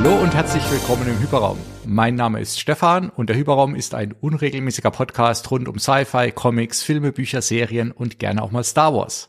[0.00, 1.58] Hallo und herzlich willkommen im Hyperraum.
[1.84, 6.84] Mein Name ist Stefan und der Hyperraum ist ein unregelmäßiger Podcast rund um Sci-Fi, Comics,
[6.84, 9.26] Filme, Bücher, Serien und gerne auch mal Star Wars.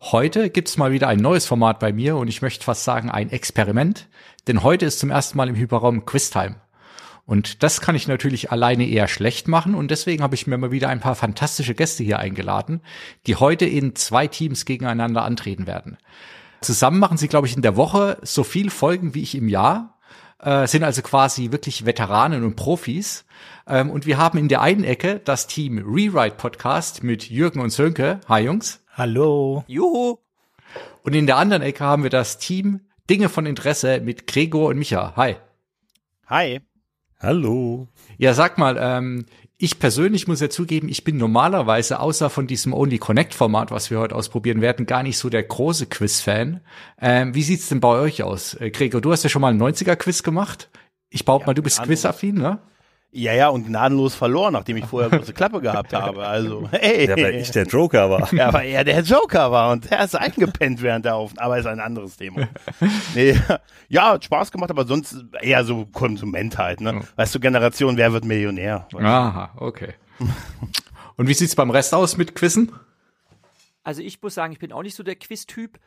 [0.00, 3.30] Heute gibt's mal wieder ein neues Format bei mir und ich möchte fast sagen ein
[3.30, 4.08] Experiment,
[4.46, 6.54] denn heute ist zum ersten Mal im Hyperraum Quiztime.
[7.26, 10.70] Und das kann ich natürlich alleine eher schlecht machen und deswegen habe ich mir mal
[10.70, 12.80] wieder ein paar fantastische Gäste hier eingeladen,
[13.26, 15.98] die heute in zwei Teams gegeneinander antreten werden.
[16.60, 19.98] Zusammen machen sie, glaube ich, in der Woche so viel Folgen wie ich im Jahr,
[20.42, 23.24] äh, sind also quasi wirklich Veteranen und Profis.
[23.66, 27.70] Ähm, und wir haben in der einen Ecke das Team Rewrite Podcast mit Jürgen und
[27.70, 28.20] Sönke.
[28.28, 28.82] Hi Jungs.
[28.94, 29.64] Hallo.
[29.66, 30.18] Juhu.
[31.02, 34.78] Und in der anderen Ecke haben wir das Team Dinge von Interesse mit Gregor und
[34.78, 35.14] Micha.
[35.16, 35.36] Hi.
[36.26, 36.60] Hi.
[37.20, 37.88] Hallo.
[38.18, 39.26] Ja, sag mal, ähm,
[39.62, 43.92] ich persönlich muss ja zugeben, ich bin normalerweise außer von diesem Only Connect Format, was
[43.92, 46.60] wir heute ausprobieren werden, gar nicht so der große Quiz-Fan.
[47.00, 48.54] Ähm, wie sieht's denn bei euch aus?
[48.54, 50.68] Äh, Gregor, du hast ja schon mal einen 90er-Quiz gemacht.
[51.10, 52.58] Ich behaupte Ja, mal, du bist quizaffin, ne?
[53.14, 56.26] Ja, ja, und gnadenlos verloren, nachdem ich vorher große Klappe gehabt habe.
[56.26, 57.06] Also, hey.
[57.06, 58.32] Ja, weil ich der Joker war.
[58.32, 61.66] Ja, weil er der Joker war und er ist eingepennt während der Aufnahme, aber ist
[61.66, 62.48] ein anderes Thema.
[63.14, 63.38] Nee,
[63.90, 67.02] ja, hat Spaß gemacht, aber sonst eher so Konsument halt, ne?
[67.16, 68.88] Weißt du, Generation, wer wird Millionär?
[68.98, 69.92] Aha, okay.
[71.16, 72.72] Und wie sieht's beim Rest aus mit Quizzen?
[73.84, 75.78] Also ich muss sagen, ich bin auch nicht so der Quiz-Typ.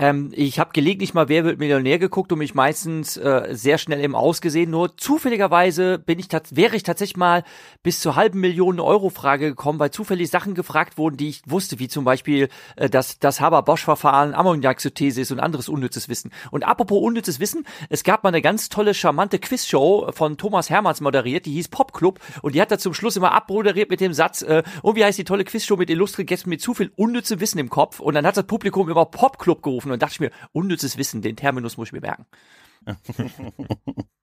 [0.00, 4.00] Ähm, ich habe gelegentlich mal Wer wird Millionär geguckt und mich meistens äh, sehr schnell
[4.00, 4.70] im Ausgesehen.
[4.70, 7.44] Nur zufälligerweise bin ich wäre ich tatsächlich mal
[7.82, 11.78] bis zur halben Million Euro Frage gekommen, weil zufällig Sachen gefragt wurden, die ich wusste,
[11.78, 16.30] wie zum Beispiel äh, das, das Haber-Bosch-Verfahren, Ammoniaksynthesis und anderes unnützes Wissen.
[16.50, 21.02] Und apropos unnützes Wissen, es gab mal eine ganz tolle, charmante Quizshow von Thomas Hermanns
[21.02, 24.14] moderiert, die hieß Pop Club und die hat da zum Schluss immer abmoderiert mit dem
[24.14, 27.40] Satz, äh, und wie heißt die tolle Quizshow mit illustren Gästen mit zu viel unnützem
[27.40, 30.20] Wissen im Kopf und dann hat das Publikum immer Pop Club gerufen und dachte ich
[30.20, 32.26] mir, unnützes Wissen, den Terminus muss ich mir merken.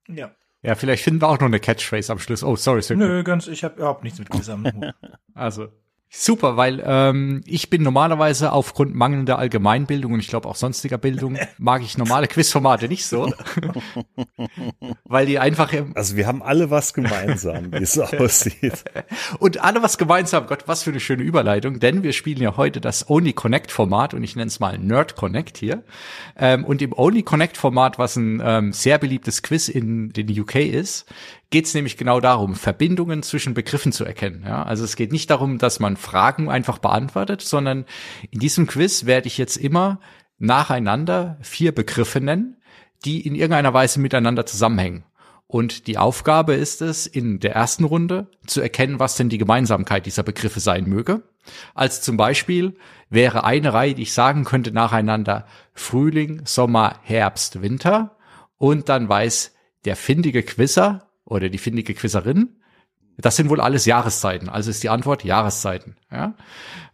[0.08, 0.32] Ja.
[0.64, 2.44] Ja, vielleicht finden wir auch noch eine Catchphrase am Schluss.
[2.44, 3.06] Oh, sorry, Sönke.
[3.06, 4.94] Nö, ganz, ich habe überhaupt nichts mit Quiz am Hut.
[5.34, 5.70] Also
[6.10, 11.38] super, weil ähm, ich bin normalerweise aufgrund mangelnder Allgemeinbildung und ich glaube auch sonstiger Bildung
[11.58, 13.34] mag ich normale Quizformate nicht so,
[15.04, 18.84] weil die einfach Also wir haben alle was gemeinsam, wie es aussieht.
[19.40, 20.48] und alle was gemeinsam.
[20.48, 24.14] Gott, was für eine schöne Überleitung, denn wir spielen ja heute das Only Connect Format
[24.14, 25.84] und ich nenne es mal Nerd Connect hier.
[26.38, 30.56] Ähm, und im Only Connect Format, was ein ähm, sehr beliebtes Quiz in den UK
[30.56, 31.06] ist,
[31.50, 34.44] geht es nämlich genau darum, Verbindungen zwischen Begriffen zu erkennen.
[34.46, 34.64] Ja?
[34.64, 37.86] Also es geht nicht darum, dass man Fragen einfach beantwortet, sondern
[38.32, 40.00] in diesem Quiz werde ich jetzt immer
[40.40, 42.58] nacheinander vier Begriffe nennen,
[43.06, 45.04] die in irgendeiner Weise miteinander zusammenhängen.
[45.48, 50.06] Und die Aufgabe ist es, in der ersten Runde zu erkennen, was denn die Gemeinsamkeit
[50.06, 51.24] dieser Begriffe sein möge.
[51.74, 52.76] Als zum Beispiel
[53.10, 58.18] wäre eine Reihe, die ich sagen könnte nacheinander Frühling, Sommer, Herbst, Winter.
[58.58, 62.58] Und dann weiß der findige Quizzer oder die findige Quizzerin,
[63.18, 64.50] das sind wohl alles Jahreszeiten.
[64.50, 65.96] Also ist die Antwort Jahreszeiten.
[66.12, 66.36] Ja?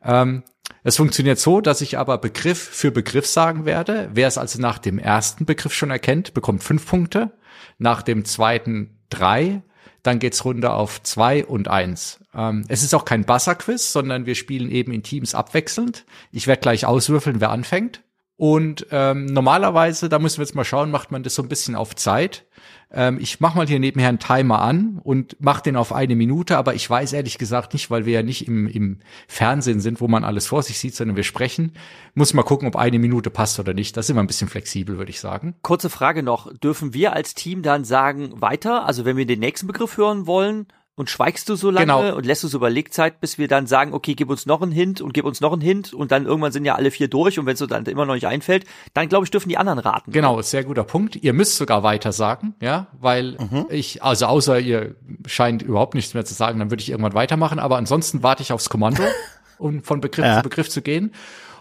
[0.04, 0.44] Ähm,
[0.84, 4.10] es funktioniert so, dass ich aber Begriff für Begriff sagen werde.
[4.14, 7.32] Wer es also nach dem ersten Begriff schon erkennt, bekommt fünf Punkte.
[7.78, 9.62] Nach dem zweiten drei.
[10.02, 12.20] Dann geht's runter auf zwei und eins.
[12.36, 16.06] Ähm, es ist auch kein Buzzer-Quiz, sondern wir spielen eben in Teams abwechselnd.
[16.32, 18.02] Ich werde gleich auswürfeln, wer anfängt.
[18.36, 21.76] Und ähm, normalerweise, da müssen wir jetzt mal schauen, macht man das so ein bisschen
[21.76, 22.46] auf Zeit.
[22.94, 26.58] Ähm, ich mache mal hier nebenher einen Timer an und mache den auf eine Minute,
[26.58, 30.08] aber ich weiß ehrlich gesagt nicht, weil wir ja nicht im, im Fernsehen sind, wo
[30.08, 31.74] man alles vor sich sieht, sondern wir sprechen.
[32.14, 33.98] Muss mal gucken, ob eine Minute passt oder nicht.
[33.98, 35.56] Da sind wir ein bisschen flexibel, würde ich sagen.
[35.64, 39.68] Kurze Frage noch, dürfen wir als Team dann sagen weiter, also wenn wir den nächsten
[39.68, 42.16] Begriff hören wollen und schweigst du so lange Genau.
[42.16, 45.02] und lässt du so Überlegzeit, bis wir dann sagen, okay, gib uns noch einen Hint
[45.02, 47.46] und gib uns noch einen Hint und dann irgendwann sind ja alle vier durch und
[47.48, 50.12] wenn es so dann immer noch nicht einfällt, dann glaube ich, dürfen die anderen raten.
[50.12, 51.16] Genau, sehr guter Punkt.
[51.16, 53.38] Ihr müsst sogar weiter sagen, ja, weil
[53.70, 54.96] ich, also außer ihr
[55.26, 58.52] scheint überhaupt nichts mehr zu sagen, dann würde ich irgendwann weitermachen, aber ansonsten warte ich
[58.54, 59.04] aufs Kommando,
[59.58, 60.38] um von Begriff Ja.
[60.38, 61.12] zu Begriff zu gehen.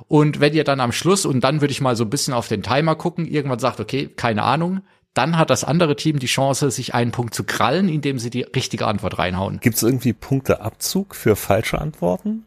[0.08, 2.48] Und wenn ihr dann am Schluss, und dann würde ich mal so ein bisschen auf
[2.48, 4.80] den Timer gucken, irgendwann sagt, okay, keine Ahnung,
[5.14, 8.42] dann hat das andere Team die Chance, sich einen Punkt zu krallen, indem sie die
[8.42, 9.60] richtige Antwort reinhauen.
[9.60, 12.44] Gibt es irgendwie Punkteabzug für falsche Antworten?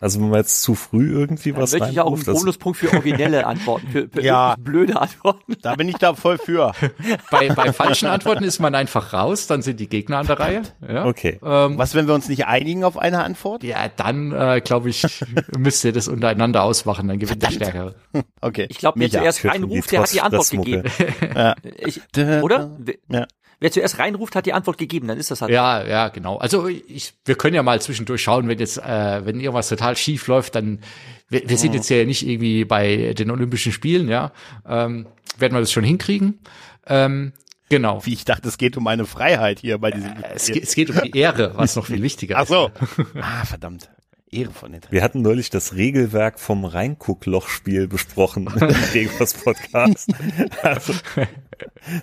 [0.00, 2.92] Also wenn man jetzt zu früh irgendwie Dann was möchte ich auch einen Bonuspunkt für
[2.92, 4.56] originelle Antworten, für, für Ja.
[4.58, 5.56] blöde Antworten.
[5.60, 6.72] Da bin ich da voll für.
[7.30, 10.62] Bei, bei falschen Antworten ist man einfach raus, dann sind die Gegner an der Reihe.
[10.86, 11.04] Ja.
[11.04, 11.38] Okay.
[11.44, 13.62] Ähm, Was, wenn wir uns nicht einigen auf eine Antwort?
[13.62, 15.06] Ja, dann äh, glaube ich,
[15.58, 17.94] müsst ihr das untereinander ausmachen, dann gewinnt der Stärkere.
[18.40, 18.66] Okay.
[18.70, 19.20] Ich glaube, wer Micha.
[19.20, 20.90] zuerst reinruft, der hat die Antwort gegeben.
[21.34, 21.54] Ja.
[21.76, 22.00] Ich,
[22.42, 22.76] oder?
[23.10, 23.26] Ja.
[23.60, 25.52] Wer zuerst reinruft, hat die Antwort gegeben, dann ist das halt.
[25.52, 26.38] Ja, ja, genau.
[26.38, 30.26] Also ich, wir können ja mal zwischendurch schauen, wenn jetzt, äh, wenn irgendwas total schief
[30.26, 30.80] läuft, dann
[31.28, 34.32] wir, wir sind jetzt ja nicht irgendwie bei den Olympischen Spielen, ja,
[34.68, 35.06] ähm,
[35.38, 36.40] werden wir das schon hinkriegen.
[36.86, 37.32] Ähm,
[37.72, 38.04] Genau.
[38.04, 40.12] Wie ich dachte, es geht um meine Freiheit hier bei diesem.
[40.34, 42.48] Es, geht- es geht um die Ehre, was noch viel wichtiger Ach ist.
[42.48, 42.72] so.
[43.20, 43.88] Ah, verdammt.
[44.32, 44.92] Ehre von Internet.
[44.92, 50.10] Wir hatten neulich das Regelwerk vom Reingucklochspiel besprochen im Gregors Podcast.
[50.62, 50.92] Also,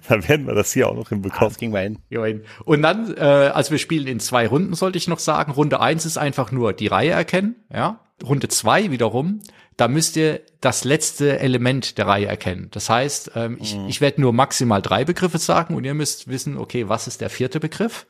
[0.07, 1.50] da werden wir das hier auch noch Ah, hinbekommen.
[1.50, 2.00] das ging mal hin.
[2.09, 2.41] Join.
[2.65, 5.51] Und dann, äh, also wir spielen in zwei Runden, sollte ich noch sagen.
[5.51, 8.00] Runde eins ist einfach nur die Reihe erkennen, ja.
[8.24, 9.41] Runde zwei wiederum,
[9.77, 12.68] da müsst ihr das letzte Element der Reihe erkennen.
[12.71, 16.57] Das heißt, ähm, ich, ich werde nur maximal drei Begriffe sagen und ihr müsst wissen,
[16.57, 18.07] okay, was ist der vierte Begriff?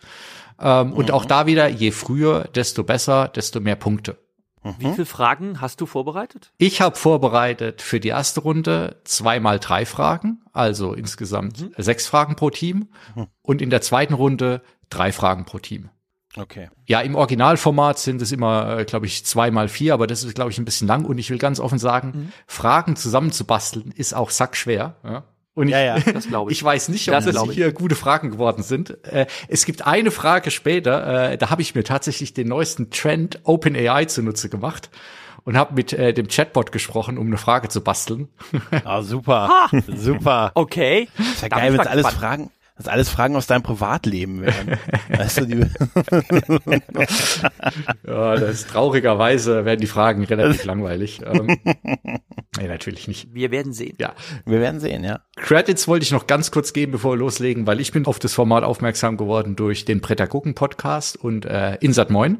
[0.59, 4.17] Ähm, Und auch da wieder, je früher, desto besser, desto mehr Punkte.
[4.79, 6.51] Wie viele Fragen hast du vorbereitet?
[6.57, 12.49] Ich habe vorbereitet für die erste Runde zweimal drei Fragen, also insgesamt sechs Fragen pro
[12.49, 12.89] Team.
[13.41, 15.89] Und in der zweiten Runde drei Fragen pro Team.
[16.35, 16.69] Okay.
[16.85, 20.57] Ja, im Originalformat sind es immer, glaube ich, zweimal vier, aber das ist, glaube ich,
[20.57, 21.05] ein bisschen lang.
[21.05, 24.95] Und ich will ganz offen sagen, Fragen zusammenzubasteln ist auch sackschwer.
[25.03, 25.23] Ja?
[25.57, 25.99] Und ich, Ja, ja.
[25.99, 26.59] Das glaube ich.
[26.59, 29.03] ich weiß nicht, ob Das das, hier gute Fragen geworden sind.
[29.07, 33.39] Äh, es gibt eine Frage später, äh, da habe ich mir tatsächlich den neuesten Trend
[33.43, 34.91] OpenAI zunutze gemacht
[35.45, 38.27] und habe mit äh, dem Chatbot gesprochen, um eine Frage zu basteln.
[38.85, 39.49] Ah, super.
[39.87, 40.51] Super.
[40.53, 41.07] Okay.
[41.17, 42.21] Ist ja Da geil, wenn ich es alles gespannt.
[42.21, 44.77] Fragen, das alles Fragen aus deinem Privatleben wären.
[45.09, 45.55] weißt du, die,
[48.07, 51.21] Ja, das ist traurigerweise werden die Fragen relativ langweilig.
[51.25, 51.57] Ähm,
[52.57, 53.33] nee, natürlich nicht.
[53.33, 53.95] Wir werden sehen.
[53.99, 54.13] Ja,
[54.45, 55.21] wir werden sehen, ja.
[55.35, 58.33] Credits wollte ich noch ganz kurz geben, bevor wir loslegen, weil ich bin auf das
[58.33, 62.39] Format aufmerksam geworden durch den Prädagogen Podcast und äh, Insat Moin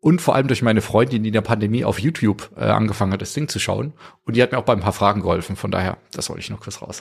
[0.00, 3.22] und vor allem durch meine Freundin, die in der Pandemie auf YouTube äh, angefangen hat,
[3.22, 3.92] das Ding zu schauen.
[4.24, 5.56] Und die hat mir auch bei ein paar Fragen geholfen.
[5.56, 7.00] Von daher, das wollte ich noch kurz raus.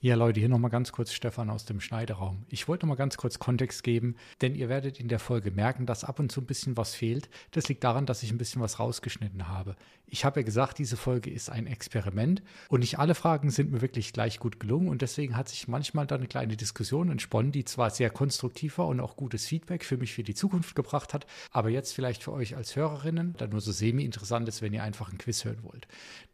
[0.00, 2.44] Ja, Leute, hier nochmal ganz kurz Stefan aus dem Schneideraum.
[2.50, 5.86] Ich wollte noch mal ganz kurz Kontext geben, denn ihr werdet in der Folge merken,
[5.86, 7.28] dass ab und zu ein bisschen was fehlt.
[7.50, 9.74] Das liegt daran, dass ich ein bisschen was rausgeschnitten habe.
[10.10, 13.82] Ich habe ja gesagt, diese Folge ist ein Experiment und nicht alle Fragen sind mir
[13.82, 17.64] wirklich gleich gut gelungen und deswegen hat sich manchmal da eine kleine Diskussion entsponnen, die
[17.64, 21.26] zwar sehr konstruktiv war und auch gutes Feedback für mich für die Zukunft gebracht hat,
[21.50, 25.12] aber jetzt vielleicht für euch als Hörerinnen dann nur so semi-interessant ist, wenn ihr einfach
[25.12, 25.86] ein Quiz hören wollt.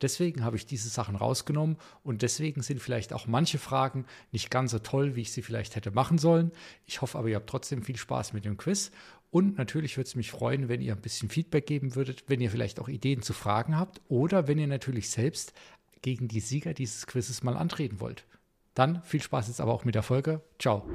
[0.03, 4.71] Deswegen habe ich diese Sachen rausgenommen und deswegen sind vielleicht auch manche Fragen nicht ganz
[4.71, 6.53] so toll, wie ich sie vielleicht hätte machen sollen.
[6.87, 8.93] Ich hoffe aber, ihr habt trotzdem viel Spaß mit dem Quiz.
[9.35, 12.53] Und natürlich würde es mich freuen, wenn ihr ein bisschen Feedback geben würdet, wenn ihr
[12.53, 15.55] vielleicht auch Ideen zu Fragen habt oder wenn ihr natürlich selbst
[16.03, 18.27] gegen die Sieger dieses Quizzes mal antreten wollt.
[18.75, 20.41] Dann viel Spaß jetzt aber auch mit der Folge.
[20.61, 20.89] Ciao.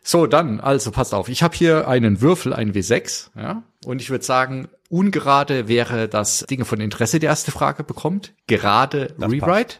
[0.00, 1.28] So, dann, also passt auf.
[1.28, 6.46] Ich habe hier einen Würfel, ein W6, ja, und ich würde sagen, ungerade wäre das
[6.48, 8.32] Dinge von Interesse, die erste Frage bekommt.
[8.46, 9.78] Gerade Rewrite.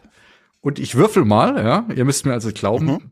[0.59, 1.85] Und ich würfel mal, ja.
[1.95, 3.11] Ihr müsst mir also glauben.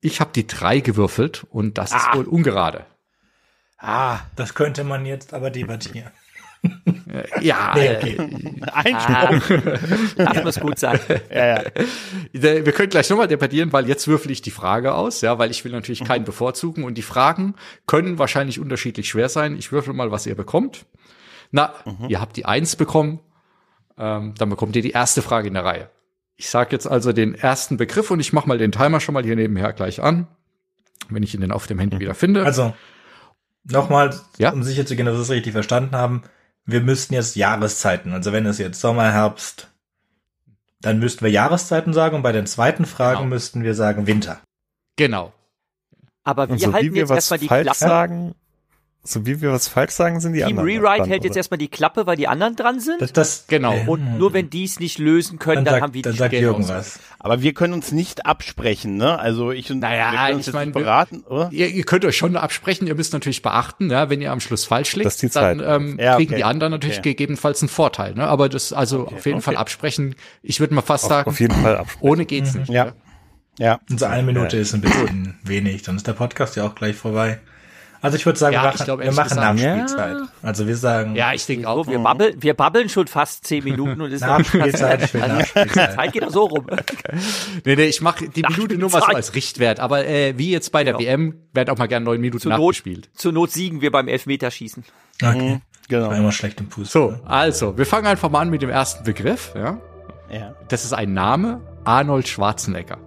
[0.00, 2.84] Ich habe die drei gewürfelt und das ist wohl ungerade.
[3.82, 6.10] Ah, Das könnte man jetzt aber debattieren.
[7.40, 9.58] Ja, Nee, äh, Einspruch.
[10.16, 10.98] Das muss gut sein.
[11.28, 11.62] Ja, ja.
[12.32, 15.64] wir können gleich nochmal debattieren, weil jetzt würfel ich die Frage aus, ja, weil ich
[15.64, 17.54] will natürlich keinen bevorzugen und die Fragen
[17.86, 19.56] können wahrscheinlich unterschiedlich schwer sein.
[19.58, 20.86] Ich würfel mal, was ihr bekommt.
[21.50, 21.74] Na,
[22.08, 23.18] ihr habt die Eins bekommen,
[23.98, 25.90] ähm, dann bekommt ihr die erste Frage in der Reihe.
[26.36, 29.24] Ich sage jetzt also den ersten Begriff und ich mache mal den Timer schon mal
[29.24, 30.28] hier nebenher gleich an,
[31.10, 32.44] wenn ich ihn denn auf dem Handy wieder finde.
[32.44, 32.72] Also,
[33.64, 34.52] nochmal, Ja.
[34.52, 36.22] um sicher zu gehen, dass wir es richtig verstanden haben.
[36.64, 39.68] Wir müssten jetzt Jahreszeiten, also wenn es jetzt Sommer, Herbst,
[40.80, 43.28] dann müssten wir Jahreszeiten sagen und bei den zweiten Fragen Genau.
[43.30, 44.40] müssten wir sagen Winter.
[44.96, 45.32] genau.
[46.24, 47.78] Aber wir so wie halten wir jetzt was erstmal die falsch Klappe.
[47.78, 48.34] sagen,
[49.04, 50.68] so wie wir was falsch sagen, sind die Team anderen.
[50.68, 51.38] Rewrite dran, hält jetzt oder?
[51.38, 53.00] erstmal die Klappe, weil die anderen dran sind.
[53.02, 53.74] Das, das, Genau.
[53.86, 56.18] und nur wenn die es nicht lösen können, dann, dann, sagt, haben wir dann die
[56.18, 57.00] sagt Jürgen was.
[57.18, 59.18] Aber wir können uns nicht absprechen, ne?
[59.18, 61.48] Also ich und Naja, wir können uns ich jetzt mein, beraten, oder?
[61.52, 64.64] Ihr, ihr könnt euch schon absprechen, ihr müsst natürlich beachten, ja, wenn ihr am Schluss
[64.66, 66.36] falsch liegt, dann ähm, Ja, kriegen okay.
[66.38, 67.10] die anderen natürlich Okay.
[67.10, 68.14] gegebenenfalls einen Vorteil.
[68.14, 68.26] Ne?
[68.26, 70.14] Aber das also auf jeden Fall absprechen.
[70.42, 72.08] Ich würde mal fast Auf, sagen, auf jeden Fall absprechen.
[72.08, 72.70] ohne geht's nicht.
[72.70, 72.92] Ja.
[73.58, 73.80] Ja.
[73.90, 74.62] Und so eine Minute Ja.
[74.62, 77.40] ist ein bisschen wenig, dann ist der Podcast ja auch gleich vorbei.
[78.02, 80.16] Also ich würde sagen, Ja, wir ich machen, glaub, wir machen Nachspielzeit.
[80.42, 81.84] Also wir sagen Ja, ich denke auch.
[81.84, 85.94] So, wir, babbeln, wir babbeln schon fast zehn Minuten und ist Nachspielzeit für Also, Nachspielzeit.
[85.94, 86.66] Zeit geht doch so rum.
[87.64, 89.78] Nee, nee, ich mache die Minute nur mal so als Richtwert.
[89.78, 91.04] Aber äh, wie jetzt bei der Genau.
[91.04, 93.08] WM werden auch mal gerne neun Minuten Zur Not, nachgespielt.
[93.14, 94.84] zur Not siegen wir beim Elfmeterschießen.
[95.22, 95.60] Okay.
[95.88, 96.08] Genau.
[96.08, 97.20] War immer schlecht im Fußball.
[97.20, 99.52] So, also, wir fangen einfach mal an mit dem ersten Begriff.
[99.54, 99.78] Ja?
[100.28, 100.54] Ja.
[100.68, 102.98] Das ist ein Name, Arnold Schwarzenegger.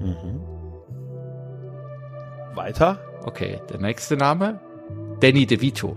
[0.00, 0.40] Mhm.
[2.54, 3.00] Weiter?
[3.28, 4.58] Okay, der nächste Name,
[5.20, 5.94] Danny DeVito.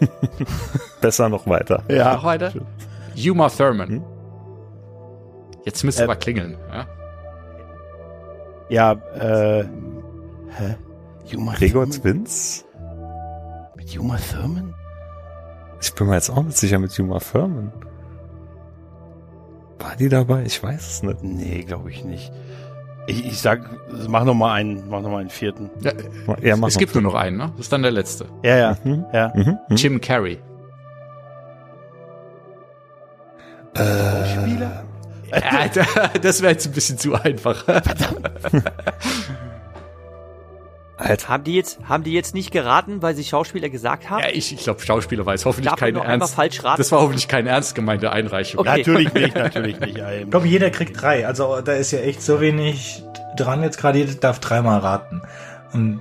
[1.00, 1.82] Besser noch weiter.
[1.88, 2.14] Ja.
[2.14, 2.52] Noch weiter?
[3.16, 3.88] Uma Thurman.
[3.88, 4.04] Hm?
[5.64, 6.56] Jetzt müsste Äh, aber klingeln.
[6.70, 6.86] Ja?
[8.68, 9.64] Ja, äh.
[10.56, 10.76] Hä?
[11.34, 12.00] Uma Gregor Thurman?
[12.00, 12.64] Twins?
[13.74, 14.72] Mit Uma Thurman?
[15.80, 17.72] Ich bin mir jetzt auch nicht sicher mit Juma Furman.
[19.78, 20.44] War die dabei?
[20.44, 21.22] Ich weiß es nicht.
[21.22, 22.32] Nee, glaube ich nicht.
[23.06, 23.68] Ich, ich sag,
[24.08, 25.70] mach noch mal einen, mach noch mal einen vierten.
[25.80, 25.92] Ja,
[26.42, 26.78] Ja, mach es mal.
[26.80, 27.50] gibt nur noch einen, ne?
[27.56, 28.26] Das ist dann der letzte.
[28.42, 29.04] Ja, ja, Mhm.
[29.12, 29.32] ja.
[29.34, 29.58] Mhm.
[29.68, 29.76] Mhm.
[29.76, 30.38] Jim Carrey.
[33.76, 34.84] Spieler?
[35.32, 37.64] Ja, das wäre jetzt ein bisschen zu einfach.
[41.04, 44.20] Alter, Haben die jetzt, haben die jetzt nicht geraten, weil sie Schauspieler gesagt haben?
[44.22, 46.34] Ja, ich, ich glaube, Schauspieler weiß hoffentlich Darf einmal ernst.
[46.34, 46.78] falsch raten?
[46.78, 48.60] Das war hoffentlich keine ernst gemeinte Einreichung.
[48.60, 48.78] Okay.
[48.78, 49.98] Natürlich nicht, natürlich nicht.
[49.98, 50.30] Ja, eben.
[50.30, 51.26] Komm, jeder kriegt drei.
[51.26, 53.02] Also da ist ja echt so wenig
[53.36, 53.98] dran jetzt gerade.
[53.98, 55.22] Jeder darf dreimal raten.
[55.72, 56.00] Und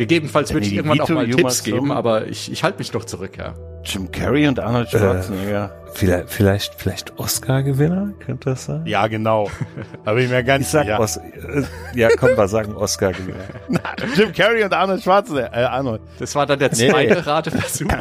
[0.00, 3.36] Gegebenenfalls würde ich irgendwann auch mal Tipps geben, aber ich, ich halte mich doch zurück,
[3.36, 3.52] ja.
[3.84, 5.74] Jim Carrey und Arnold Schwarzenegger.
[5.92, 8.14] vielleicht, vielleicht, vielleicht Oscar-Gewinner?
[8.24, 8.86] Könnte das sein?
[8.86, 9.50] Ja, genau.
[10.06, 11.00] Bin ich mir ganz Ich sag sicher.
[11.00, 11.62] Os äh,
[11.94, 13.44] ja, komm, wir sagen Oscar-Gewinner.
[14.16, 15.52] Jim Carrey und Arnold Schwarzenegger.
[15.52, 16.00] Äh, Arnold.
[16.18, 16.88] Das war dann der Nee.
[16.88, 17.88] zweite Rateversuch.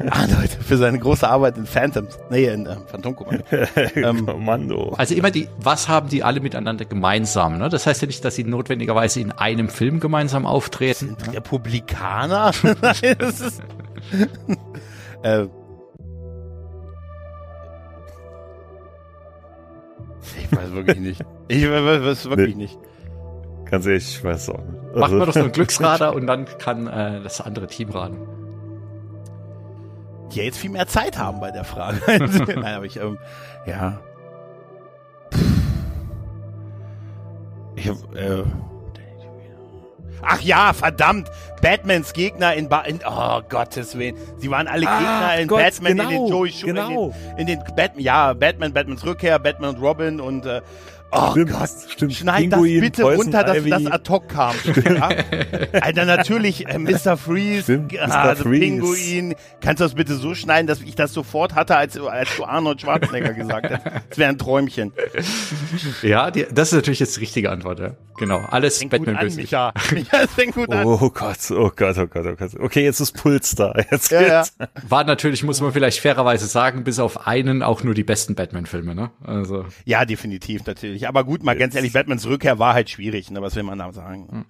[0.10, 2.18] Arnold für seine große Arbeit in Phantoms.
[2.30, 3.44] Nee, in äh, Phantomkommando.
[3.94, 4.94] Ähm, Kommando.
[4.96, 7.58] Also immer die, was haben die alle miteinander gemeinsam?
[7.58, 7.68] Ne?
[7.68, 11.16] Das heißt ja nicht, dass sie notwendigerweise in einem Film gemeinsam auftreten.
[11.32, 12.52] Republikaner?
[12.82, 13.62] Nein, das ist.
[15.22, 15.46] äh,
[20.38, 21.22] ich weiß wirklich nicht.
[21.48, 22.78] Ich weiß, weiß wirklich nicht.
[23.70, 24.72] Ganz ehrlich, ich weiß auch nicht.
[24.94, 28.16] Machen Also- wir doch so einen Glücksrader und dann kann äh, das andere Team raten.
[30.32, 32.00] Ja jetzt viel mehr Zeit haben bei der Frage.
[32.08, 33.18] Nein, aber ich, ähm,
[33.66, 34.00] ja.
[37.76, 38.44] Ich hab, äh,
[40.22, 41.30] Ach ja, verdammt!
[41.62, 44.16] Batmans Gegner in, ba in Oh Gottes Willen.
[44.38, 47.14] Sie waren alle Ah, Gegner in Gott, Batman, in den genau, Joey Schu genau.
[47.36, 50.60] in den, in den Batman, ja, Batman, Batmans Rückkehr, Batman und Robin und äh,
[51.12, 52.14] Oh Stimmt, Gott, stimmt.
[52.14, 53.70] schneid Pinguin, das bitte Poison runter, dass Ivy.
[53.70, 54.54] das ad hoc kam.
[54.84, 55.08] Ja?
[55.80, 57.16] Alter, natürlich, äh, Mr.
[57.16, 58.22] Freeze, Stimmt, ah, Mr.
[58.34, 58.60] der Freeze.
[58.60, 59.34] Pinguin.
[59.60, 62.80] Kannst du das bitte so schneiden, dass ich das sofort hatte, als, als du Arnold
[62.80, 63.84] Schwarzenegger gesagt hast?
[64.08, 64.92] Das wäre ein Träumchen.
[66.02, 67.90] Ja, die, das ist natürlich jetzt die richtige Antwort, ja.
[68.18, 68.38] Genau.
[68.50, 69.40] Alles Fängt gut Batman an, böse.
[69.40, 69.72] Micha.
[70.12, 70.86] Ja, es fängt gut an.
[70.86, 72.50] Oh Gott, oh Gott, oh Gott, oh Gott.
[72.60, 73.74] Okay, jetzt ist Puls da.
[73.90, 74.42] Jetzt Ja, ja.
[74.42, 74.54] geht's.
[74.88, 78.94] War natürlich, muss man vielleicht fairerweise sagen, bis auf einen auch nur die besten Batman-Filme,
[78.94, 79.10] ne?
[79.24, 79.64] Also.
[79.84, 80.99] ja, definitiv, natürlich.
[81.08, 83.40] Aber gut, mal ganz ehrlich, Batmans Rückkehr war halt schwierig, ne?
[83.42, 84.46] Was will man da sagen?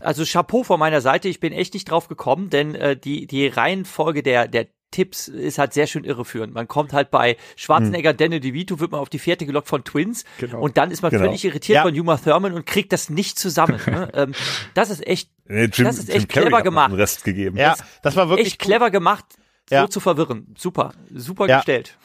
[0.00, 3.46] Also Chapeau von meiner Seite, ich bin echt nicht drauf gekommen, denn äh, die, die
[3.46, 6.52] Reihenfolge der, der Tipps ist halt sehr schön irreführend.
[6.54, 10.24] Man kommt halt bei Schwarzenegger, Danny DeVito, wird man auf die Fährte gelockt von Twins
[10.38, 10.60] Genau.
[10.60, 11.24] und dann ist man Genau.
[11.24, 11.82] völlig irritiert Ja.
[11.82, 13.78] von Uma Thurman und kriegt das nicht zusammen.
[13.86, 14.10] ne?
[14.14, 14.32] ähm,
[14.74, 16.92] das ist echt, Nee, Jim, Das ist Jim echt Carrey clever gemacht.
[16.94, 17.56] Rest gegeben.
[17.56, 19.24] Ja, das war wirklich echt clever gemacht,
[19.68, 19.90] so Ja.
[19.90, 20.54] zu verwirren.
[20.56, 21.56] Super, super Ja.
[21.56, 21.96] gestellt.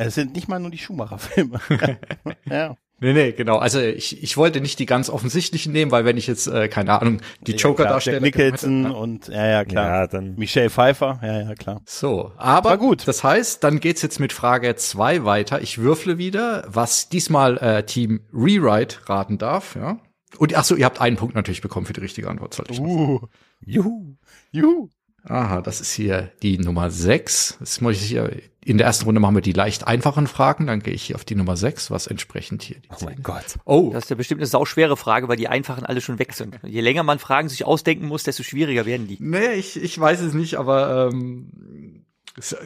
[0.00, 1.60] Es sind nicht mal nur die Schumacher-Filme.
[2.44, 2.76] ja.
[3.02, 3.56] Nee, nee, genau.
[3.56, 7.00] Also ich, ich wollte nicht die ganz offensichtlichen nehmen, weil wenn ich jetzt, äh, keine
[7.00, 9.88] Ahnung, die Jack Joker-Darsteller Nicholson genommen hätte, und, ja, ja, klar.
[9.88, 10.34] Ja, dann.
[10.36, 11.80] Michelle Pfeiffer, ja, ja, klar.
[11.86, 13.08] So, aber War gut.
[13.08, 15.62] das heißt, dann geht's jetzt mit Frage zwei weiter.
[15.62, 19.98] Ich würfle wieder, was diesmal äh, Team Rewrite raten darf, ja.
[20.36, 22.80] Und ach so, ihr habt einen Punkt natürlich bekommen für die richtige Antwort, sollte ich
[22.80, 22.86] noch.
[22.86, 23.20] Uh,
[23.64, 24.16] Juhu.
[24.52, 24.88] juhu.
[25.24, 27.56] Aha, das ist hier die Nummer sechs.
[27.60, 28.30] Jetzt muss ich hier,
[28.64, 31.24] in der ersten Runde machen wir die leicht einfachen Fragen, dann gehe ich hier auf
[31.24, 33.58] die Nummer sechs, was entsprechend hier die Oh mein Gott.
[33.64, 36.58] Oh, Das ist ja bestimmt eine sauschwere Frage, weil die einfachen alle schon weg sind.
[36.62, 39.16] Je länger man Fragen sich ausdenken muss, desto schwieriger werden die.
[39.18, 42.04] nee, ich, ich weiß es nicht, aber ähm,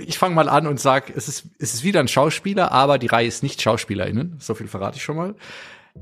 [0.05, 3.07] ich fange mal an und sag, es ist, es ist wieder ein Schauspieler, aber die
[3.07, 4.37] Reihe ist nicht SchauspielerInnen.
[4.41, 5.35] So viel verrate ich schon mal.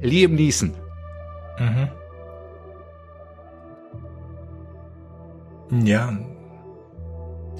[0.00, 0.74] Liam Neeson.
[1.58, 1.88] Mhm.
[5.86, 6.18] Ja,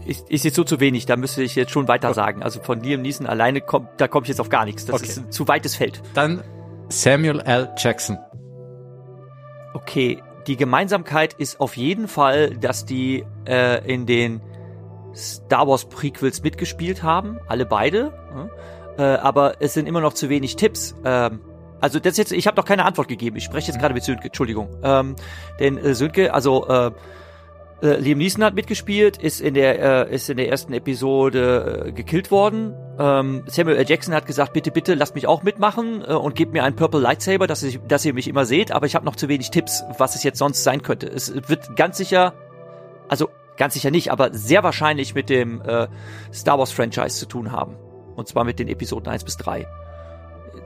[0.06, 2.42] Ist, ist jetzt so zu wenig, da müsste ich jetzt schon weiter sagen.
[2.42, 4.84] Also von Liam Neeson alleine kommt, da komme ich jetzt auf gar nichts.
[4.86, 5.06] Das Okay.
[5.06, 6.02] ist ein zu weites Feld.
[6.14, 6.42] Dann
[6.88, 7.70] Samuel L.
[7.76, 8.18] Jackson.
[9.74, 14.40] Okay, die Gemeinsamkeit ist auf jeden Fall, dass die äh, in den
[15.14, 18.12] Star Wars Prequels mitgespielt haben, alle beide.
[18.98, 20.94] Äh, aber es sind immer noch zu wenig Tipps.
[21.04, 21.40] Ähm,
[21.80, 23.36] also das jetzt, ich habe noch keine Antwort gegeben.
[23.36, 24.68] Ich spreche jetzt gerade mit Sönke, Entschuldigung.
[24.82, 25.16] Ähm,
[25.58, 26.90] denn äh, Sönke, also äh,
[27.82, 31.92] äh, Liam Neeson hat mitgespielt, ist in der äh, ist in der ersten Episode äh,
[31.92, 32.74] gekillt worden.
[32.98, 33.88] Ähm, Samuel L.
[33.88, 37.00] Jackson hat gesagt, bitte, bitte, lasst mich auch mitmachen äh, und gebt mir einen Purple
[37.00, 38.70] Lightsaber, dass, ich, dass ihr mich immer seht.
[38.70, 41.08] Aber ich habe noch zu wenig Tipps, was es jetzt sonst sein könnte.
[41.08, 42.34] Es wird ganz sicher,
[43.08, 45.88] also ganz sicher nicht, aber sehr wahrscheinlich mit dem äh,
[46.32, 47.76] Star Wars Franchise zu tun haben.
[48.14, 49.66] Und zwar mit den Episoden 1 bis 3.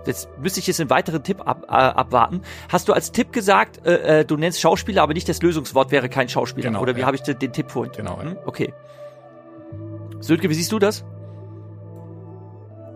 [0.07, 2.43] Jetzt müsste ich jetzt einen weiteren Tipp ab, äh, abwarten.
[2.71, 6.09] Hast du als Tipp gesagt, äh, äh, du nennst Schauspieler, aber nicht das Lösungswort wäre
[6.09, 6.69] kein Schauspieler?
[6.69, 7.07] Genau, Oder wie ja.
[7.07, 7.93] habe ich den, den Tipp vorhin?
[7.97, 8.31] Genau, ja.
[8.31, 8.39] Hm?
[8.47, 8.73] Okay.
[10.21, 11.05] Sönke, wie siehst du das?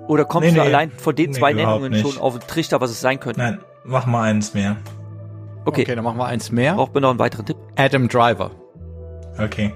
[0.09, 0.67] Oder kommst Nee, du nee.
[0.69, 2.00] allein von den Nee, zwei Nennungen nicht.
[2.09, 3.40] schon auf den Trichter, was es sein könnte?
[3.40, 4.76] nein, mach mal eins mehr.
[5.64, 6.75] Okay, Okay, dann machen wir eins mehr.
[6.75, 7.57] braucht mir noch einen weiteren Tipp.
[7.76, 8.50] Adam Driver.
[9.38, 9.73] Okay.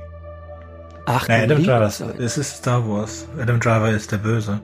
[1.07, 3.29] Ach, Nein, du Adam Driver, es ist Star Wars.
[3.41, 4.61] Adam Driver ist der Böse.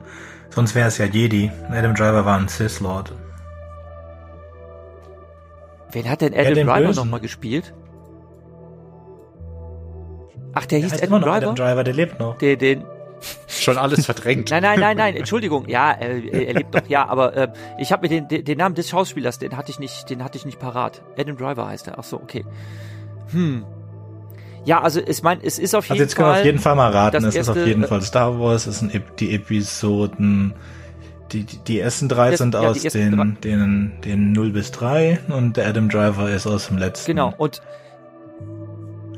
[0.50, 1.50] Sonst wäre es ja Jedi.
[1.70, 3.12] Adam Driver war ein Sith Lord.
[5.92, 7.74] Wen hat denn Adam den Driver nochmal gespielt?
[10.52, 11.52] Ach, der Der hieß heißt Adam immer noch Driver?
[11.52, 12.38] Adam Driver, der lebt noch.
[12.38, 12.84] Der, den,
[13.46, 14.50] Schon alles verdrängt.
[14.50, 18.02] nein, nein, nein, nein, Entschuldigung, ja, äh, er lebt doch, ja, aber äh, ich habe
[18.02, 20.58] mir den, den, den Namen des Schauspielers, den hatte ich nicht, den hatte ich nicht
[20.58, 21.02] parat.
[21.18, 21.98] Adam Driver heißt er.
[21.98, 22.44] Ach so, okay.
[23.30, 23.64] Hm.
[24.64, 26.40] Ja, also ich meine, es ist auf jeden Also jetzt können wir Fall.
[26.40, 27.24] auf jeden Fall mal raten.
[27.24, 30.54] Es ist auf jeden äh, Fall Star Wars, es sind die Episoden.
[31.32, 35.56] Die, die, die ersten drei sind ja, aus den, den, den 0 bis 3 und
[35.56, 37.06] der Adam Driver ist aus dem letzten.
[37.12, 37.62] Genau, und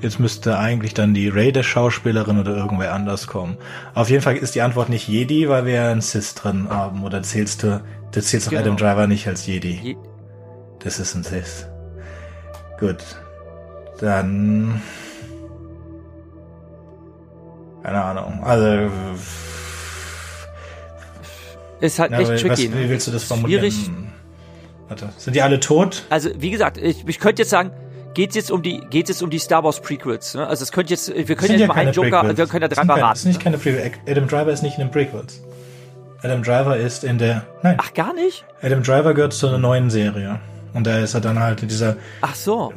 [0.03, 3.57] Jetzt müsste eigentlich dann die Ray-Schauspielerin oder irgendwer anders kommen.
[3.95, 7.05] Auf jeden Fall ist die Antwort nicht Jedi, weil wir einen Sith drin haben.
[7.05, 7.81] Oder zählst du,
[8.11, 8.63] du zählst Genau.
[8.63, 9.79] Adam Driver nicht als Jedi.
[9.81, 9.97] je,
[10.81, 11.69] Das ist ein Sith.
[12.81, 12.97] Gut.
[14.01, 14.83] Dann.
[17.83, 18.43] Keine Ahnung.
[18.45, 18.91] Also.
[21.81, 22.69] ist halt na, echt was, tricky.
[22.69, 22.81] ne?
[22.85, 23.71] wie willst du das formulieren?
[23.71, 23.91] Schwierig.
[24.89, 25.09] Warte.
[25.17, 26.05] Sind die alle tot?
[26.11, 27.71] Also, wie gesagt, ich, ich könnte jetzt sagen,
[28.15, 30.47] geht's jetzt um die, geht's jetzt um die Star Wars Prequels, ne?
[30.47, 32.39] Also, es könnte jetzt, wir können jetzt mal einen Joker, Prequels.
[32.39, 33.19] wir können ja dreimal keine- Das raten.
[33.19, 33.45] sind nicht Ne?
[33.45, 33.99] keine Prequels.
[34.09, 35.43] Adam Driver ist nicht in den Prequels.
[36.23, 37.45] Adam Driver ist in der.
[37.63, 37.77] Nein.
[37.81, 38.45] Ach, gar nicht?
[38.63, 40.39] Adam Driver gehört zu einer neuen Serie.
[40.73, 41.97] Und da ist er dann halt in dieser.
[42.21, 42.73] Ach so.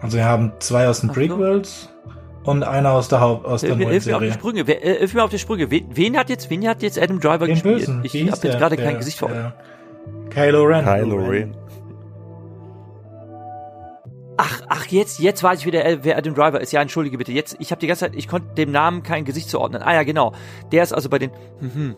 [0.00, 1.10] Also wir haben zwei aus den.
[1.10, 1.88] Prequels
[2.44, 4.38] und einer aus der Haupt aus der Hilf mir, neuen hilf mir auf die Serie.
[4.40, 4.66] Sprünge.
[4.66, 5.70] Wer, äh, hilf mir auf die Sprünge.
[5.70, 7.78] Wen, wen hat jetzt, wen hat jetzt Adam Driver Den gespielt?
[7.78, 8.00] Bösen.
[8.04, 8.56] Ich habe jetzt der?
[8.56, 9.54] gerade Der- kein Gesicht vor der-
[10.30, 10.84] Kylo Ren.
[10.84, 11.54] Kylo Ren.
[14.38, 16.72] Ach, ach, jetzt, jetzt weiß ich wieder, äh, wer Adam Driver ist.
[16.72, 17.32] Ja, entschuldige bitte.
[17.32, 19.82] Jetzt, ich habe die ganze Zeit, ich konnte dem Namen kein Gesicht zuordnen.
[19.82, 20.32] Ah ja, genau.
[20.72, 21.30] Der ist also bei den.
[21.60, 21.96] Mhm.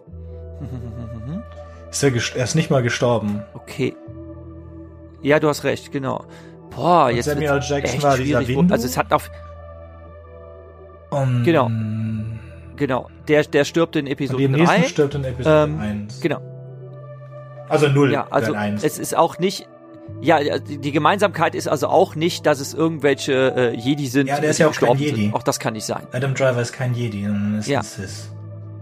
[1.90, 3.42] Ist er, er ist nicht mal gestorben.
[3.54, 3.94] Okay.
[5.22, 6.24] Ja, du hast recht, genau.
[6.74, 8.72] Boah, Und jetzt Samuel Jackson echt war dieser Windu?
[8.74, 9.30] Also es hat auf
[11.14, 11.70] Und Genau.
[12.76, 14.88] genau, der der stirbt in Episode im nächsten 3.
[14.88, 16.20] stirbt in Episode Ähm, 1.
[16.20, 16.40] Genau.
[17.68, 18.84] Also 0 Ja, also dann 1.
[18.84, 19.68] es ist auch nicht
[20.20, 24.50] ja, die Gemeinsamkeit ist also auch nicht, dass es irgendwelche äh, Jedi sind, Ja, der
[24.50, 25.22] ist ja auch kein Jedi.
[25.22, 25.34] Sind.
[25.34, 26.02] Auch das kann nicht sein.
[26.12, 27.78] Adam Driver ist kein Jedi, sondern ist Ja.
[27.80, 28.30] ein Sith.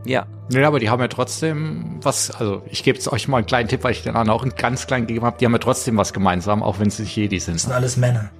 [0.04, 0.26] Ja.
[0.50, 3.84] Ja, aber die haben ja trotzdem was, also ich gebe euch mal einen kleinen Tipp,
[3.84, 6.12] weil ich den anderen auch einen ganz kleinen gegeben habe, die haben ja trotzdem was
[6.12, 7.60] gemeinsam, auch wenn sie nicht Jedi Das sind.
[7.60, 8.30] sind alles Männer.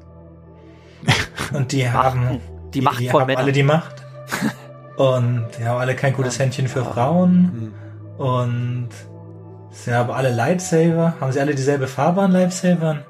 [1.53, 2.41] Und die haben
[2.75, 3.45] Die Macht die von haben Männern.
[3.45, 4.03] alle die Macht.
[4.97, 7.73] Und die haben alle kein gutes Händchen für Frauen.
[8.19, 8.25] Hm.
[8.27, 8.89] Und
[9.71, 11.15] sie haben alle Lightsaber.
[11.21, 13.05] Haben sie alle dieselbe Farbe an Lightsabern?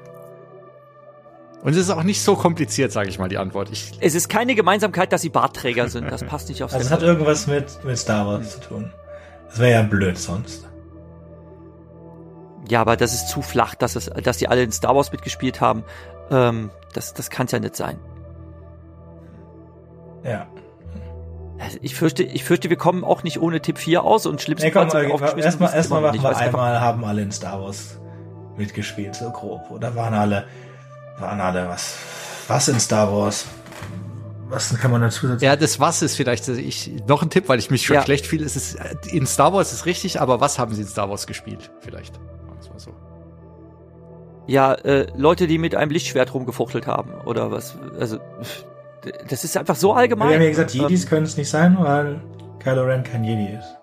[1.61, 3.69] Und es ist auch nicht so kompliziert, sage ich mal, die Antwort.
[3.71, 6.11] Ich, Es ist keine Gemeinsamkeit, dass sie Bartträger sind.
[6.11, 8.91] Das passt nicht aufs Also es hat irgendwas mit, mit Star Wars zu tun.
[9.47, 10.67] Das wäre ja blöd sonst.
[12.69, 15.61] Ja, aber das ist zu flach, dass es, dass die alle in Star Wars mitgespielt
[15.61, 15.83] haben.
[16.31, 17.97] Ähm, das, das kann ja nicht sein.
[20.23, 20.47] Ja.
[21.59, 24.41] Also ich fürchte, ich fürchte, wir kommen auch nicht ohne Tipp 4 aus und Nee,
[24.41, 25.45] schlimmstenfalls komm, sind wir aufgeschmissen.
[25.45, 27.99] erstmal erstmal machen wir einmal, haben alle in Star Wars
[28.57, 29.69] mitgespielt, so grob.
[29.71, 30.45] Oder waren alle,
[31.19, 31.95] waren alle was,
[32.47, 33.45] was in Star Wars?
[34.49, 35.39] Was kann man dazu sagen?
[35.43, 38.03] ja, das was ist vielleicht ich, noch ein Tipp, weil ich mich schon Ja.
[38.03, 38.45] schlecht fühle.
[38.45, 38.77] Es ist
[39.11, 41.71] in Star Wars ist richtig, aber was haben sie in Star Wars gespielt?
[41.79, 42.15] Vielleicht.
[42.15, 42.91] Sagen wir's mal so.
[44.47, 47.75] Ja, äh, Leute, die mit einem Lichtschwert rumgefuchtelt haben oder was.
[47.99, 48.19] Also,
[49.29, 50.29] das ist einfach so allgemein.
[50.29, 52.21] Wir haben ja gesagt, Jedis Ähm, können es nicht sein, weil
[52.59, 53.77] Kylo Ren kein Jedi ist.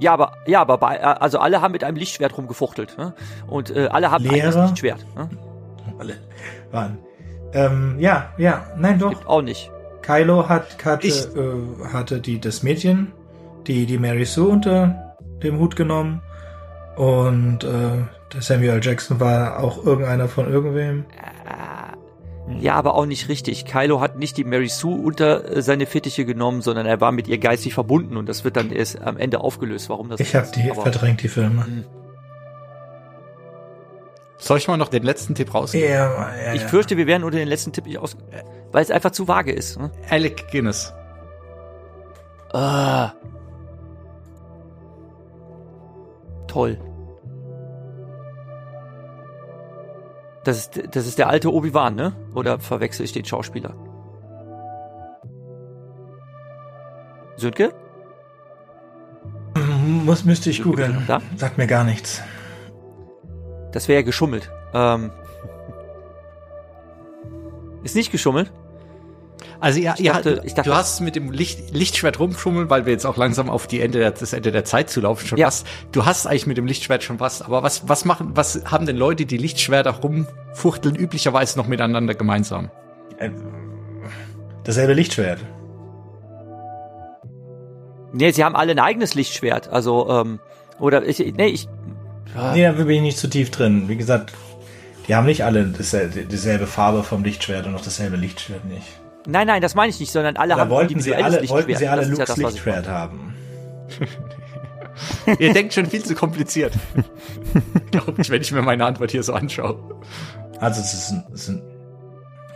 [0.00, 3.14] ja, aber ja, aber bei, äh, also alle haben mit einem Lichtschwert rumgefuchtelt ne?
[3.46, 4.48] und äh, alle haben ein Lehrer?
[4.48, 5.04] eigenes Lichtschwert.
[5.16, 5.28] Ne?
[5.98, 6.14] Alle
[6.70, 6.98] waren.
[7.52, 9.10] Ähm, ja, ja, nein, doch.
[9.10, 9.70] Gibt auch nicht.
[10.02, 13.12] Kylo hat, hatte, äh, hatte die, das Mädchen,
[13.66, 16.22] die, die Mary Sue unter dem Hut genommen.
[16.96, 18.80] Und äh, der Samuel.
[18.82, 21.04] Jackson war auch irgendeiner von irgendwem.
[22.60, 23.64] Ja, aber auch nicht richtig.
[23.66, 27.28] Kylo hat nicht die Mary Sue unter äh, seine Fittiche genommen, sondern er war mit
[27.28, 30.48] ihr geistig verbunden und das wird dann erst am Ende aufgelöst, warum das Ich habe
[30.54, 31.66] die Aber- verdrängt, die Filme.
[34.40, 35.88] Soll ich mal noch den letzten Tipp rausgeben?
[35.90, 36.68] Ja, ja, Ich ja.
[36.68, 38.16] fürchte, wir werden unter den letzten Tipp nicht aus,
[38.72, 39.78] weil es einfach zu vage ist.
[39.78, 39.90] Ne?
[40.10, 40.94] Alec Guinness.
[42.52, 43.12] Ah.
[46.46, 46.78] Toll.
[50.48, 52.16] Das ist, das ist der alte Obi-Wan, ne?
[52.34, 53.74] Oder verwechsel ich den Schauspieler?
[57.36, 57.74] Sönke?
[60.06, 61.04] Muss, müsste ich googeln.
[61.06, 61.20] da?
[61.36, 62.22] Sagt mir gar nichts.
[63.72, 64.50] Das wäre ja geschummelt.
[64.72, 65.10] Ähm,
[67.84, 68.50] ist nicht geschummelt?
[69.60, 72.92] Also ja, Ich ja dachte- dachte- du hast mit dem Licht, Lichtschwert rumschummeln, weil wir
[72.92, 75.48] jetzt auch langsam auf die Ende der, das Ende der Zeit zulaufen schon Ja.
[75.48, 75.64] was.
[75.90, 78.96] Du hast eigentlich mit dem Lichtschwert schon was, aber was was machen was haben denn
[78.96, 82.70] Leute, die Lichtschwerter rumfuchteln üblicherweise noch miteinander gemeinsam?
[83.18, 83.30] Äh,
[84.64, 85.40] Dasselbe Lichtschwert.
[88.12, 89.68] Nee, sie haben alle ein eigenes Lichtschwert.
[89.68, 90.40] Also, ähm,
[90.78, 91.68] oder ich, nee, ich.
[92.34, 92.52] Ja.
[92.52, 93.88] Nee, da bin ich nicht zu tief drin.
[93.88, 94.32] Wie gesagt,
[95.06, 98.86] die haben nicht alle dieselbe Farbe vom Lichtschwert und auch dasselbe Lichtschwert nicht.
[99.30, 101.50] Nein, nein, das meine ich nicht, sondern alle Da haben wollten sie alle, Lichtschwert.
[101.50, 103.34] wollten sie alle Das ja Lukes das, Lichtschwert haben.
[105.38, 106.72] Ihr denkt schon viel zu kompliziert.
[107.90, 109.78] Glaubt ich, wenn ich mir meine Antwort hier so anschaue.
[110.60, 111.62] Also es ist ein, es ist ein.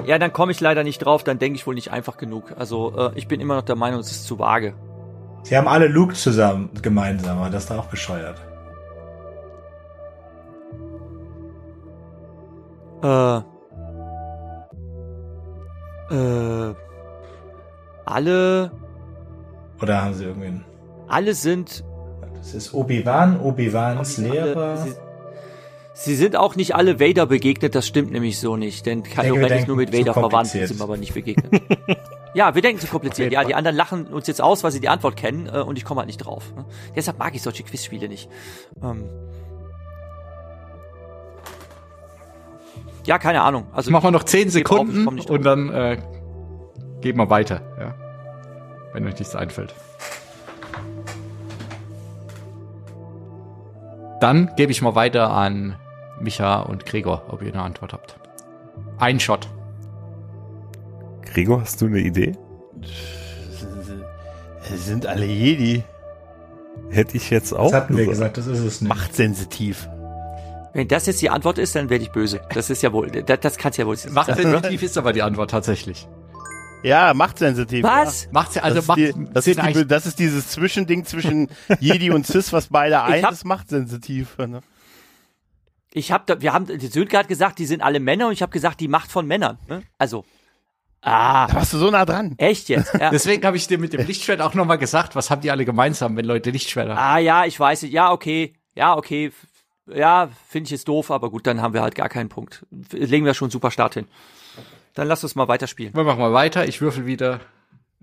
[0.07, 2.55] Ja, dann komme ich leider nicht drauf, dann denke ich wohl nicht einfach genug.
[2.59, 4.73] Also, äh, ich bin immer noch der Meinung, es ist zu vage.
[5.43, 8.41] Sie haben alle Luke zusammen gemeinsam, aber das ist doch auch bescheuert.
[13.03, 13.52] Äh.
[16.11, 16.75] Äh.
[18.05, 18.73] Alle,
[19.81, 20.65] Oder haben sie irgendwen?
[21.09, 21.85] alle sind
[22.35, 24.77] Das ist Obi-Wan, Obi-Wans alle, Lehrer.
[24.79, 24.93] sie,
[25.95, 29.59] sie sind auch nicht alle Vader begegnet, das stimmt nämlich so nicht, denn Kylo Ren
[29.59, 31.63] ist nur mit Vader verwandt, sind wir aber nicht begegnet.
[32.35, 33.33] ja, wir denken zu kompliziert.
[33.33, 35.85] Ja, die anderen lachen uns jetzt aus, weil sie die Antwort kennen äh, und ich
[35.85, 36.53] komme halt nicht drauf.
[36.57, 36.65] Ne?
[36.97, 38.29] Deshalb mag ich solche Quizspiele nicht.
[38.83, 39.05] Ähm,
[43.07, 43.67] ja, keine Ahnung.
[43.73, 45.31] Also Machen wir noch 10 ich gebe auf, ich Sekunden drauf.
[45.31, 45.99] und dann äh,
[47.01, 47.61] gehen wir weiter.
[47.79, 47.95] Ja.
[48.93, 49.75] Wenn euch nichts einfällt.
[54.21, 55.77] Dann gebe ich mal weiter an
[56.21, 58.17] Micha und Gregor, ob ihr eine Antwort habt.
[58.99, 59.49] Ein Shot.
[61.23, 62.37] Gregor, hast du eine Idee?
[64.75, 65.83] Sind alle Jedi.
[66.91, 67.71] Hätte ich jetzt auch.
[67.71, 68.35] Das hatten wir gesagt.
[68.35, 68.89] gesagt, das ist es nicht.
[68.89, 69.89] Machtsensitiv.
[70.75, 72.41] Wenn das jetzt die Antwort ist, dann werde ich böse.
[72.55, 74.13] Das ist ja wohl, das, das kann ja wohl sein.
[74.13, 76.09] Machtsensitiv ist aber die Antwort tatsächlich.
[76.83, 77.85] Ja, machtsensitiv.
[77.85, 78.29] Was?
[78.33, 78.63] Macht's Ja.
[78.63, 81.49] also das, macht ist die, das, ist die, das ist dieses Zwischending zwischen
[81.81, 84.37] Jedi und Cis, was beide hab- ist machtsensitiv.
[84.39, 84.61] Ne?
[85.93, 88.43] Ich habe, da, wir haben, die Sönke hat gesagt, die sind alle Männer und ich
[88.43, 89.59] habe gesagt, die Macht von Männern.
[89.69, 89.83] Ne?
[89.99, 90.25] Also,
[91.03, 92.35] ah, Da warst du so nah dran.
[92.39, 92.95] echt jetzt?
[92.95, 93.11] Ja.
[93.13, 96.17] Deswegen habe ich dir mit dem Lichtschwert auch nochmal gesagt, was haben die alle gemeinsam,
[96.17, 97.15] wenn Leute Lichtschwerter haben?
[97.17, 97.83] ah ja, ich weiß.
[97.83, 98.55] Ja, okay.
[98.75, 99.31] Ja, okay.
[99.87, 102.65] Ja, finde ich jetzt doof, aber gut, dann haben wir halt gar keinen Punkt.
[102.91, 104.07] Legen wir schon einen super Start hin.
[104.95, 105.95] Dann lass uns mal weiterspielen.
[105.95, 106.67] Wir machen mal weiter.
[106.67, 107.41] Ich würfel wieder.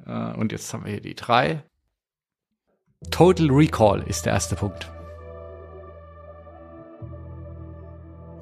[0.05, 1.61] Äh, und jetzt haben wir hier die drei.
[3.11, 4.91] Total Recall ist der erste Punkt.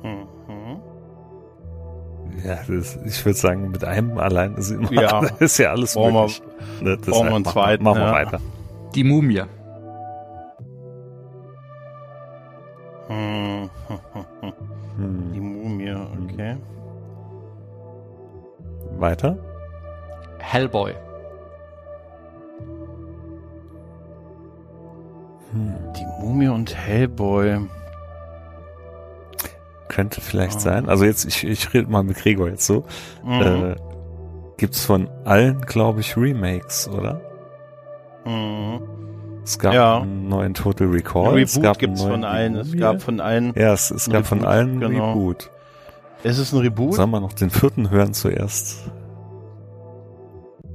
[0.04, 0.28] Mhm.
[2.44, 5.20] Ja, das, ich würde sagen, mit einem allein ist, immer, Ja.
[5.40, 6.42] ist ja alles Brauchen wir- möglich.
[6.82, 8.14] Ne, brauchen wir einen machen zweiten, Machen wir ja.
[8.14, 8.42] weiter.
[8.96, 9.44] Die Mumie.
[14.98, 15.32] Hm.
[15.34, 16.58] Die Mumie, okay.
[18.98, 19.38] Weiter?
[20.40, 20.94] Hellboy.
[25.54, 27.60] Die Mumie und Hellboy.
[29.88, 30.60] Könnte vielleicht Ah.
[30.60, 30.90] sein.
[30.90, 32.84] Also jetzt, ich, ich rede mal mit Gregor jetzt so.
[33.24, 33.42] Mhm.
[33.42, 33.76] Äh,
[34.58, 37.22] gibt's von allen, glaube ich, Remakes, oder?
[38.26, 38.82] Mhm.
[39.48, 40.02] Es gab Ja.
[40.02, 41.40] einen neuen Total Ein Recall.
[41.40, 42.56] es Reboot gab gibt's von allen.
[42.58, 43.54] Es gab von allen.
[43.56, 45.12] Ja, es, es gab von Reboot, allen genau.
[45.14, 45.50] Reboot.
[46.24, 46.96] Ist es ein Reboot?
[46.96, 48.92] Sollen wir noch den vierten hören zuerst?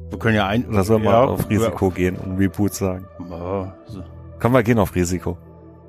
[0.08, 0.66] Wir können ja ein.
[0.66, 3.06] Oder sollen wir ja, auf Risiko gehen und Reboot sagen?
[3.28, 4.02] Ja, so.
[4.40, 5.36] Komm, wir gehen auf Risiko.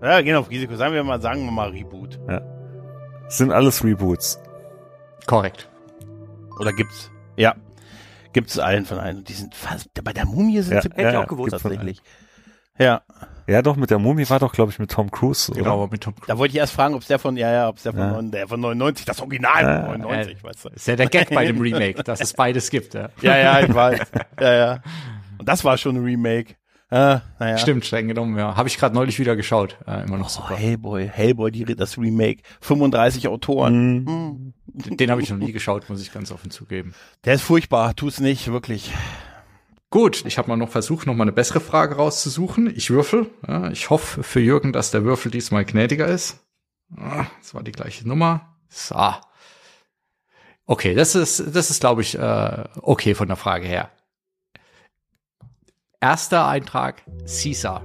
[0.02, 0.76] ja, gehen auf Risiko.
[0.76, 2.20] Sagen wir mal, sagen wir mal Reboot.
[3.30, 4.42] Es sind alles Reboots.
[5.26, 5.70] Korrekt.
[6.60, 7.10] Oder gibt's?
[7.38, 7.56] Ja.
[8.34, 9.24] Gibt's allen von allen.
[9.24, 11.52] Die sind fast, bei der Mumie sind Ja, sie Hätte ich auch gewusst.
[11.62, 12.02] von tatsächlich.
[12.80, 13.02] Ja.
[13.46, 15.60] Ja, doch, mit der Mumie war doch, glaube ich, mit Tom Cruise, oder?
[15.62, 16.28] Genau, aber mit Tom Cruise.
[16.28, 18.00] Da wollte ich erst fragen, ob es der von, ja, ja, ob es der von,
[18.02, 18.22] Ja.
[18.22, 20.70] der von 99, das Original Ja, von 99, weißt du.
[20.70, 22.94] Ist ja der Gag bei dem Remake, dass es beides gibt.
[22.94, 23.10] Ja.
[23.22, 24.00] Ja, ja, ich weiß.
[24.40, 24.80] ja, ja.
[25.38, 26.56] Und das war schon ein Remake.
[26.90, 27.58] Äh, naja.
[27.58, 28.56] Stimmt, streng genommen, ja.
[28.56, 29.78] Habe ich gerade neulich wieder geschaut.
[29.88, 30.56] Äh, immer noch Oh, super.
[30.56, 32.44] Hellboy, Hellboy, die, das Remake.
[32.62, 34.06] 35 Autoren.
[34.08, 34.54] Hm.
[34.68, 36.94] Den, den habe ich noch nie geschaut, muss ich ganz offen zugeben.
[37.26, 38.92] Der ist furchtbar, tu's nicht, wirklich.
[39.94, 42.76] Gut, ich habe mal noch versucht, noch mal eine bessere Frage rauszusuchen.
[42.76, 43.30] Ich würfel.
[43.48, 46.44] Ja, ich hoffe für Jürgen, dass der Würfel diesmal gnädiger ist.
[46.98, 48.58] Ah, Das war die gleiche Nummer.
[48.70, 49.14] So.
[50.66, 53.92] Okay, das ist, das ist, glaube ich, äh, okay von der Frage her.
[56.02, 57.84] Erster Eintrag, Caesar.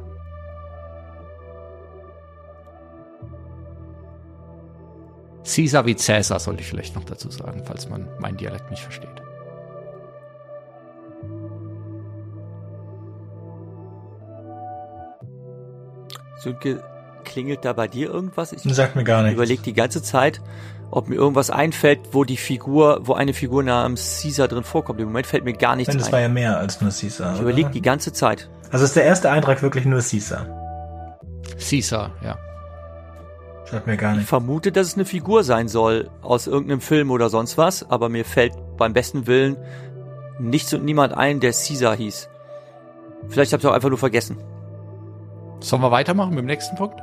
[5.45, 9.18] Caesar wie Cäsar, sollte ich vielleicht noch dazu sagen, falls man meinen Dialekt nicht versteht.
[16.39, 16.83] Sönke,
[17.25, 18.53] klingelt da bei dir irgendwas?
[18.53, 19.35] Ich Sagt mir gar nichts.
[19.37, 20.41] überlege die ganze Zeit,
[20.91, 25.01] ob mir irgendwas einfällt, wo die Figur, wo eine Figur namens Caesar drin vorkommt.
[25.01, 26.23] Im Moment fällt mir gar nichts Denn das war ein.
[26.23, 27.35] ja mehr als nur Caesar.
[27.35, 27.43] Ich oder?
[27.51, 28.49] überlege die ganze Zeit.
[28.71, 30.47] Also ist der erste Eintrag wirklich nur Caesar.
[31.59, 32.39] Caesar, ja.
[33.71, 34.31] Sagt mir gar Ich nichts.
[34.31, 38.25] vermute, dass es eine Figur sein soll aus irgendeinem Film oder sonst was, aber mir
[38.25, 39.57] fällt beim besten Willen
[40.39, 42.29] nichts und niemand ein, der Caesar hieß.
[43.29, 44.39] Vielleicht habt ihr auch einfach nur vergessen.
[45.61, 47.01] Sollen wir weitermachen mit dem nächsten Punkt?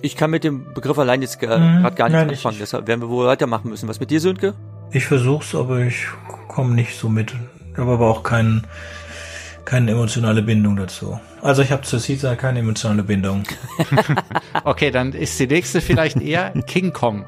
[0.00, 2.86] Ich kann mit dem Begriff allein jetzt Mhm, gerade gar nicht nein, ich- anfangen, deshalb
[2.86, 3.88] werden wir wohl weitermachen müssen.
[3.88, 4.54] Was mit dir, Sönke?
[4.90, 6.06] Ich versuch's, aber ich
[6.48, 7.34] komme nicht so mit.
[7.72, 8.66] Ich habe aber auch kein,
[9.64, 11.18] keine emotionale Bindung dazu.
[11.40, 13.44] Also ich habe zu Caesar keine emotionale Bindung.
[14.64, 17.24] Okay, dann ist die nächste vielleicht eher King Kong.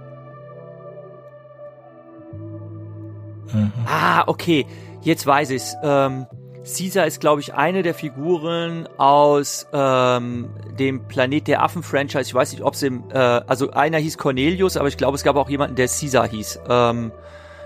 [3.52, 3.72] Mhm.
[3.86, 4.66] Ah, okay.
[5.02, 5.74] Jetzt weiß ich's.
[5.82, 6.26] Ähm,
[6.64, 10.48] Caesar ist, glaube ich, eine der Figuren aus ähm,
[10.78, 12.22] dem Planet der Affen-Franchise.
[12.22, 15.22] Ich weiß nicht, ob es im, äh, also einer hieß Cornelius, aber ich glaube, es
[15.22, 16.60] gab auch jemanden, der Caesar hieß.
[16.68, 17.12] Ähm,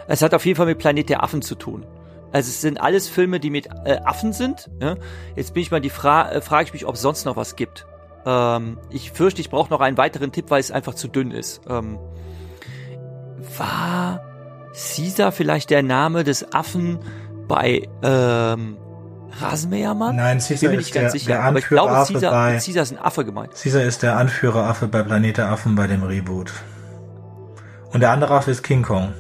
[0.09, 1.87] es hat auf jeden Fall mit Planet der Affen zu tun.
[2.33, 4.69] Also es sind alles Filme, die mit äh, Affen sind.
[4.83, 4.97] Ja?
[5.37, 7.55] Jetzt bin ich mal die Fra äh, frage ich mich, ob es sonst noch was
[7.55, 7.87] gibt.
[8.27, 11.61] Ähm, ich fürchte, ich brauche noch einen weiteren Tipp, weil es einfach zu dünn ist.
[11.69, 11.99] Ähm,
[13.57, 14.23] war
[14.73, 16.99] Caesar vielleicht der Name des Affen
[17.47, 18.77] bei ähm,
[19.41, 20.17] Rasenmähermann?
[20.17, 21.27] Nein, Ich Caesar bin mir ist der, sicher.
[21.29, 23.53] der Aber ich glaube, Anführeraffe Caesar, bei, Caesar ist ein Affe gemeint.
[23.55, 26.53] Caesar ist der Anführeraffe bei Planet der Affen bei dem Reboot.
[27.93, 29.13] Und der andere Affe ist King Kong.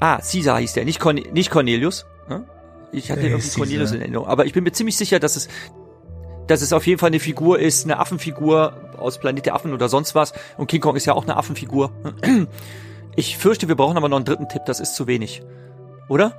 [0.00, 2.06] Ah, Caesar hieß der, nicht, Corne nicht Cornelius.
[2.28, 2.44] ne?
[2.92, 3.58] Ich hatte irgendwie Caesar.
[3.58, 4.26] Cornelius in Erinnerung.
[4.28, 5.48] Aber ich bin mir ziemlich sicher, dass es,
[6.48, 9.88] dass es auf jeden Fall eine Figur ist, eine Affenfigur aus Planet der Affen oder
[9.88, 10.32] sonst was.
[10.56, 11.90] Und King Kong ist ja auch eine Affenfigur.
[13.14, 14.62] Ich fürchte, wir brauchen aber noch einen dritten Tipp.
[14.64, 15.42] Das ist zu wenig.
[16.08, 16.32] Oder?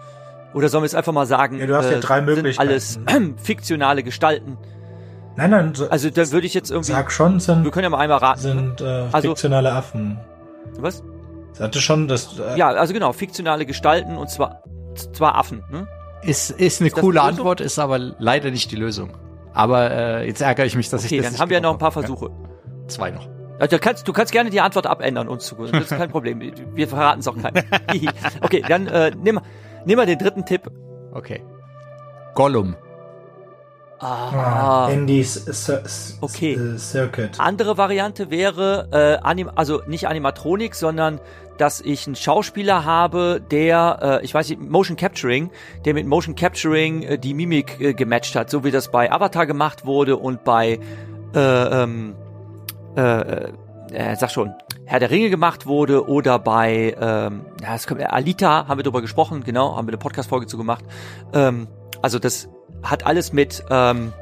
[0.53, 1.59] Oder sollen wir es einfach mal sagen?
[1.59, 2.69] Ja, du hast ja drei sind Möglichkeiten.
[2.69, 2.99] alles
[3.43, 4.57] fiktionale Gestalten.
[5.35, 6.91] Nein, nein, so, Also da würde ich jetzt irgendwie.
[6.91, 8.39] sag schon, Wir sind, können ja mal einmal raten.
[8.41, 10.19] sind äh, Also- fiktionale Affen.
[10.77, 11.03] Was?
[11.53, 14.63] Sagte schon, dass äh, Ja, also genau, fiktionale Gestalten und zwar
[15.13, 15.63] zwar Affen.
[15.71, 15.87] Ne?
[16.21, 17.21] Ist, ist eine das coole?
[17.21, 19.11] Antwort, ist aber leider nicht die Lösung.
[19.53, 21.61] Aber äh, jetzt ärgere ich mich, dass Okay, ich das dann nicht haben wir ja
[21.61, 22.25] noch ein paar Versuche.
[22.27, 23.27] Ja, zwei noch.
[23.59, 25.55] Also, du, kannst, du kannst gerne die Antwort abändern uns zu.
[25.55, 26.41] Das ist kein Problem.
[26.73, 27.63] Wir verraten es auch keinem.
[28.41, 29.39] okay, dann äh, nimm,
[29.85, 30.69] nimm mal den dritten Tipp.
[31.13, 31.43] Okay.
[32.35, 32.75] Gollum.
[33.99, 36.53] Ah, Indy's Cir- Cir- Okay.
[36.55, 37.39] äh, Circuit.
[37.39, 41.21] andere Variante wäre, äh, anim also nicht Animatronik, sondern
[41.57, 45.51] dass ich einen Schauspieler habe, der, äh, ich weiß nicht, Motion Capturing,
[45.85, 49.45] der mit Motion Capturing äh, die Mimik äh, gematcht hat, so wie das bei Avatar
[49.45, 50.79] gemacht wurde und bei,
[51.33, 51.39] äh,
[51.83, 52.15] ähm,
[52.97, 53.51] äh,
[53.93, 54.51] äh, sag schon,
[54.93, 59.01] Herr der Ringe gemacht wurde oder bei, ähm, ja, es kommt, Alita haben wir drüber
[59.01, 60.85] gesprochen, genau, haben wir eine Podcast-Folge zu gemacht.
[61.33, 61.67] Ähm,
[62.03, 62.47] also das
[62.83, 64.13] hat alles mit, ähm,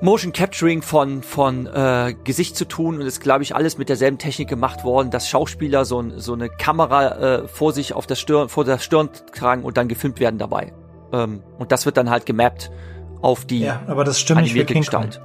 [0.00, 4.16] Motion Capturing von von äh, Gesicht zu tun und ist glaube ich alles mit derselben
[4.16, 8.14] Technik gemacht worden, dass Schauspieler so, ein, so eine Kamera äh, vor sich auf der
[8.14, 10.72] Stirn vor der Stirn tragen und dann gefilmt werden dabei.
[11.12, 12.70] Ähm, und das wird dann halt gemappt
[13.20, 14.80] auf die Ja, aber das stimmt nicht animierte Kong.
[14.80, 15.20] Gestalt.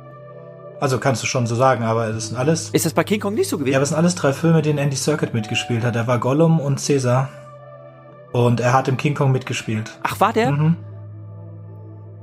[0.80, 2.70] Also kannst du schon so sagen, aber es sind alles.
[2.72, 3.72] Ist das bei King Kong nicht so gewesen?
[3.74, 5.96] Ja, aber es sind alles drei Filme, denen Andy Circuit mitgespielt hat.
[5.96, 7.30] Er war Gollum und Caesar.
[8.34, 9.98] Und er hat im King Kong mitgespielt.
[10.04, 10.52] Ach, war der?
[10.52, 10.76] Mhm.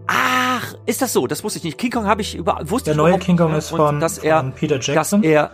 [0.07, 1.27] Ach, ist das so?
[1.27, 1.79] Das wusste ich nicht.
[1.79, 4.19] King Kong habe ich über wusste Der ich neue King Kong ist Und von, dass
[4.19, 5.51] er von Peter dass Jackson, er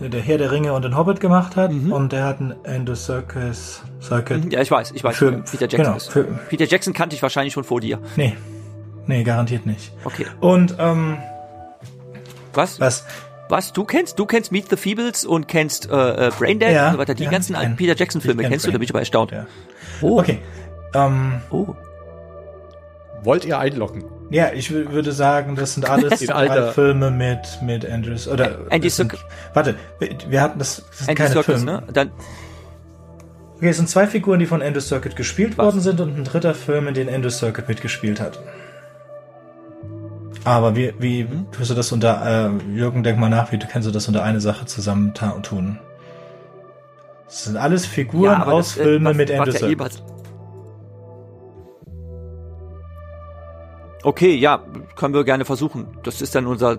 [0.00, 1.70] der der Herr der Ringe und den Hobbit gemacht hat.
[1.72, 1.92] Mhm.
[1.92, 4.52] Und der hat ein Andy Circus Circuit.
[4.52, 6.10] ja, ich weiß, ich weiß, Für- Peter Jackson genau, ist.
[6.10, 7.98] für- Peter Jackson kannte ich wahrscheinlich schon vor dir.
[8.16, 8.36] Nee.
[9.06, 9.92] Nee, garantiert nicht.
[10.04, 10.26] Okay.
[10.40, 11.18] Und, ähm,
[12.54, 12.80] Was?
[12.80, 13.04] was?
[13.48, 13.72] Was?
[13.72, 14.18] Du kennst?
[14.18, 17.14] Du kennst Meet the Feebles und kennst äh, äh, Braindead Ja, und so weiter.
[17.14, 18.70] Die ja, ganzen kenn- Peter Jackson Filme kennst du?
[18.70, 19.30] Da bin ich aber erstaunt.
[19.32, 19.46] Ja.
[20.00, 20.18] Oh.
[20.20, 20.38] Okay.
[20.94, 21.74] Ähm, Oh.
[23.24, 24.04] Wollt ihr einloggen?
[24.30, 26.24] ja, ich wü- würde sagen, das sind alles
[26.74, 29.12] Filme mit, mit Andrews, oder, Andy sind,
[29.54, 29.76] warte,
[30.28, 31.72] wir, hatten das, das sind Andy keine Serkis, Filme.
[31.72, 31.82] ne?
[31.92, 32.10] Dann,
[33.56, 35.66] Okay, es sind zwei Figuren, die von Andrew Circuit gespielt Was?
[35.66, 38.40] worden sind und ein dritter Film, in dem Andrew Circuit mitgespielt hat.
[40.44, 43.86] Aber wie, wie tust du das unter, äh, Jürgen, denk mal nach, wie du kannst
[43.86, 45.78] du das unter eine Sache zusammen tun?
[47.26, 50.02] Das sind alles Figuren aber aus das, äh, Filmen was- mit Andrew ja jeweils-
[54.04, 54.64] Okay, ja,
[54.96, 55.86] können wir gerne versuchen.
[56.02, 56.78] Das ist dann unser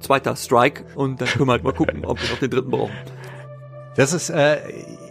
[0.00, 2.92] zweiter Strike und dann können wir halt mal gucken, ob wir noch den dritten brauchen.
[3.96, 4.56] Das ist, äh,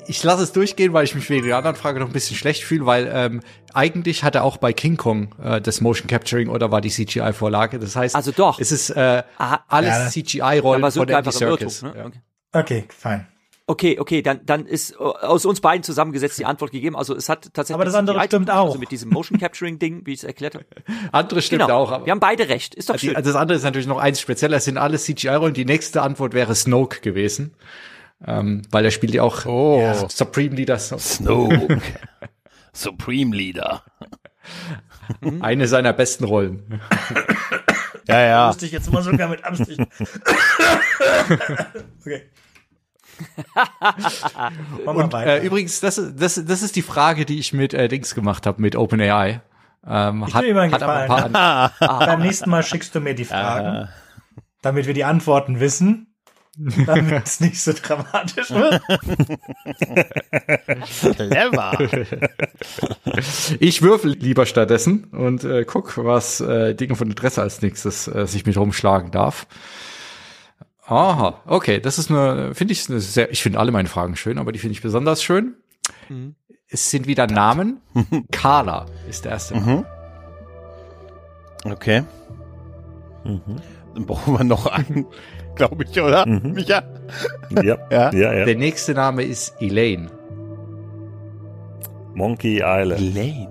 [0.08, 2.64] ich lasse es durchgehen, weil ich mich wegen der anderen Frage noch ein bisschen schlecht
[2.64, 3.42] fühle, weil ähm,
[3.74, 7.80] eigentlich hat er auch bei King Kong äh, das Motion Capturing oder war die CGI-Vorlage.
[7.80, 8.60] Das heißt, Also doch.
[8.60, 9.64] es ist äh, Aha.
[9.68, 11.32] alles Ja, CGI-Rollen Aber von Andy.
[11.32, 11.82] Serkis.
[11.84, 11.94] Ne?
[11.96, 12.06] Ja.
[12.06, 12.20] Okay.
[12.56, 13.28] Okay, fein.
[13.66, 16.98] Okay, okay, dann, dann ist äh, aus uns beiden zusammengesetzt die Antwort gegeben.
[16.98, 17.76] Also es hat tatsächlich.
[17.76, 18.78] Aber das andere CGI stimmt also auch.
[18.78, 20.66] mit diesem Motion Capturing Ding, wie ich es erklärt habe.
[21.14, 21.78] Andere stimmt Genau.
[21.78, 22.76] auch, aber wir haben beide recht.
[22.76, 23.16] Ist doch die, schön.
[23.16, 25.54] also das andere ist natürlich noch eins spezieller, es sind alles CGI-Rollen.
[25.54, 27.54] Die nächste Antwort wäre Snoke gewesen.
[28.26, 29.80] Ähm, weil er spielt ja auch Oh.
[29.82, 31.80] ja, Supreme Leader, Snoke.
[32.74, 33.84] Supreme Leader.
[35.42, 36.82] eine seiner besten Rollen.
[38.06, 38.48] Ja, ja.
[38.48, 39.80] Musste ich jetzt immer sogar mit Absicht.
[42.02, 42.24] okay.
[43.56, 45.42] Machen wir Und weiter.
[45.42, 48.46] äh, übrigens, das, ist- das, das ist die Frage, die ich mit äh, Dings gemacht
[48.46, 49.42] habe, mit OpenAI.
[49.88, 52.00] Ähm, Ich hat, mal einen hat ein paar Gefallen.
[52.08, 53.88] Beim nächsten Mal schickst du mir die Fragen,
[54.62, 56.13] damit wir die Antworten wissen,
[56.86, 58.82] damit es nicht so dramatisch wird.
[61.16, 61.78] Clever.
[63.60, 68.28] Ich würfel lieber stattdessen und äh, guck, was äh, Dinge von Interesse als nächstes äh,
[68.28, 69.48] sich mit rumschlagen darf.
[70.86, 74.38] Aha, okay, das ist eine, finde ich, eine sehr, ich finde alle meine Fragen schön,
[74.38, 75.56] aber die finde ich besonders schön.
[76.68, 77.82] Es sind wieder Namen.
[78.32, 79.56] Carla ist der erste.
[79.56, 79.86] Name.
[81.64, 82.04] Okay.
[83.24, 85.06] Dann brauchen wir noch einen,
[85.56, 86.26] glaube ich, oder?
[86.26, 86.84] Micha?
[87.52, 87.62] Ja,
[87.92, 88.12] Ja?
[88.12, 88.46] ja, ja.
[88.46, 90.10] Der nächste Name ist Elaine.
[92.16, 93.16] Monkey Island.
[93.16, 93.50] Lane.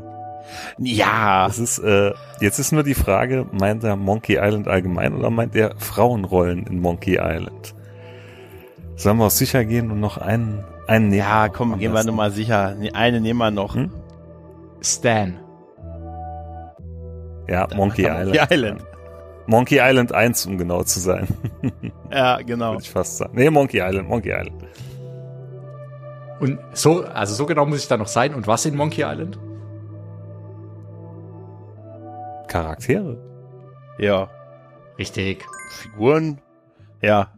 [0.79, 1.47] Ja.
[1.47, 5.55] Das ist, äh, jetzt ist nur die Frage, meint er Monkey Island allgemein oder meint
[5.57, 7.75] er Frauenrollen in Monkey Island?
[8.97, 11.19] Sollen wir auf sicher gehen und noch einen, einen nehmen?
[11.21, 12.09] Ja, komm, gehen wir besten.
[12.09, 12.77] nur mal sicher.
[12.93, 13.75] Eine nehmen wir noch.
[13.75, 13.91] Hm?
[14.81, 15.38] Stan.
[17.49, 18.27] Ja, Monkey Island.
[18.37, 18.83] Monkey Island.
[19.46, 21.26] Monkey Island 1, um genau zu sein.
[22.11, 22.72] Ja, genau.
[22.72, 23.33] Würde ich fast sagen.
[23.35, 24.52] Nee, Monkey Island, Monkey Island.
[26.40, 28.35] Und so, also so genau muss ich da noch sein.
[28.35, 29.38] Und was in Monkey Island?
[32.48, 33.16] Charaktere.
[33.98, 34.28] Ja.
[34.98, 35.46] Richtig.
[35.70, 36.40] Figuren.
[37.00, 37.33] Ja.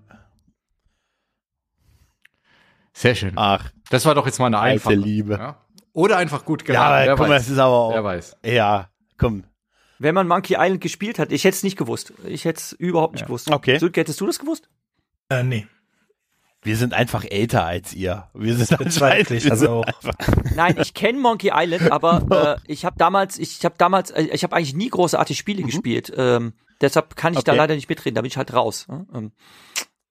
[2.92, 3.32] Sehr schön.
[3.36, 3.70] Ach.
[3.90, 4.94] Das war doch jetzt mal eine Alte einfache.
[4.94, 5.34] Liebe.
[5.34, 5.56] Ja?
[5.92, 7.10] Oder einfach gut Ja, geraten.
[7.10, 7.42] aber wer mal, weiß.
[7.42, 8.04] das ist aber wer auch.
[8.04, 8.36] weiß.
[8.44, 8.88] Ja,
[9.18, 9.44] komm.
[9.98, 12.12] Wenn man Monkey Island gespielt hat, ich hätte es nicht gewusst.
[12.26, 13.50] Ich hätte es überhaupt nicht gewusst.
[13.50, 13.78] Okay.
[13.78, 14.68] Sönke, hättest du das gewusst?
[15.28, 15.66] Äh, nee,
[16.62, 18.28] Wir sind einfach älter als ihr.
[18.35, 18.80] Wir sind
[19.30, 19.87] ich also, auch.
[20.54, 24.42] Nein, ich kenne Monkey Island, aber äh, ich habe damals, ich habe damals, äh, ich
[24.42, 26.12] habe eigentlich nie großartig Spiele gespielt.
[26.16, 27.59] Ähm, deshalb kann ich da Okay.
[27.59, 28.14] leider nicht mitreden.
[28.16, 28.87] Da bin ich halt raus.
[28.88, 29.07] ne?
[29.14, 29.33] Ähm,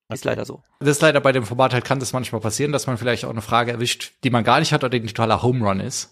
[0.10, 0.62] ist leider so.
[0.80, 3.32] Das ist leider bei dem Format halt kann das manchmal passieren, dass man vielleicht auch
[3.32, 6.12] eine Frage erwischt, die man gar nicht hat oder die ein totaler Home Run ist.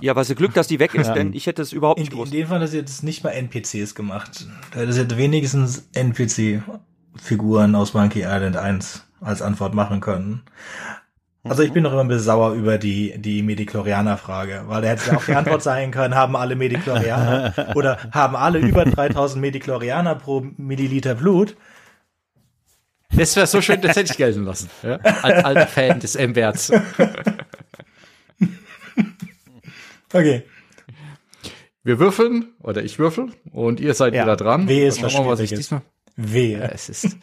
[0.00, 2.12] Ja, aber so Glück, dass die weg ist, denn ich hätte es überhaupt In, nicht
[2.12, 2.32] in gewusst.
[2.34, 4.46] dem Fall ist jetzt nicht mal NPCs gemacht.
[4.72, 10.42] Da ist jetzt wenigstens NPC-Figuren aus Monkey Island 1 als Antwort machen können.
[11.44, 15.10] Also ich bin noch immer ein bisschen sauer über die, die Mediklorianer-Frage, weil da hätte
[15.12, 20.16] ja auch die Antwort sein können, haben alle Mediklorianer oder haben alle über 3000 Mediklorianer
[20.16, 21.56] pro Milliliter Blut.
[23.14, 24.68] Das wäre so schön, das hätte ich gelten lassen.
[24.82, 24.96] Ja?
[24.96, 26.72] Als alter Fan des M-Werts.
[30.16, 30.42] Okay.
[31.82, 34.22] Wir würfeln, oder ich würfel, und ihr seid Ja.
[34.24, 34.68] wieder dran.
[34.68, 35.82] Es Schauen was was ich diesmal.
[36.16, 36.58] Wehe.
[36.58, 37.16] Ja, es ist.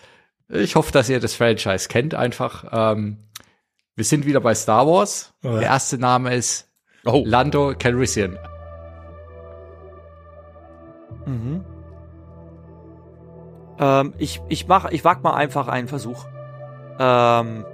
[0.49, 2.65] Ich hoffe, dass ihr das Franchise kennt einfach.
[2.71, 3.17] Ähm,
[3.95, 5.33] wir sind wieder bei Star Wars.
[5.41, 5.53] Ja.
[5.59, 6.69] Der erste Name ist
[7.05, 7.23] Oh.
[7.25, 8.37] Lando Calrissian.
[11.25, 11.65] Mhm.
[13.79, 16.25] Ähm, ich, ich mach, ich wag mal einfach einen Versuch.
[16.99, 17.65] Ähm,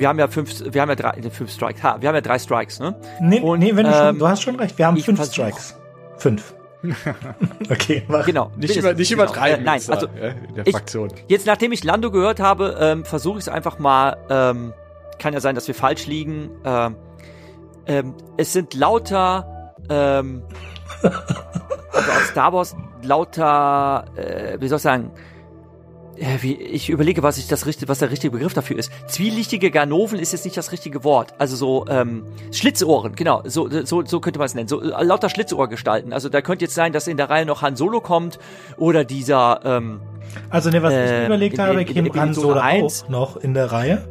[0.00, 1.82] wir haben ja fünf, wir haben ja drei, fünf Strikes.
[1.82, 2.96] Ha, wir haben ja drei Strikes, ne?
[3.20, 5.18] Nee, Und, nee wenn du, ähm, schon, du hast schon recht, wir haben ich fünf
[5.20, 5.76] versuch- Strikes.
[6.16, 6.54] Fünf.
[7.70, 8.24] okay, mach.
[8.24, 8.50] Genau.
[8.56, 9.24] Nicht, über, nicht genau.
[9.24, 9.60] übertreiben.
[9.60, 11.12] Äh, nein, da, also in der ich- Fraktion.
[11.28, 14.16] Jetzt, nachdem ich Lando gehört habe, ähm, versuche ich es einfach mal.
[14.30, 14.72] Ähm,
[15.18, 16.50] kann ja sein, dass wir falsch liegen.
[16.64, 16.96] Ähm,
[17.86, 20.42] ähm, es sind lauter, ähm,
[21.02, 25.10] also aus Star Wars lauter, äh, wie soll ich sagen,
[26.40, 28.92] wie, ich überlege, was ich das richtige, was der richtige Begriff dafür ist.
[29.08, 31.32] Zwielichtige Ganoven ist jetzt nicht das richtige Wort.
[31.38, 33.42] Also so ähm, Schlitzohren, genau.
[33.46, 34.68] So, so, so könnte man es nennen.
[34.68, 36.12] So äh, lauter Schlitzohrgestalten.
[36.12, 38.38] Also da könnte jetzt sein, dass in der Reihe noch Han Solo kommt
[38.76, 40.00] oder dieser ähm,
[40.50, 43.72] Also ne, was Äh, ich überlegt in- habe, käme Han Solo auch noch in der
[43.72, 44.06] Reihe.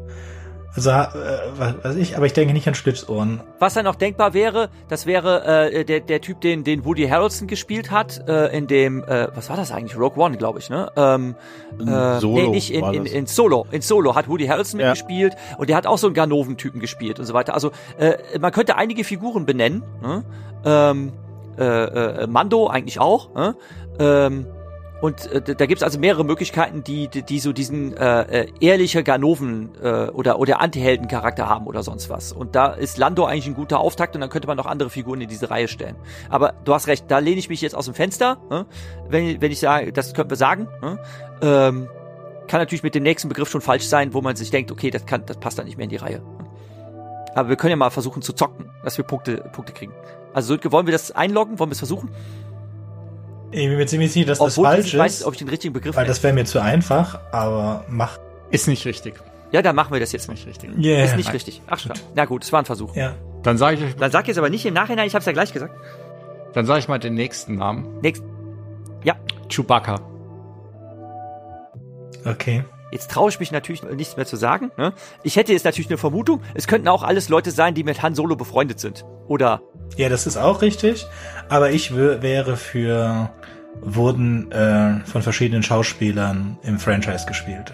[0.87, 3.41] Also, äh, was weiß ich, aber ich denke nicht an Schlitzohren.
[3.59, 7.47] Was dann noch denkbar wäre, das wäre äh, der, der Typ, den, den Woody Harrelson
[7.47, 9.97] gespielt hat, äh, in dem, äh, was war das eigentlich?
[9.97, 10.91] Rogue One, glaube ich, ne?
[10.95, 11.35] Ähm,
[11.79, 13.67] äh, Solo nee, nicht in, in, in Solo.
[13.71, 14.87] In Solo hat Woody Harrelson Ja.
[14.87, 17.53] mitgespielt und der hat auch so einen Ganoven-Typen gespielt und so weiter.
[17.53, 19.83] Also äh, man könnte einige Figuren benennen.
[20.01, 20.23] Ne?
[20.65, 21.11] Ähm,
[21.57, 21.63] äh,
[22.23, 23.33] äh, Mando eigentlich auch.
[23.35, 23.55] Ne?
[23.99, 24.45] Ähm,
[25.01, 29.03] und äh, da gibt's also mehrere Möglichkeiten, die, die, die so diesen äh, äh, ehrliche
[29.03, 32.33] Ganoven äh, oder, oder Anti-Helden-Charakter haben oder sonst was.
[32.33, 35.21] Und da ist Lando eigentlich ein guter Auftakt und dann könnte man noch andere Figuren
[35.21, 35.95] in diese Reihe stellen.
[36.29, 38.65] Aber du hast recht, da lehne ich mich jetzt aus dem Fenster, ne?
[39.07, 40.67] wenn, wenn ich sage, das könnten wir sagen.
[40.81, 40.99] Ne?
[41.41, 41.89] Ähm,
[42.47, 45.05] kann natürlich mit dem nächsten Begriff schon falsch sein, wo man sich denkt, okay, das,
[45.05, 46.21] kann, das passt da nicht mehr in die Reihe.
[47.35, 49.93] Aber wir können ja mal versuchen zu zocken, dass wir Punkte, Punkte kriegen.
[50.33, 51.59] Also wollen wir das einloggen?
[51.59, 52.09] Wollen wir es versuchen?
[53.51, 55.39] Ich bin mir ziemlich sicher, dass das Obwohl ich falsch nicht weiß, ist, ob ich
[55.39, 58.19] den richtigen Begriff weil das wäre mir zu einfach, aber mach.
[58.51, 59.15] Ist nicht richtig.
[59.51, 60.69] Ja, dann machen wir das jetzt nicht richtig.
[60.77, 61.03] Yeah.
[61.05, 61.61] Ist nicht richtig.
[61.67, 61.97] Ach, klar.
[62.13, 62.95] Na gut, es war ein Versuch.
[62.95, 63.15] Ja.
[63.41, 65.51] Dann sage ich euch, Dann sag jetzt aber nicht im Nachhinein, ich hab's ja gleich
[65.53, 65.73] gesagt.
[66.53, 67.99] dann sage ich mal den nächsten Namen.
[68.01, 68.23] Nächst.
[69.03, 69.15] Ja,
[69.49, 69.99] Chewbacca.
[72.25, 72.63] Okay.
[72.91, 74.71] jetzt traue ich mich natürlich nichts mehr zu sagen.
[74.77, 74.93] Ne?
[75.23, 78.13] Ich hätte jetzt natürlich eine Vermutung, es könnten auch alles Leute sein, die mit Han
[78.13, 79.05] Solo befreundet sind.
[79.27, 79.61] Oder
[79.97, 81.05] Ja, das ist auch richtig.
[81.49, 83.29] Aber ich wäre für
[83.81, 87.73] wurden äh, von verschiedenen Schauspielern im Franchise gespielt.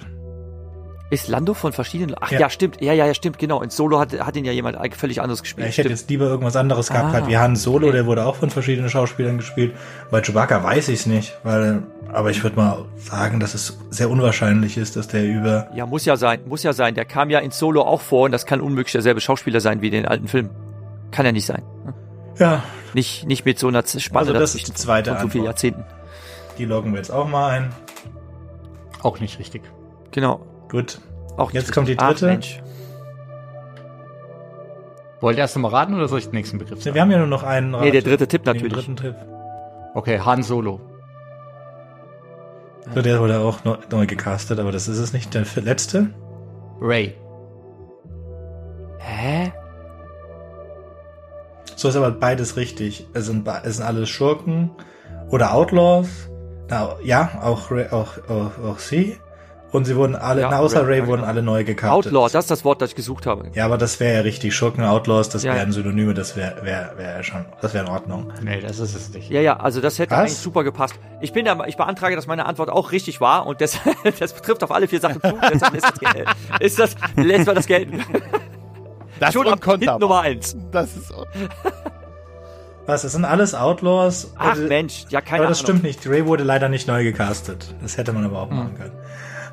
[1.12, 2.16] Ist Lando von verschiedenen.
[2.20, 2.40] Ach Ja.
[2.42, 2.82] ja, stimmt.
[2.82, 3.62] Ja, ja, ja, stimmt, genau.
[3.62, 5.68] In Solo hat, hat ihn ja jemand völlig anderes Ja, gespielt.
[5.70, 6.00] ich hätte stimmt.
[6.00, 7.98] jetzt lieber irgendwas anderes gehabt, Ah, halt wie Han Solo, okay.
[7.98, 9.74] der wurde auch von verschiedenen Schauspielern gespielt.
[10.10, 14.10] Bei Chewbacca weiß ich es nicht, weil, aber ich würde mal sagen, dass es sehr
[14.10, 15.68] unwahrscheinlich ist, dass der über.
[15.76, 16.96] Ja, muss ja sein, muss ja sein.
[16.96, 19.88] Der kam ja in Solo auch vor und das kann unmöglich derselbe Schauspieler sein wie
[19.88, 20.50] in den alten Filmen.
[21.12, 21.62] Kann ja nicht sein.
[22.38, 22.64] Ja,
[22.94, 25.64] Nicht, nicht mit so einer Spanne Also das ist die zweite von so vielen Antwort.
[25.64, 25.86] Jahrzehnten.
[26.58, 27.74] die loggen wir jetzt auch mal ein.
[29.04, 29.62] Auch nicht richtig.
[30.12, 30.40] Genau.
[30.70, 31.00] Gut.
[31.38, 31.98] Auch Jetzt kommt die.
[32.00, 32.28] Ach, dritte.
[32.28, 32.62] Mensch.
[35.22, 36.94] Wollt ihr erst noch mal raten oder soll ich den nächsten Begriff sagen?
[36.96, 37.72] Wir haben ja nur noch einen.
[37.72, 38.74] Nee, der dritte Tipp Den natürlich.
[38.74, 39.16] dritten Tipp.
[39.94, 40.80] Okay, Han Solo.
[42.94, 45.34] So, der wurde auch neu, neu gecastet, aber das ist es nicht.
[45.34, 46.10] Der letzte.
[46.82, 47.16] Ray.
[49.00, 49.52] Hä?
[51.76, 53.08] So ist aber beides richtig.
[53.14, 54.72] Es sind, es sind alles Schurken
[55.30, 56.08] oder Outlaws.
[56.70, 59.18] Na, ja, auch, Ray, auch, auch, auch sie.
[59.72, 61.92] Und sie wurden alle, Ja, na, außer Ray, Ray, wurden alle neu gecastet.
[61.92, 63.50] Outlaw, das ist das Wort, das ich gesucht habe.
[63.54, 64.56] Ja, aber das wäre ja richtig.
[64.56, 65.54] Schurken, Outlaws, das Ja.
[65.54, 68.32] wären Synonyme, das wäre wär, wär schon, das wäre in Ordnung.
[68.42, 69.30] Nee, das ist es nicht.
[69.30, 70.20] Ja, ja, also das hätte Was?
[70.20, 70.96] eigentlich super gepasst.
[71.20, 73.78] Ich bin da, ich beantrage, dass meine Antwort auch richtig war und das,
[74.20, 75.38] das betrifft auf alle vier Sachen zu.
[75.54, 78.00] Deshalb ist das, ist das, lässt man das gelten.
[79.20, 80.00] Das Schon Hit Konter.
[80.00, 80.56] Nummer eins.
[80.72, 81.14] Das ist
[82.86, 84.34] Was, das sind alles Outlaws?
[84.38, 85.78] Ach Oder- Mensch, ja, keine aber das Ahnung.
[85.80, 86.08] stimmt nicht.
[86.08, 87.74] Ray wurde leider nicht neu gecastet.
[87.82, 88.92] Das hätte man aber auch machen können.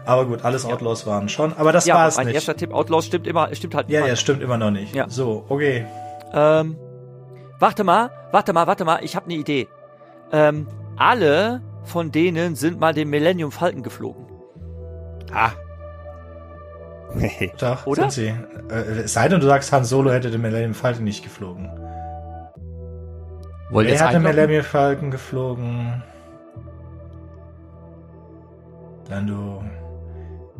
[0.04, 1.54] Aber gut, alles Outlaws waren schon.
[1.56, 2.34] Aber das Ja, war es mein nicht.
[2.34, 4.08] erster Tipp, Outlaws stimmt immer, stimmt halt Ja, immer.
[4.08, 4.94] ja, stimmt immer noch nicht.
[4.94, 5.08] Ja.
[5.08, 5.86] So, okay.
[6.34, 6.76] Ähm,
[7.58, 9.68] warte mal, warte mal, warte mal, ich habe eine Idee.
[10.32, 14.26] Ähm, alle von denen sind mal den Millennium Falcon geflogen.
[15.32, 15.52] Ah,
[17.14, 17.52] Nee.
[17.58, 18.10] Doch, Oder?
[18.10, 18.26] sind sie.
[18.70, 21.70] Äh, es sei denn, du sagst, Han Solo hätte den Millennium Falcon nicht geflogen.
[23.70, 24.22] Wollt Wer hat den?
[24.22, 26.02] Millennium Falcon geflogen?
[29.08, 29.62] Lando.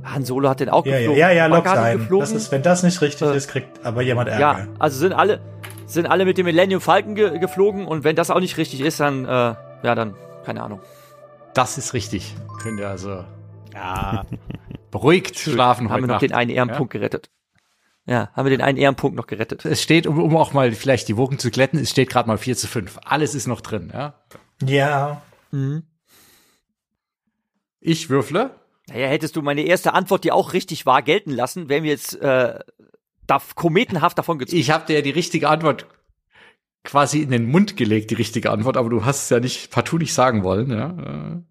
[0.05, 1.19] Han Solo hat den auch Ja, ja, geflogen.
[1.21, 1.99] ja, ja, log's Chewbacca hat ihn ein.
[1.99, 2.21] geflogen.
[2.21, 4.41] Das ist, wenn das nicht richtig Äh, ist, kriegt aber jemand Ärger.
[4.41, 5.41] ja, also sind alle,
[5.87, 8.99] sind alle mit dem Millennium Falcon ge geflogen und wenn das auch nicht richtig ist,
[9.01, 10.81] dann, äh, ja, dann, keine Ahnung.
[11.55, 12.35] Das ist richtig.
[12.63, 13.25] Könnt ihr also
[13.75, 14.25] ja.
[14.93, 16.23] Beruhigt schlafen haben heute wir noch Nacht.
[16.23, 17.31] den einen Ehrenpunkt gerettet.
[18.07, 19.65] Ja, haben wir den einen Ehrenpunkt noch gerettet.
[19.65, 22.39] Es steht, um, um auch mal vielleicht die Wogen zu glätten, es steht gerade mal
[22.39, 22.99] 4 zu 5.
[23.05, 24.15] Alles ist noch drin, ja.
[24.65, 25.23] Ja.
[25.51, 25.85] Mhm.
[27.81, 28.51] Ich würfle.
[28.89, 32.21] Naja, hättest du meine erste Antwort, die auch richtig war, gelten lassen, wären wir jetzt
[32.21, 32.59] äh,
[33.27, 34.61] da kometenhaft davon gezogen.
[34.61, 35.87] Ich habe dir ja die richtige Antwort
[36.85, 39.99] quasi in den Mund gelegt, die richtige Antwort, aber du hast es ja nicht partout
[39.99, 41.43] nicht sagen wollen, ja.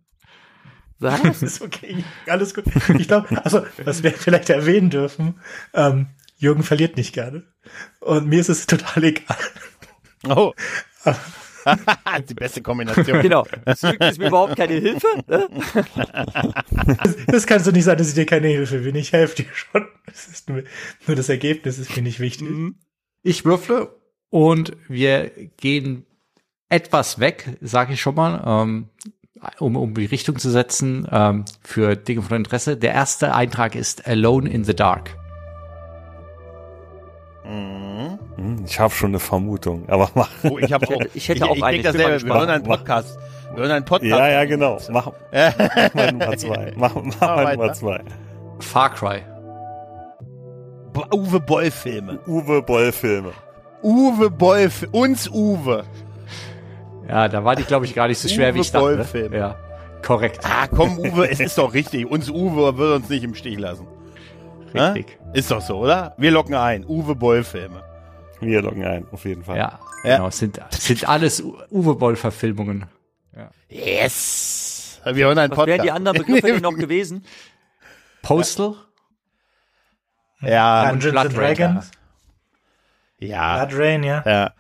[1.02, 1.42] Was?
[1.42, 2.04] ist okay.
[2.28, 2.66] Alles gut.
[2.98, 5.40] Ich glaube, also, was wir vielleicht erwähnen dürfen,
[5.74, 7.44] ähm, Jürgen verliert nicht gerne.
[8.00, 9.38] Und mir ist es total egal.
[10.28, 10.54] Oh.
[12.30, 13.22] die beste Kombination.
[13.22, 13.46] genau.
[13.76, 15.08] Zurück ist mir überhaupt keine Hilfe.
[15.28, 15.48] Ne?
[17.04, 18.96] Das, das kannst du nicht sagen, dass ich dir keine Hilfe bin.
[18.96, 19.88] Ich helfe dir schon.
[20.08, 20.64] Ist nur,
[21.08, 22.48] nur das Ergebnis ist mir nicht wichtig.
[23.24, 23.96] Ich würfle
[24.30, 26.06] und wir gehen
[26.70, 28.90] etwas weg, sage ich schon mal, ähm,
[29.60, 32.78] um, um die Richtung zu setzen ähm, für Dinge von Interesse.
[32.78, 35.16] Der erste Eintrag ist Alone in the Dark.
[37.46, 38.20] Mhm.
[38.36, 40.30] Hm, Ich habe schon eine Vermutung, aber mach.
[40.44, 41.02] Oh, ich habe auch.
[41.14, 41.78] Ich hätte auch ich, eine.
[41.78, 42.28] ich denk Ich bin mal dasselbe.
[42.28, 42.64] Wir hören einen.
[42.64, 43.20] Podcast.
[43.54, 44.10] Wir hören einen Podcast.
[44.12, 44.78] Ja, ja, genau.
[44.92, 46.74] Mach, mach mal Nummer zwei.
[46.78, 47.58] Mach, mach mal weiter.
[47.58, 48.02] Nummer zwei.
[48.60, 49.22] Far Cry.
[51.14, 52.20] Uwe Boll Filme.
[52.28, 53.32] Uwe Boll Filme.
[53.82, 55.84] Uwe Boll, uns Uwe.
[57.08, 58.86] Ja, da war die, glaube ich, gar nicht so schwer, wie Uwe ich dachte.
[58.96, 59.34] Boll-Film.
[59.34, 59.58] Ja,
[60.06, 60.40] korrekt.
[60.44, 62.06] Ah, komm, Uwe, es ist doch richtig.
[62.10, 63.88] Uns Uwe wird uns nicht im Stich lassen.
[64.74, 65.18] Richtig.
[65.34, 65.38] Hä?
[65.40, 66.14] Ist doch so, oder?
[66.18, 66.86] Wir locken ein.
[66.86, 67.84] Uwe Boll Filme.
[68.40, 69.58] Wir loggen ein, auf jeden Fall.
[69.58, 70.18] Ja, Ja.
[70.18, 70.30] genau.
[70.30, 72.86] Sind, sind alles Uwe Boll-Verfilmungen.
[73.70, 75.00] Yes.
[75.06, 75.68] Wir hören einen Was Podcast.
[75.78, 77.26] wären die anderen Begriffe denn noch gewesen?
[78.22, 78.76] Postal?
[80.42, 81.92] Ja, Dungeons Blood Dragons.
[83.20, 84.24] ja, Blood Rain, ja.
[84.26, 84.54] ja.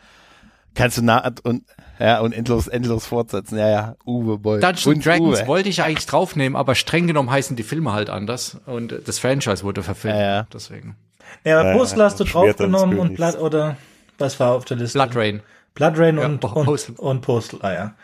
[0.75, 1.63] Kannst du nah und
[2.02, 3.58] ja und endlos endlos fortsetzen.
[3.58, 3.95] Ja, ja.
[4.06, 4.60] Uwe Boll.
[4.60, 5.47] Dungeons Und Dragons Uwe.
[5.47, 9.64] wollte ich eigentlich draufnehmen, aber streng genommen heißen die Filme halt anders und das Franchise
[9.64, 10.18] wurde verfilmt.
[10.18, 10.47] Ja, ja.
[10.54, 10.95] Deswegen.
[11.43, 13.16] Ja, aber Ja, Postal hast du draufgenommen und.
[13.16, 13.78] Blood, oder
[14.18, 14.97] was war auf der Liste?
[14.99, 15.41] Blood Rain.
[15.74, 16.95] Blood Rain Ja, und, Po- und, Postal.
[16.97, 17.95] und Postal, ah ja.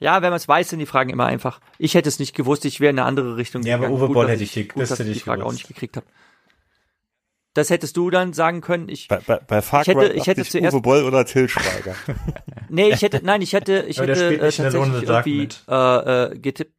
[0.00, 1.60] Ja, wenn man es weiß, sind die Fragen immer einfach.
[1.78, 3.98] Ich hätte es nicht gewusst, ich wäre in eine andere Richtung Ja, aber gegangen.
[4.00, 5.48] Uwe Gut, Boll dass hätte ich die- gut, das dass hätte ich die Frage auch
[5.48, 5.60] gewusst.
[5.60, 6.06] nicht gekriegt habe.
[7.54, 8.88] Das hättest du dann sagen können.
[8.88, 11.48] Ich, Bei, bei, bei Far Ich hätte- Cry ich hätte zuerst- Uwe Boll oder Till
[11.48, 11.94] Schweiger.
[12.68, 16.72] nee, ich hätte, nein, ich hätte, ich hätte äh, tatsächlich irgendwie äh, äh, getippt.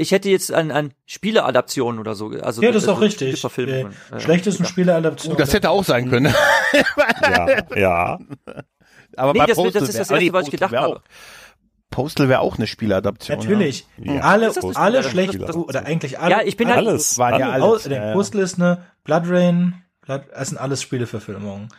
[0.00, 2.28] Ich hätte jetzt an, an Spieleadaptionen oder so.
[2.28, 3.42] Also, Ja, das ist also auch richtig.
[3.58, 3.80] Äh.
[3.80, 3.86] Äh,
[4.20, 4.68] schlechtesten ja.
[4.68, 5.34] Spieleadaption.
[5.34, 6.32] Uh, das hätte auch sein können.
[7.22, 8.18] ja, ja.
[9.16, 11.02] Aber Nee, bei das- das Postal ist das wär- aber Erste, was ich gedacht habe.
[11.90, 13.38] Postal wäre auch eine Spieladaption.
[13.38, 13.86] Natürlich.
[13.96, 14.20] Ja.
[14.20, 16.30] Alle, Ist das das- alle das- schlecht, das- oder eigentlich alle.
[16.30, 17.18] Ja, ich bin halt- Alles.
[17.18, 17.84] Waren ja alles.
[17.84, 21.70] der Postal ist eine Blood Rain, Blood, das sind alles Spieleverfilmungen.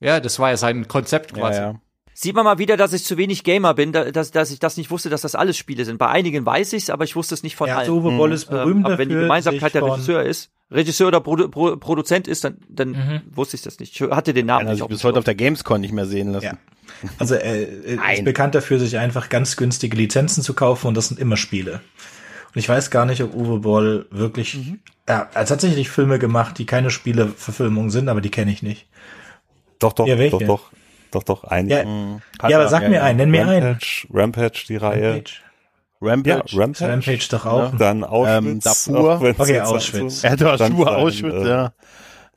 [0.00, 1.60] Ja, das war ja sein Konzept Ja, quasi.
[1.60, 1.74] ja.
[2.20, 4.76] Sieht man mal wieder, dass ich zu wenig Gamer bin, da- dass, dass ich das
[4.76, 5.98] nicht wusste, dass das alles Spiele sind.
[5.98, 7.90] Bei einigen weiß ich's, aber ich wusste es nicht von Ja, allen.
[7.90, 11.48] Uwe Boll ist Ähm, berühmt aber wenn die Gemeinsamkeit der Regisseur ist, Regisseur oder Produ
[11.48, 13.20] Pro Produzent ist, dann, dann Mhm.
[13.30, 13.94] wusste ich das nicht.
[13.94, 16.32] Ich hatte den Namen Kann er nicht bis heute auf der Gamescom nicht mehr sehen
[16.32, 16.44] lassen.
[16.46, 16.58] Ja.
[17.20, 21.06] Also er äh, ist bekannt dafür, sich einfach ganz günstige Lizenzen zu kaufen und das
[21.06, 21.82] sind immer Spiele.
[22.52, 24.80] Und ich weiß gar nicht, ob Uwe Boll wirklich, Mhm.
[25.06, 28.88] er hat tatsächlich Filme gemacht, die keine Spieleverfilmungen sind, aber die kenne ich nicht.
[29.78, 30.38] Doch, doch, Ja, welche?
[30.38, 30.70] doch, doch,
[31.10, 31.68] doch, doch, ein.
[31.68, 31.78] Ja,
[32.40, 33.02] Hat ja aber er, sag ja, mir ja.
[33.04, 33.62] einen, nenn mir einen.
[33.64, 35.12] Rampage, Rampage, die Reihe.
[35.14, 35.32] Rampage.
[36.00, 36.52] Rampage.
[36.54, 36.92] Ja, Rampage.
[36.92, 37.76] Rampage doch auch.
[37.76, 38.64] Dann Auschwitz.
[38.64, 39.14] Darfur.
[39.14, 40.24] auch wenn's Okay, jetzt Auschwitz.
[40.24, 41.72] Er hat doch sein, Auschwitz, äh, ja.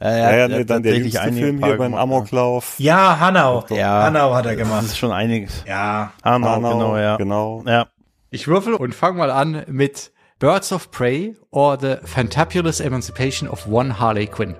[0.01, 2.75] Ja, ja, hat- nee, dann der jüngste Film hier Paar beim gemacht, Amoklauf.
[2.79, 3.63] Ja, Hanau.
[3.69, 4.03] Ja.
[4.03, 4.57] Hanau hat er ja.
[4.57, 4.85] Das gemacht.
[4.85, 5.63] ist schon einiges.
[5.67, 6.11] Ja.
[6.23, 7.17] Hanau, Hanau, genau, ja.
[7.17, 7.63] Genau.
[7.67, 7.87] Ja.
[8.31, 13.67] Ich würfel und fang mal an mit Birds of Prey or the Fantabulous Emancipation of
[13.67, 14.55] One Harley Quinn.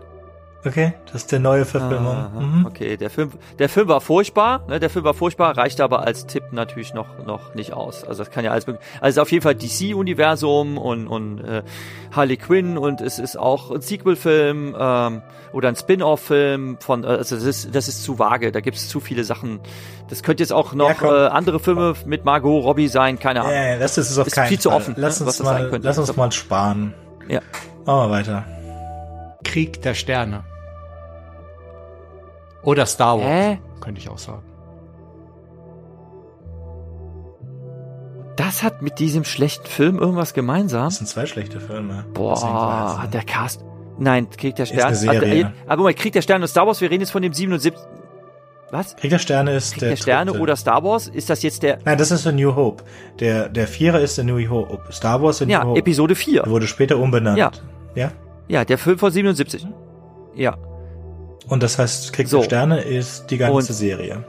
[0.64, 2.16] Okay, das ist der neue Verfilmung.
[2.16, 2.66] Aha, Mhm.
[2.68, 6.28] Okay, der Film, der Film war furchtbar, ne, der Film war furchtbar, reichte aber als
[6.28, 8.04] Tipp natürlich noch, noch nicht aus.
[8.04, 8.66] Also das kann ja alles,
[9.00, 11.64] also auf jeden Fall DC-Universum und, und äh,
[12.12, 17.36] Harley Quinn und es ist auch ein Sequel-Film ähm, oder ein Spin-off-Film von, äh, also
[17.38, 19.62] das ist, das ist zu vage, da gibt es zu viele Sachen.
[20.10, 21.10] Das könnte jetzt auch Ja, noch komm.
[21.10, 23.54] äh, andere Filme mit Margot Robbie sein, keine Ahnung.
[23.54, 24.78] Ja, ja, das ist es auf Ist keinen viel zu Fall.
[24.78, 25.88] offen, Lass ne, uns was das sein mal, könnte.
[25.88, 26.94] lass uns mal sparen.
[27.28, 27.40] Ja.
[27.86, 28.46] Machen wir weiter.
[29.44, 30.44] Krieg der Sterne.
[32.64, 33.60] Oder Star Wars, Hä?
[33.80, 34.44] könnte ich auch sagen.
[38.38, 40.86] Das hat mit diesem schlechten Film irgendwas gemeinsam?
[40.86, 42.06] Das sind zwei schlechte Filme.
[42.14, 43.64] Boah, hat der Cast.
[44.00, 44.86] Nein, Krieg der Ist Sterne.
[44.88, 45.54] eine Serie.
[45.68, 47.74] Ah, Aber mal, Krieg der Sterne und Star Wars, wir reden jetzt von dem 77.
[48.72, 48.96] Was?
[48.96, 50.42] Krieg der Sterne ist Krieg der, der Sterne dritte.
[50.44, 51.08] oder Star Wars?
[51.08, 51.80] Ist das jetzt der.
[51.84, 52.84] Nein, das ist der New Hope.
[53.20, 54.80] Der, der Vierer ist der New Hope.
[54.92, 55.80] Star Wars der New Ja, Hope.
[55.80, 56.44] Episode 4.
[56.44, 57.38] Der wurde später umbenannt.
[57.38, 57.52] Ja.
[57.96, 58.12] Ja.
[58.48, 59.68] Ja, der Film von 77.
[60.36, 60.56] Ja.
[61.52, 62.38] Und das heißt, Krieg So.
[62.38, 64.24] der Sterne ist die ganze Und- Serie.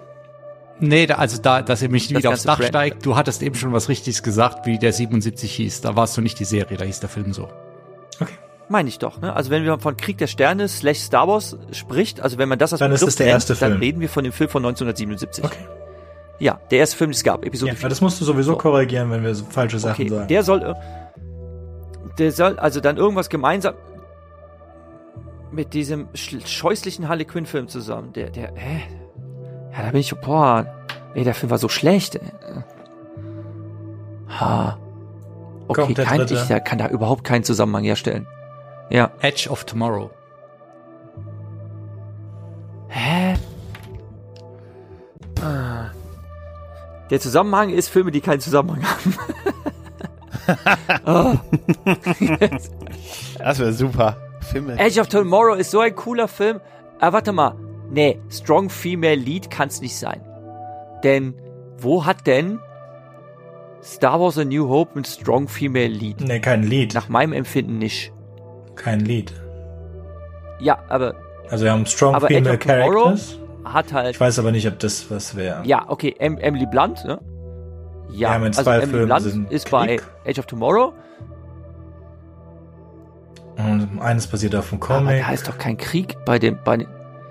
[0.80, 2.70] Nee, da, also da, dass ihr mich Das wieder aufs Dach Brand.
[2.70, 3.06] steigt.
[3.06, 5.80] Du hattest eben schon was Richtiges gesagt, wie der 77 hieß.
[5.82, 7.44] Da warst du nicht die Serie, da hieß der Film so.
[8.20, 8.32] Okay.
[8.68, 9.36] Meine ich doch, ne?
[9.36, 12.72] Also wenn wir von Krieg der Sterne slash Star Wars spricht, also wenn man das
[12.72, 13.80] als Dann ist Begriff es der nennt, erste dann Film.
[13.80, 15.44] reden wir von dem Film von 1977.
[15.44, 15.56] Okay.
[16.40, 17.82] Ja, der erste Film, den es gab, Episode Ja, 4.
[17.84, 18.58] weil das musst du sowieso So.
[18.58, 20.26] korrigieren, wenn wir so falsche Sachen Okay, sagen.
[20.28, 20.74] der soll, äh,
[22.18, 23.74] der soll also dann irgendwas gemeinsam
[25.52, 28.12] mit diesem sch- scheußlichen Harley Quinn Film zusammen.
[28.12, 28.82] Der, der, hä?
[29.72, 30.66] Ja, da bin ich, boah,
[31.14, 32.16] ey, der Film war so schlecht.
[32.16, 32.20] Ey.
[34.40, 34.78] Ha.
[35.68, 36.34] Okay, Kommt dritte.
[36.34, 38.26] ich der kann da überhaupt keinen Zusammenhang herstellen.
[38.90, 39.10] Ja.
[39.20, 40.10] Edge of Tomorrow.
[42.88, 43.34] Hä?
[45.42, 45.90] Ah.
[47.10, 49.14] Der Zusammenhang ist Filme, die keinen Zusammenhang haben.
[51.06, 51.34] oh.
[53.38, 54.16] Das wäre super.
[54.52, 54.78] Filme.
[54.78, 56.60] Edge of Tomorrow ist so ein cooler Film.
[57.00, 57.54] Aber warte mal.
[57.90, 60.20] Nee, Strong Female Lead kann's nicht sein.
[61.04, 61.34] Denn
[61.78, 62.58] wo hat denn
[63.82, 66.20] Star Wars A New Hope ein Strong Female Lead?
[66.20, 66.94] nee, kein Lied.
[66.94, 68.12] Nach meinem Empfinden nicht.
[68.76, 69.32] Kein Lied.
[70.60, 71.14] Ja, aber
[71.50, 72.56] Also wir haben Strong Aber Female?
[72.56, 73.38] Characters.
[73.64, 74.14] hat halt.
[74.14, 75.62] Ich weiß aber nicht, ob das was wäre.
[75.66, 77.20] Ja, okay, em Emily Blunt, ne?
[78.10, 80.02] Ja, Ja, also Emily Blunt sind ist Krieg.
[80.24, 80.92] bei Age of Tomorrow.
[83.56, 85.22] Und eines basiert auf dem Aber Comic.
[85.26, 86.88] da ist doch kein Krieg bei dem, bei, dem-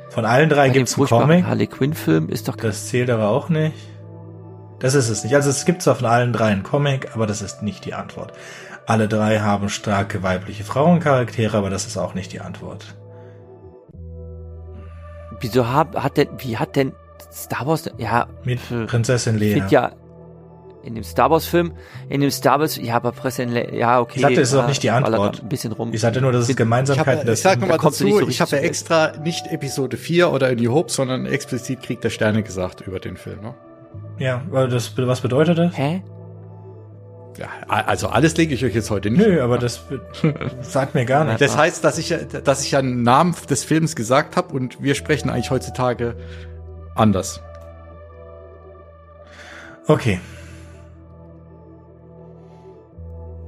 [0.10, 1.46] Von allen drei einen furchtbaren Comic.
[1.46, 3.76] Harley Quinn Film ist doch Das zählt aber auch nicht.
[4.80, 5.36] Das ist es nicht.
[5.36, 8.34] Also es gibt zwar von allen drei einen Comic, aber das ist nicht die Antwort.
[8.88, 12.96] Alle drei haben starke weibliche Frauencharaktere, aber das ist auch nicht die Antwort.
[15.40, 16.94] Wieso hat, hat denn, wie hat denn
[17.32, 19.68] Star Wars, ja, Mit Prinzessin Leia.
[19.70, 19.92] ja,
[20.84, 21.74] in dem Star Wars Film,
[22.10, 24.14] in dem Star Wars, ja, aber Präsident, Le- ja, okay.
[24.16, 25.42] Ich sagte, es ist ja, auch nicht die ballert Antwort.
[25.44, 25.94] Ein bisschen rum.
[25.94, 28.28] Ich sagte nur, dass es Ich, hab, Gemeinsamkeiten ich sag des- nochmal nicht dazu, so
[28.28, 32.10] ich habe ja extra nicht Episode 4 oder A New Hope, sondern explizit Krieg der
[32.10, 33.42] Sterne gesagt über den Film.
[33.42, 33.54] Ne?
[34.18, 35.78] Ja, weil das, was bedeutet das?
[35.78, 36.04] Hä?
[37.38, 39.26] Ja, also alles lege ich euch jetzt heute nicht.
[39.26, 39.82] Nö, aber das
[40.62, 41.40] sagt mir gar nichts.
[41.40, 42.14] Das heißt, dass ich,
[42.44, 46.16] dass ich ja einen Namen des Films gesagt habe und wir sprechen eigentlich heutzutage
[46.94, 47.42] anders.
[49.88, 50.20] Okay,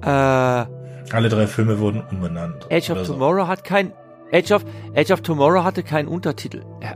[0.06, 0.66] Äh,
[1.14, 2.68] alle drei Filme wurden umbenannt.
[2.72, 3.14] Age of oder so.
[3.14, 3.94] Tomorrow hat kein,
[4.32, 6.64] Age of, Age of Tomorrow hatte keinen Untertitel.
[6.82, 6.96] Äh,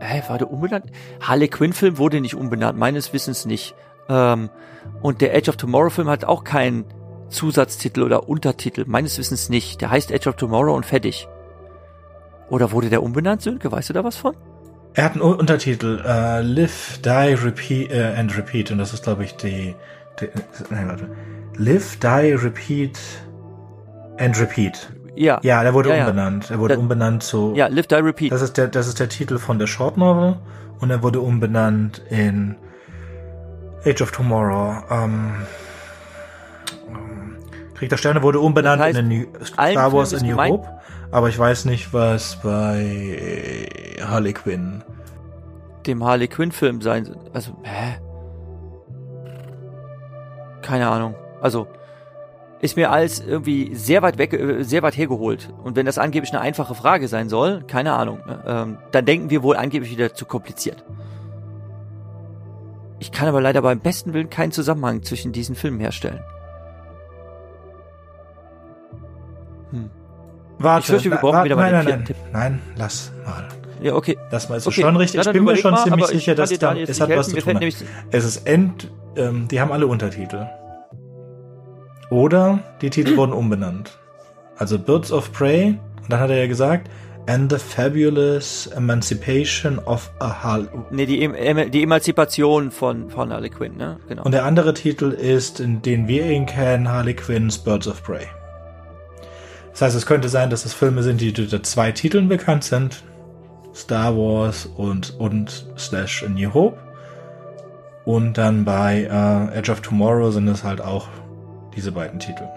[0.00, 0.86] Hä, war der umbenannt?
[1.20, 3.74] Harley Quinn Film wurde nicht umbenannt, meines Wissens nicht.
[4.08, 4.50] Ähm,
[5.00, 6.84] und der Age of Tomorrow Film hat auch keinen
[7.28, 9.80] Zusatztitel oder Untertitel, meines Wissens nicht.
[9.80, 11.28] Der heißt Age of Tomorrow und fertig.
[12.50, 13.70] Oder wurde der umbenannt, Sönke?
[13.72, 14.36] Weißt du da was von?
[14.94, 18.70] Er hat einen Untertitel, äh, Live, Die, Repeat äh, and Repeat.
[18.70, 19.74] Und das ist, glaube ich, die,
[20.20, 20.28] die
[20.70, 21.08] nein, warte.
[21.56, 22.98] Live, Die, Repeat
[24.18, 24.90] and Repeat.
[25.14, 25.38] Ja.
[25.42, 26.06] Ja, der wurde Ja, ja.
[26.06, 26.50] umbenannt.
[26.50, 27.52] Er wurde Da- umbenannt zu.
[27.54, 28.32] Ja, Live, Die, Repeat.
[28.32, 30.36] Das ist der, das ist der Titel von der Short Novel
[30.80, 32.56] und er wurde umbenannt in
[33.84, 34.76] Age of Tomorrow.
[34.90, 35.32] Ähm,
[36.88, 37.36] ähm,
[37.74, 40.68] Krieg der Sterne wurde umbenannt Das heißt, in New, Star Wars ist New gemeint- Hope,
[41.10, 43.68] aber ich weiß nicht, was bei
[44.02, 44.82] Harley Quinn.
[45.86, 47.14] dem Harley Quinn Film sein.
[47.34, 47.98] Also, hä?
[50.62, 51.16] Keine Ahnung.
[51.42, 51.66] Also,
[52.60, 55.52] ist mir alles irgendwie sehr weit weg, äh, sehr weit hergeholt.
[55.64, 59.30] Und wenn das angeblich eine einfache Frage sein soll, keine Ahnung, ne, ähm, dann denken
[59.30, 60.84] wir wohl angeblich wieder zu kompliziert.
[63.00, 66.20] Ich kann aber leider beim besten Willen keinen Zusammenhang zwischen diesen Filmen herstellen.
[69.72, 69.90] Hm.
[70.58, 73.12] Warte, Ich fürchte, wir brauchen warte, wieder mal nein, den nein, vierten nein, nein, lass
[73.24, 73.48] mal.
[73.80, 74.16] Ja, okay.
[74.30, 75.18] Das mal ist Okay, schon richtig.
[75.24, 77.56] ja, ich bin mir schon mal, ziemlich sicher, dass da, es hat was helfen.
[77.56, 77.88] zu Mir tun.
[78.12, 80.46] Es ist End, ähm, die haben alle Untertitel.
[82.12, 83.98] Oder die Titel wurden umbenannt.
[84.58, 86.90] Also Birds of Prey, und dann hat er ja gesagt,
[87.26, 90.68] and the fabulous emancipation of a Harley.
[90.90, 93.98] Nee, die, em die Emanzipation von, von Harley Quinn, ne?
[94.08, 94.24] Genau.
[94.24, 98.26] Und der andere Titel ist, in den wir ihn kennen, Harley Quinn's Birds of Prey.
[99.70, 103.04] Das heißt, es könnte sein, dass es Filme sind, die unter zwei Titeln bekannt sind.
[103.74, 106.76] Star Wars und, und slash A New Hope.
[108.04, 111.08] Und dann bei äh, Edge of Tomorrow sind es halt auch
[111.76, 112.48] diese beiden Titel.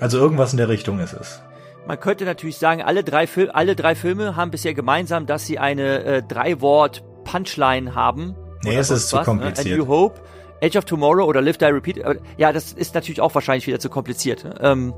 [0.00, 1.42] Also irgendwas in der Richtung ist es.
[1.86, 5.58] Man könnte natürlich sagen, alle drei, Fil alle drei Filme haben bisher gemeinsam, dass sie
[5.58, 8.34] eine äh, Drei-Wort-Punchline haben.
[8.64, 9.32] Nee, es ist sonst zu was, Ne?
[9.32, 9.74] kompliziert.
[9.74, 10.20] A New Hope,
[10.62, 12.00] Age of Tomorrow oder Live, Die, Repeat.
[12.36, 14.44] Ja, das ist natürlich auch wahrscheinlich wieder zu kompliziert.
[14.44, 14.54] ne?
[14.60, 14.94] Ähm,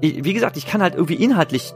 [0.00, 1.74] ich, wie gesagt, ich kann halt irgendwie inhaltlich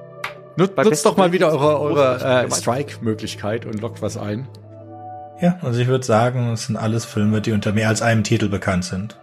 [0.57, 2.61] Nut, Bei nutzt doch mal wieder eure, eure was äh.
[2.61, 4.47] Strike-Möglichkeit und lockt was ein.
[5.41, 8.49] Ja, also ich würde sagen, es sind alles Filme, die unter mehr als einem Titel
[8.49, 9.17] bekannt sind.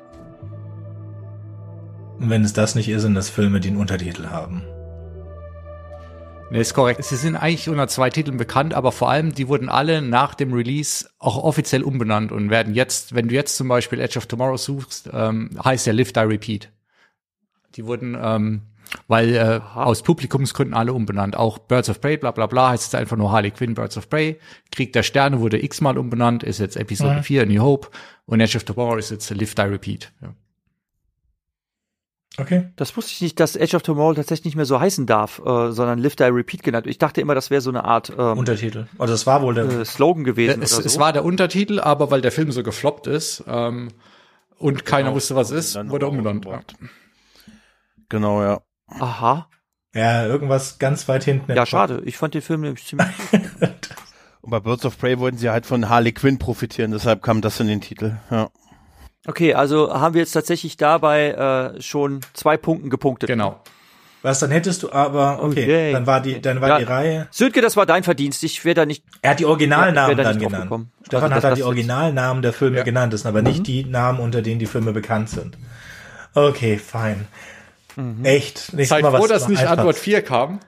[2.19, 4.63] Und wenn es das nicht ist, sind das Filme, die einen Untertitel haben.
[6.49, 7.03] Nee, ist korrekt.
[7.03, 10.53] Sie sind eigentlich unter zwei Titeln bekannt, aber vor allem, die wurden alle nach dem
[10.53, 14.55] Release auch offiziell umbenannt und werden jetzt, wenn du jetzt zum Beispiel Edge of Tomorrow
[14.55, 16.69] suchst, ähm, heißt der Live, Die, Repeat.
[17.75, 18.61] Die wurden, ähm,
[19.09, 21.35] weil äh, aus Publikumsgründen alle umbenannt.
[21.35, 24.09] Auch Birds of Prey, bla bla bla, heißt jetzt einfach nur Harley Quinn, Birds of
[24.09, 24.39] Prey.
[24.71, 27.23] Krieg der Sterne wurde x-mal umbenannt, ist jetzt Episode Mhm.
[27.23, 27.89] 4, New Hope.
[28.25, 30.13] Und Edge of Tomorrow ist jetzt Live, Die, Repeat.
[30.21, 30.29] Ja.
[32.39, 32.69] Okay.
[32.75, 35.71] Das wusste ich nicht, dass Edge of Tomorrow tatsächlich nicht mehr so heißen darf, äh,
[35.71, 36.85] sondern Live Die Repeat genannt.
[36.85, 38.85] Ich dachte immer, das wäre so eine Art ähm, Untertitel.
[38.99, 39.65] Also es war wohl der.
[39.65, 40.61] äh, Slogan gewesen.
[40.61, 40.99] Es, oder es so.
[40.99, 43.89] war der Untertitel, aber weil der Film so gefloppt ist ähm,
[44.59, 45.15] und keiner Genau.
[45.15, 46.45] wusste, was ist, Dann wurde er umbenannt.
[46.45, 46.61] Ja.
[48.09, 48.61] Genau, ja.
[48.87, 49.49] Aha.
[49.93, 51.51] ja, irgendwas ganz weit hinten.
[51.53, 52.01] Ja, schade.
[52.05, 53.07] Ich fand den Film nämlich ziemlich.
[54.41, 57.59] Und bei Birds of Prey wollten sie halt von Harley Quinn profitieren, deshalb kam das
[57.59, 58.17] in den Titel.
[58.31, 58.49] Ja.
[59.27, 63.27] Okay, also haben wir jetzt tatsächlich dabei äh, schon zwei Punkten gepunktet.
[63.27, 63.59] Genau.
[64.23, 65.91] Was, dann hättest du aber, okay, Okay.
[65.91, 66.77] dann war die, dann war Ja.
[66.79, 67.27] die Reihe.
[67.29, 68.43] Sönke, das war dein Verdienst.
[68.43, 69.03] Ich wäre da nicht.
[69.21, 70.87] Er hat die Ja, Originalnamen wär da dann nicht genannt.
[71.05, 72.83] Stefan Also, hat halt die Originalnamen der Filme Ja.
[72.83, 75.57] genannt, das sind aber nicht die Namen, unter denen die Filme bekannt sind.
[76.33, 77.27] Okay, fein.
[78.23, 78.73] Echt.
[78.73, 80.59] Nächstes Seid Mal was froh, dass nicht einfach- Antwort 4 kam,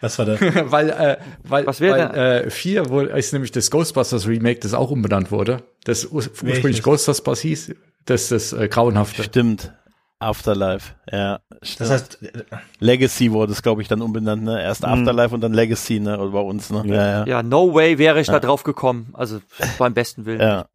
[0.00, 0.40] Was war das?
[0.70, 4.74] weil, äh, weil, Was wäre weil äh, 4 wohl ist nämlich das Ghostbusters Remake, das
[4.74, 5.62] auch umbenannt wurde.
[5.84, 6.82] Das ur ursprünglich Welches?
[6.82, 7.74] Ghostbusters hieß,
[8.06, 9.22] das ist das äh, Grauenhafte.
[9.22, 9.72] Stimmt.
[10.18, 11.40] Afterlife, ja.
[11.62, 11.80] Stimmt.
[11.80, 12.44] Das heißt, äh,
[12.78, 14.62] Legacy wurde es, glaube ich, dann umbenannt, ne?
[14.62, 16.16] Erst Afterlife und dann Legacy, ne?
[16.18, 16.82] Oder bei uns, ne?
[16.86, 17.26] Ja, ja.
[17.26, 19.08] Ja, no way wäre ich da drauf gekommen.
[19.14, 19.40] Also
[19.78, 20.40] beim besten Willen.
[20.40, 20.66] ja.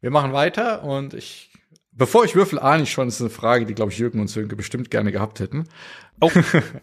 [0.00, 1.50] Wir machen weiter und ich,
[1.90, 4.28] bevor ich würfel, ahne ich schon, das ist eine Frage, die, glaube ich, Jürgen und
[4.28, 5.64] Sönke bestimmt gerne gehabt hätten.
[6.20, 6.30] Oh.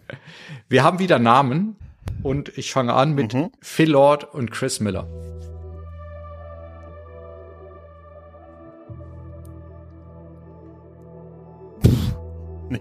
[0.68, 1.78] Wir haben wieder Namen
[2.22, 3.52] und ich fange an mit Mhm.
[3.62, 5.08] Phil Lord und Chris Miller.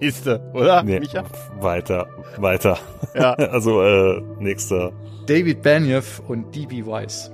[0.01, 0.83] Nächste, oder?
[0.83, 1.23] Nee, Micha?
[1.61, 2.07] weiter,
[2.39, 2.79] weiter.
[3.15, 3.33] Ja.
[3.33, 4.93] also, äh, nächster.
[5.27, 6.85] David Benioff und D.B.
[6.87, 7.31] Weiss.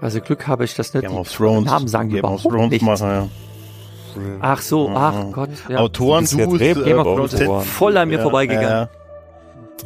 [0.00, 1.06] Also Glück habe ich das nicht.
[1.06, 1.66] Game of Thrones.
[1.66, 2.84] Namen sagen Game of überhaupt Thrones nichts.
[2.86, 3.28] machen, ja.
[4.40, 5.32] Ach so, ach Mhm.
[5.32, 5.50] Gott.
[5.68, 5.78] Ja.
[5.78, 8.68] Autoren, Du bist Drehbuch- Game of äh, Thrones voll an mir ja, vorbeigegangen.
[8.70, 8.88] Ja,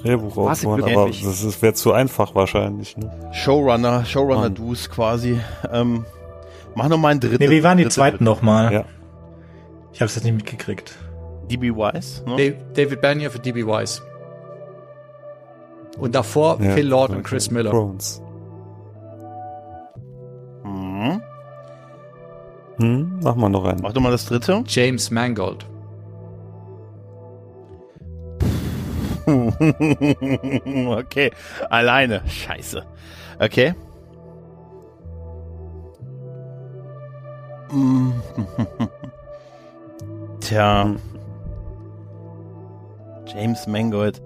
[0.02, 2.96] Drehbuchautoren, aber das ist- wäre zu einfach wahrscheinlich.
[2.96, 3.10] Ne?
[3.32, 4.54] Showrunner, Showrunner Mann.
[4.54, 5.40] Dues quasi.
[5.72, 6.04] Ähm,
[6.76, 7.42] mach noch mal einen dritten.
[7.42, 8.72] nee, wie waren die dritte- zweiten nochmal?
[8.72, 8.84] Ja.
[9.92, 10.96] Ich habe es jetzt nicht mitgekriegt.
[11.50, 12.36] DB Wise, ne?
[12.52, 13.66] Da- David Benioff und D.B.
[13.66, 14.00] Weiss.
[15.98, 17.70] Und davor Ja, Phil Lord und Chris Miller.
[17.70, 18.22] Thrones.
[20.64, 21.20] Mhm.
[22.78, 23.80] Hm, mach mal noch einen.
[23.82, 24.62] Mach doch mal das dritte.
[24.66, 25.66] James Mangold.
[29.26, 31.30] okay,
[31.68, 32.22] alleine.
[32.26, 32.84] Scheiße.
[33.40, 33.74] Okay.
[40.40, 40.96] Tja.
[43.26, 44.20] James Mangold,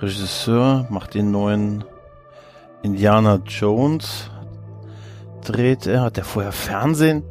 [0.00, 1.84] Regisseur, macht den neuen
[2.82, 4.30] Indiana Jones.
[5.44, 7.22] Dreht er, hat er vorher Fernsehen,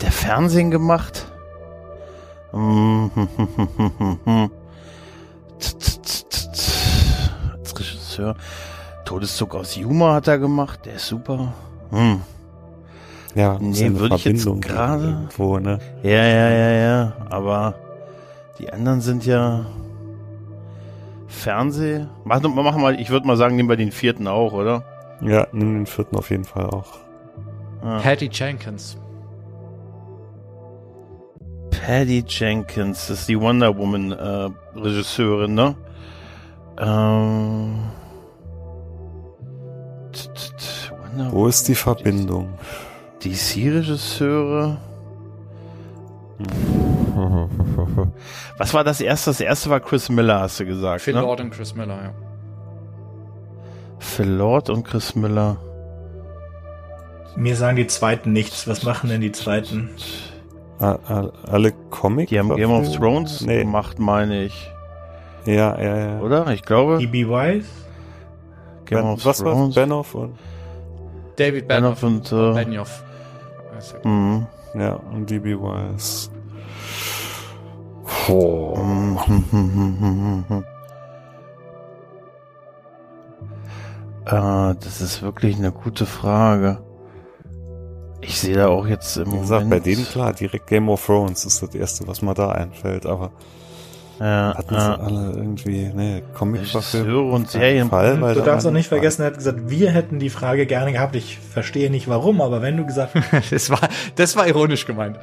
[0.00, 1.26] der Fernsehen gemacht?
[2.52, 3.06] Mm.
[7.52, 8.36] Als Regisseur.
[9.04, 11.52] Todeszug aus Yuma hat er gemacht, der ist super.
[11.90, 12.20] Hm.
[13.36, 15.78] Ja, Nee, eine würde ich jetzt Verbindung gerade- Irgendwo, ne?
[16.02, 17.12] Ja, ja, ja, ja.
[17.30, 17.74] Aber
[18.58, 19.66] die anderen sind ja
[21.28, 22.06] Fernseh.
[22.24, 24.82] Mach, mach mal, ich würde mal sagen, nehmen wir den vierten auch, oder?
[25.20, 26.94] Ja, nimm den vierten auf jeden Fall auch.
[27.84, 27.98] Ja.
[27.98, 28.96] Patty Jenkins.
[31.70, 35.74] Patty Jenkins, das ist die Wonder Woman äh, Regisseurin, ne?
[36.78, 37.76] Ähm,
[40.12, 42.48] t- t- t- Wonder Wo ist die Verbindung?
[43.22, 44.76] DC-Regisseure.
[48.58, 49.30] Was war das erste?
[49.30, 51.00] Das erste war Chris Miller, hast du gesagt.
[51.02, 51.20] Phil ne?
[51.22, 52.10] Lord und Chris Miller, ja.
[53.98, 55.56] Phil Lord und Chris Miller.
[57.36, 58.66] Mir sagen die zweiten nichts.
[58.68, 59.90] Was machen denn die zweiten?
[60.78, 62.28] Alle Comic?
[62.28, 63.60] Die haben Game of Thrones Nee.
[63.60, 64.70] gemacht, meine ich.
[65.46, 66.20] Ja, ja, ja.
[66.20, 66.48] Oder?
[66.48, 67.26] Ich glaube, E.B.
[67.26, 67.66] Wise?
[68.84, 69.74] Game Ben, of was war Thrones.
[69.74, 70.34] Benioff und
[71.36, 72.32] David Benioff Benioff.
[72.32, 73.02] und, äh, Benioff.
[74.04, 74.46] Mhm.
[74.74, 76.30] ja, und DB Wise.
[84.26, 86.82] Äh, das ist wirklich eine gute Frage.
[88.20, 89.84] Ich sehe da auch jetzt im Wie gesagt, Moment.
[89.84, 93.30] bei denen klar, direkt Game of Thrones ist das erste, was mir da einfällt, aber
[94.18, 94.80] Ja, hatten ja.
[94.80, 98.88] sie alle irgendwie, ne, comic Regisseure und Serien- Fall, weil Du da darfst auch nicht
[98.88, 101.14] vergessen, er hat gesagt, wir hätten die Frage gerne gehabt.
[101.16, 103.12] Ich verstehe nicht warum, aber wenn du gesagt
[103.50, 103.80] Das war,
[104.14, 105.18] das war ironisch gemeint.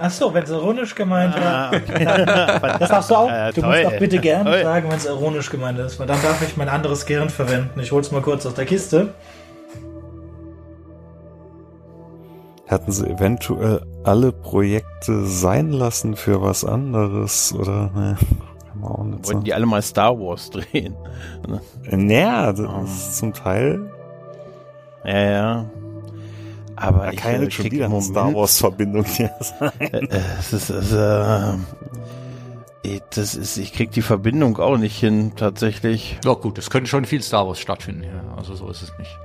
[0.00, 3.30] Ach so, wenn es ironisch gemeint war, Ah, das darfst du auch.
[3.30, 3.82] Äh, du toll.
[3.82, 4.62] musst auch bitte gerne Toll.
[4.62, 7.80] sagen, wenn es ironisch gemeint ist, weil dann darf ich mein anderes Gehirn verwenden.
[7.80, 9.08] Ich hol's mal kurz aus der Kiste.
[12.66, 18.16] Hätten sie eventuell alle Projekte sein lassen für was anderes oder ne?
[18.68, 19.44] Kann man auch nicht wollten sagen.
[19.44, 20.96] die alle mal Star Wars drehen.
[21.90, 22.82] Naja, das Oh.
[22.84, 23.90] ist zum Teil
[25.04, 25.64] Ja, ja.
[26.78, 29.30] Aber ich ja äh, nicht schon krieg wieder im eine Moment, Star Wars Verbindung hier
[29.40, 29.70] sein.
[29.78, 31.54] Äh, äh, es ist, es, äh,
[33.14, 36.18] das ist, ich krieg die Verbindung auch nicht hin, tatsächlich.
[36.24, 38.34] Ja gut, es könnte schon viel Star Wars stattfinden, ja.
[38.36, 39.18] Also so ist es nicht.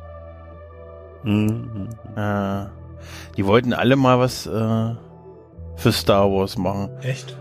[1.24, 1.90] Mhm.
[2.16, 2.66] Äh,
[3.38, 4.50] die wollten alle mal was äh,
[5.76, 6.90] für Star Wars machen.
[7.02, 7.38] Echt?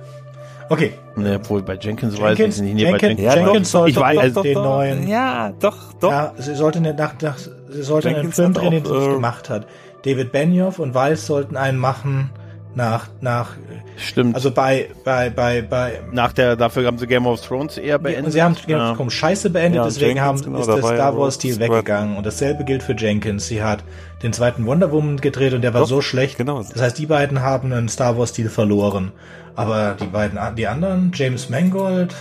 [0.68, 0.92] Okay.
[1.16, 2.74] Ne, obwohl bei Jenkins, weiß Jenkins, ich nicht.
[2.74, 5.08] Nee, bei Jenkins, Ja, doch, Jenkins sollte ich weiß, doch also- den neuen.
[5.08, 6.11] Ja, doch, doch.
[6.11, 8.92] Ja, sie sollte nicht nach, nach sie sollte einen Jenkins Film hat drehen, den sie
[8.92, 9.66] nicht äh, gemacht hat.
[10.04, 12.30] David Benioff und Weiss sollten einen machen
[12.75, 13.51] nach nach
[13.97, 14.35] Stimmt.
[14.37, 18.33] also bei bei bei bei nach der, dafür haben sie Game of Thrones eher beendet.
[18.33, 20.83] sie haben Game of Thrones Scheiße beendet, Ja, deswegen Jenkins, haben, genau, ist da der
[20.85, 21.77] war ja Star Wars Stil Squadron.
[21.77, 23.49] weggegangen und dasselbe gilt für Jenkins.
[23.49, 23.83] Sie hat
[24.23, 26.39] den zweiten Wonder Woman gedreht und der war Doch, so schlecht.
[26.39, 26.62] genau.
[26.62, 29.12] Das heißt, die beiden haben einen Star Wars Stil verloren.
[29.57, 32.14] Aber die beiden die anderen, James Mangold,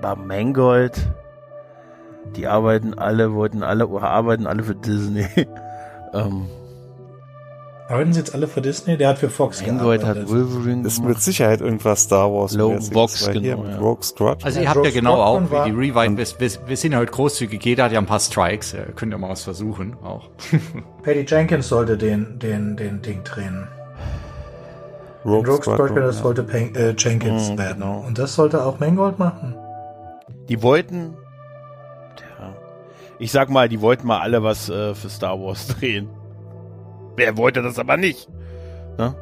[0.00, 0.92] Aber Mangold,
[2.36, 5.26] die arbeiten alle, wollten alle, arbeiten alle für Disney.
[6.14, 6.46] ähm,
[7.92, 8.96] arbeiten sie jetzt alle für Disney?
[8.96, 10.34] Der hat für Fox Mangold hat gearbeitet.
[10.34, 12.54] Wolverine Ist mit Sicherheit irgendwas Star Wars.
[12.54, 13.78] Low hier genau, ja.
[13.78, 14.44] Rogue Squadron.
[14.44, 16.98] Also Ja, ihr habt ja genau Squadron auch, wie die Rewind, wir, wir, sind ja
[16.98, 20.30] heute großzügig, jeder hat ja ein paar Strikes, äh, könnt ihr mal was versuchen, auch.
[21.02, 23.68] Patty Jenkins sollte den den den Ding drehen.
[25.24, 26.22] Rogue, Rogue Squadron, das ja.
[26.22, 27.80] sollte Pen äh, Jenkins Mhm, werden.
[27.80, 28.00] genau.
[28.00, 29.54] Und das sollte auch Mangold machen.
[30.48, 31.14] Die wollten,
[32.16, 32.52] tja,
[33.18, 36.08] ich sag mal, die wollten mal alle was äh, für Star Wars drehen.
[37.16, 38.28] Wer wollte das aber nicht?
[38.98, 39.14] Ne?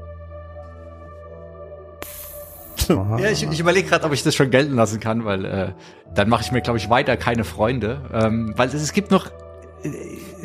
[2.88, 5.68] Ja, ich, ich überlege gerade, ob ich das schon gelten lassen kann, weil äh,
[6.14, 8.00] dann mache ich mir, glaube ich, weiter keine Freunde.
[8.12, 9.28] Ähm, weil es, es gibt noch.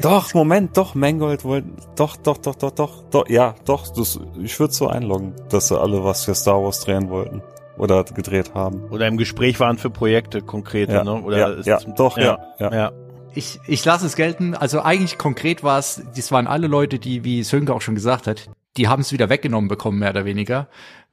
[0.02, 4.58] Doch, Moment, doch, Mangold wollten, doch, doch, doch, doch, doch, doch, ja, doch, das, ich
[4.60, 7.42] würde so einloggen, dass sie alle was für Star Wars drehen wollten
[7.78, 8.86] oder gedreht haben.
[8.92, 11.22] Oder im Gespräch waren für Projekte konkrete, Ja, ne?
[11.22, 12.74] Oder ja, ist ja, doch, ja, ja.
[12.74, 12.92] ja.
[13.36, 14.56] Ich, ich lasse es gelten.
[14.56, 18.28] Also eigentlich konkret war es, das waren alle Leute, die, wie Sönke auch schon gesagt
[18.28, 20.68] hat, die haben es wieder weggenommen bekommen, mehr oder weniger.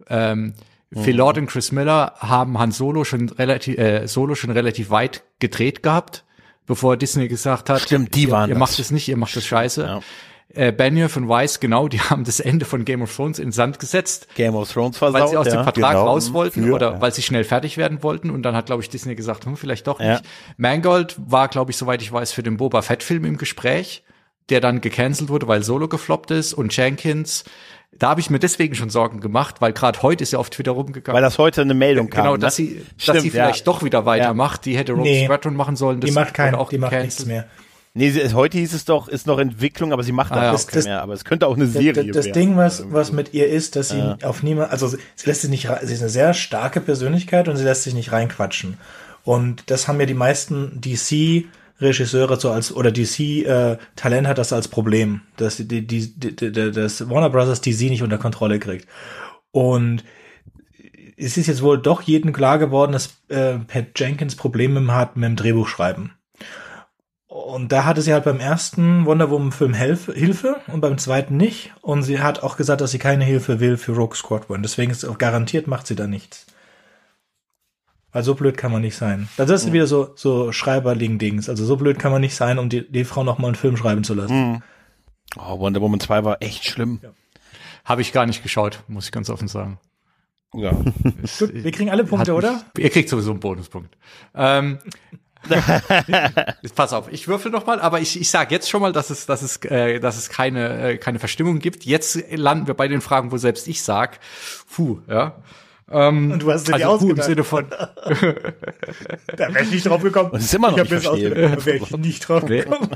[0.09, 0.55] Ähm,
[0.95, 5.23] Phil Lord und Chris Miller haben Han Solo schon relativ, äh, Solo schon relativ weit
[5.39, 6.25] gedreht gehabt,
[6.67, 8.61] bevor Disney gesagt hat, Stimmt, die ihr, waren ihr das.
[8.61, 9.83] macht es nicht, ihr macht es scheiße.
[9.83, 10.01] Ja.
[10.55, 13.79] Äh, Benioff und Weiss, genau, die haben das Ende von Game of Thrones in Sand
[13.79, 15.53] gesetzt, Game of Thrones versaut, weil sie aus ja.
[15.55, 16.07] dem Vertrag genau.
[16.07, 17.01] raus wollten Für, oder ja.
[17.01, 18.31] weil sie schnell fertig werden wollten.
[18.31, 20.13] Und dann hat, glaube ich, Disney gesagt, hm, vielleicht doch Ja.
[20.15, 20.25] nicht.
[20.57, 24.05] Mangold war, glaube ich, soweit ich weiß, für den Boba Fett-Film im Gespräch,
[24.49, 26.53] der dann gecancelt wurde, weil Solo gefloppt ist.
[26.53, 27.45] Und Jenkins,
[27.93, 30.73] da habe ich mir deswegen schon Sorgen gemacht, weil gerade heute ist ja auf Twitter
[30.73, 31.15] rumgegangen.
[31.15, 32.25] Weil das heute eine Meldung kam.
[32.25, 32.41] Genau, ne?
[32.41, 33.65] dass sie, dass Stimmt, sie vielleicht ja.
[33.73, 34.65] doch wieder weitermacht.
[34.65, 35.25] Die hätte Rogue Nee.
[35.27, 36.01] Squadron machen sollen.
[36.01, 37.27] Das Die macht kein, auch die macht gecancelt.
[37.27, 37.47] nichts mehr.
[37.95, 40.67] Nee, heute hieß es doch, ist noch Entwicklung, aber sie macht Ah, ja, okay.
[40.73, 41.03] Das- mehr.
[41.03, 42.33] Aber es könnte auch eine Serie das, das.
[42.33, 45.51] Ding, was, was mit ihr ist, dass sie auf niemand, also sie sie lässt sich
[45.51, 48.79] nicht, sie ist eine sehr starke Persönlichkeit und sie lässt sich nicht reinquatschen.
[49.25, 55.21] Und das haben ja die meisten DC-Regisseure so als, oder DC-Talent hat das als Problem,
[55.37, 58.89] dass die, die, die, die, die, das Warner Brothers DC nicht unter Kontrolle kriegt.
[59.51, 60.03] Und
[61.19, 65.29] es ist jetzt wohl doch jedem klar geworden, dass äh, Pat Jenkins Probleme hat mit
[65.29, 66.13] dem Drehbuchschreiben.
[67.33, 71.39] Und da hatte sie halt beim ersten Wonder Woman Film Hilfe, Hilfe und beim zweiten
[71.39, 71.73] nicht.
[71.81, 74.61] Und sie hat auch gesagt, dass sie keine Hilfe will für Rogue Squadron.
[74.63, 76.45] Deswegen ist auch garantiert, macht sie da nichts.
[78.13, 79.31] Weil so blöd kann man nicht sein.
[79.39, 81.49] Das ist wieder so, so Schreiberling-Dings.
[81.49, 83.79] Also so blöd kann man nicht sein, um die, die Frau noch mal einen Film
[83.79, 84.63] schreiben zu lassen.
[85.39, 87.01] Oh, Wonder Woman 2 war echt schlimm.
[87.87, 89.79] Habe ich gar nicht geschaut, muss ich ganz offen sagen.
[90.53, 90.73] Ja.
[91.39, 92.63] Gut, wir kriegen alle Punkte, Hat mich- oder?
[92.77, 93.97] Ihr kriegt sowieso einen Bonuspunkt.
[94.35, 94.81] Ähm,
[96.75, 99.27] pass auf, ich würfel noch mal, aber ich, ich sage jetzt schon mal, dass es,
[99.27, 101.85] dass es, äh, dass es keine, äh, keine Verstimmung gibt.
[101.85, 104.21] Jetzt landen wir bei den Fragen, wo selbst ich sag,
[104.75, 105.37] puh, ja.
[105.89, 107.21] Und du hast dir die Also puh im.
[107.21, 107.67] Sinne von,
[109.37, 110.31] Da wäre ich nicht drauf gekommen.
[110.31, 112.47] Und es ist immer noch ich hab nicht das ausgedacht, Da wäre ich nicht drauf
[112.47, 112.89] gekommen.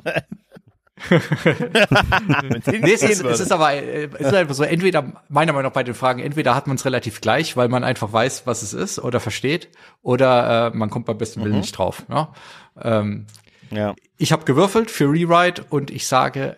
[1.10, 5.74] Nee, es ist, es ist aber, äh, es ist einfach so, entweder, meiner Meinung nach
[5.74, 8.72] bei den Fragen, entweder hat man es relativ gleich, weil man einfach weiß, was es
[8.72, 9.68] ist oder versteht,
[10.02, 12.04] oder äh, man kommt beim besten Willen nicht drauf.
[12.08, 12.32] Ja?
[12.80, 13.26] Ähm,
[13.70, 13.94] ja.
[14.16, 16.56] Ich habe gewürfelt für Rewrite und ich sage,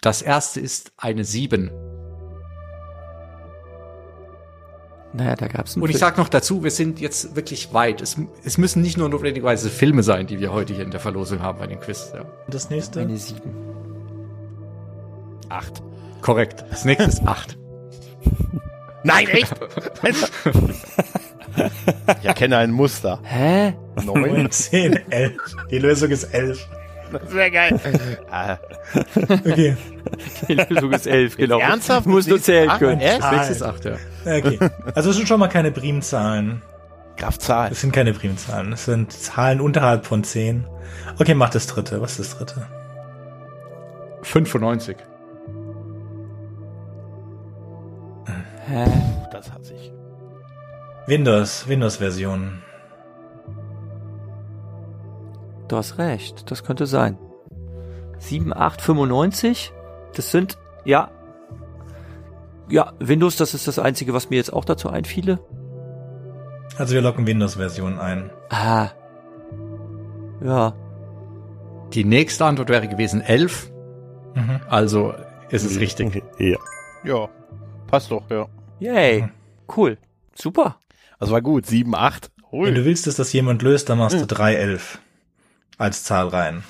[0.00, 1.87] das erste ist eine 7.
[5.18, 8.00] Naja, da gab's einen Und ich sage noch dazu, wir sind jetzt wirklich weit.
[8.00, 11.42] Es, es müssen nicht nur notwendigerweise Filme sein, die wir heute hier in der Verlosung
[11.42, 12.12] haben bei den Quiz.
[12.14, 12.24] Ja.
[12.46, 13.00] Das nächste.
[13.00, 13.50] eine sieben.
[15.48, 15.82] Acht.
[16.22, 16.64] Korrekt.
[16.70, 17.58] Das nächste ist 8.
[19.02, 19.52] Nein, echt?
[22.20, 23.18] ich erkenne ein Muster.
[23.24, 23.74] Hä?
[24.04, 24.22] Neun.
[24.22, 25.32] 9, 10, 11.
[25.72, 26.64] Die Lösung ist 11.
[27.12, 27.80] Das wäre geil.
[28.30, 28.56] ah,
[29.28, 29.76] Okay.
[30.48, 31.58] Die Lösung ist elf, genau.
[31.58, 32.06] ernsthaft?
[32.06, 32.98] Du musst nur zählen Ach, können.
[32.98, 33.92] nächste ist 8, ja.
[34.24, 34.58] Okay.
[34.94, 36.62] Also es sind schon mal keine Primzahlen.
[37.16, 37.68] Graf Zahl.
[37.70, 38.70] Das sind keine Primzahlen.
[38.70, 40.66] Das sind Zahlen unterhalb von 10.
[41.18, 42.00] Okay, mach das dritte.
[42.00, 42.66] Was ist das dritte?
[44.22, 44.96] 95.
[48.66, 48.84] Hä?
[49.32, 49.92] Das hat sich.
[51.06, 52.62] Windows, Windows-Version.
[55.68, 57.18] Du hast recht, das könnte sein.
[58.18, 59.72] 7, 8, 95,
[60.14, 61.10] das sind, ja.
[62.68, 65.38] Ja, Windows, das ist das Einzige, was mir jetzt auch dazu einfiele.
[66.76, 68.30] Also wir locken Windows-Version ein.
[68.50, 68.90] Ah.
[70.42, 70.74] Ja.
[71.92, 73.70] Die nächste Antwort wäre gewesen 11.
[74.34, 74.60] Mhm.
[74.68, 75.14] Also
[75.50, 76.22] ist es richtig.
[76.38, 76.58] Ja.
[77.04, 77.28] Ja.
[77.86, 78.46] Passt doch, ja.
[78.80, 79.28] Yay.
[79.74, 79.98] Cool.
[80.34, 80.76] Super.
[81.18, 81.66] Das war gut.
[81.66, 82.30] Sieben, acht.
[82.50, 82.74] Wenn Ui.
[82.74, 85.00] du willst, dass das jemand löst, dann machst du 3, 11
[85.78, 86.62] als Zahl rein.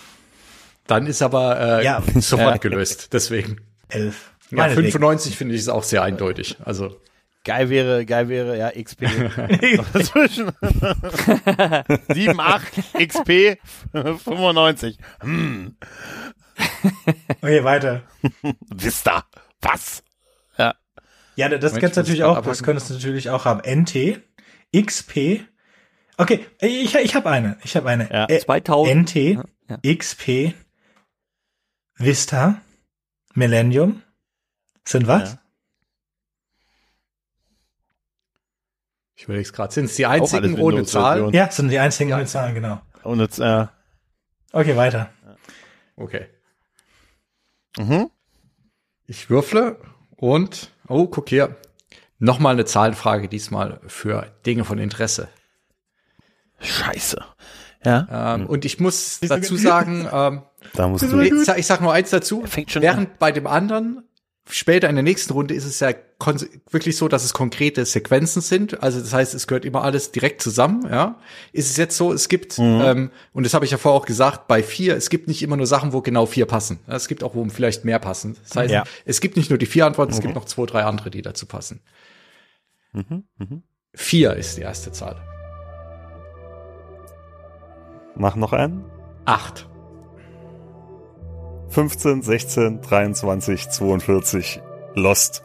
[0.87, 2.03] Dann ist aber äh, Ja.
[2.21, 3.13] sofort gelöst.
[3.13, 3.61] Deswegen.
[3.89, 4.31] 11.
[4.51, 4.93] Ja, Meinetwegen.
[4.93, 6.57] 95 finde ich ist auch sehr eindeutig.
[6.65, 7.01] Also
[7.45, 9.03] Geil wäre, geil wäre, ja, XP.
[9.95, 10.51] Dazwischen.
[12.13, 12.63] 7, 8,
[13.09, 13.59] XP,
[13.93, 14.99] 95.
[15.21, 15.77] Hm,
[17.41, 18.03] Okay, weiter.
[18.75, 19.25] Vista.
[19.63, 20.03] Was?
[21.37, 23.61] Ja, das Moment, kannst du natürlich auch, das könntest du natürlich auch haben.
[23.61, 24.21] NT,
[24.77, 25.45] XP.
[26.21, 27.59] Okay, ich, ich habe eine.
[27.62, 28.11] Ich habe eine.
[28.12, 28.95] Ja, Äh, 2000.
[29.14, 29.14] NT,
[29.69, 29.95] Ja.
[29.95, 30.55] XP,
[31.95, 32.61] Vista,
[33.35, 34.03] Millennium.
[34.85, 35.33] Sind was?
[35.35, 35.39] Ja.
[39.14, 41.33] ich überlege gerade, sind es die einzigen ohne Windows-Version.
[41.33, 41.35] Zahl?
[41.35, 42.81] Ja, sind die einzigen ohne Zahlen, genau.
[43.03, 43.66] Und jetzt, äh,
[44.53, 45.11] Okay, weiter.
[45.97, 46.27] Okay.
[47.77, 48.11] mhm.
[49.07, 49.79] Ich würfle
[50.16, 51.57] und, oh, guck hier,
[52.19, 55.29] nochmal eine Zahlenfrage, diesmal für Dinge von Interesse.
[56.61, 57.23] Scheiße.
[57.85, 58.35] Ja.
[58.35, 60.43] Ähm, Und ich muss dazu sagen, ähm,
[60.75, 61.21] Da musst du.
[61.21, 64.03] ich, sag, ich sag nur eins dazu, fängt schon während bei dem anderen,
[64.51, 65.93] später in der nächsten Runde ist es ja
[66.71, 68.83] wirklich so, dass es konkrete Sequenzen sind.
[68.83, 70.85] Also das heißt, es gehört immer alles direkt zusammen.
[70.91, 71.21] Ja,
[71.53, 72.13] ist es jetzt so?
[72.13, 74.49] Es gibt ähm, und das habe ich ja vorher auch gesagt.
[74.49, 76.81] Bei vier, es gibt nicht immer nur Sachen, wo genau vier passen.
[76.89, 78.37] Es gibt auch, wo vielleicht mehr passen.
[78.49, 78.85] Das heißt, Ja.
[79.05, 81.47] es gibt nicht nur die vier Antworten, es gibt noch zwei, drei andere, die dazu
[81.47, 81.81] passen.
[82.93, 83.63] Mhm, mhm.
[83.95, 85.17] Vier ist die erste Zahl.
[88.19, 88.85] Mach noch einen.
[89.25, 89.69] Acht.
[91.69, 94.61] 15, 16, 23, 42.
[94.95, 95.45] Lost.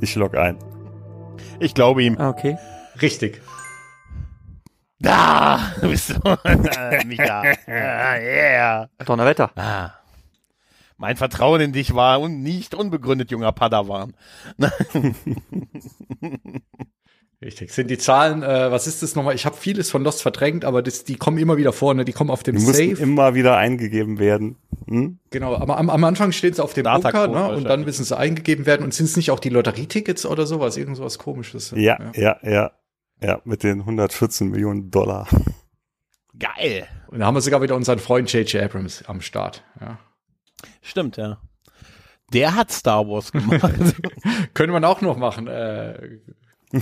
[0.00, 0.58] Ich log ein.
[1.60, 2.16] Ich glaube ihm.
[2.18, 2.56] Ah, Okay.
[3.02, 3.42] Richtig.
[4.98, 6.20] Da bist du.
[7.06, 7.42] Micha.
[7.66, 8.88] Ah, yeah.
[9.04, 9.50] Donnerwetter.
[9.54, 9.90] Ah.
[10.96, 14.14] Mein Vertrauen in dich war un nicht unbegründet, junger Padawan.
[17.42, 17.70] Richtig.
[17.70, 19.34] Sind die Zahlen, äh, was ist das nochmal?
[19.34, 22.30] Ich habe vieles von Lost verdrängt, aber das, die kommen immer wieder vorne, die kommen
[22.30, 23.02] auf dem Die müssen Safe.
[23.02, 24.56] immer wieder eingegeben werden.
[24.88, 25.18] Hm?
[25.30, 27.48] Genau, aber am, am Anfang steht es auf dem Bunker, ne?
[27.54, 28.84] Und dann müssen sie eingegeben werden.
[28.84, 30.78] Und sind es nicht auch die Lotterietickets oder sowas?
[30.78, 31.72] Irgend sowas komisches.
[31.76, 32.72] Ja, ja, ja.
[33.22, 35.26] Ja, mit den 114 Millionen Dollar.
[36.38, 36.86] Geil.
[37.08, 38.62] Und da haben wir sogar wieder unseren Freund J.J.
[38.62, 39.62] Abrams am Start.
[39.80, 39.98] Ja.
[40.82, 41.38] Stimmt, ja.
[42.32, 43.72] Der hat Star Wars gemacht.
[44.54, 45.46] Können wir auch noch machen.
[45.46, 46.18] Äh,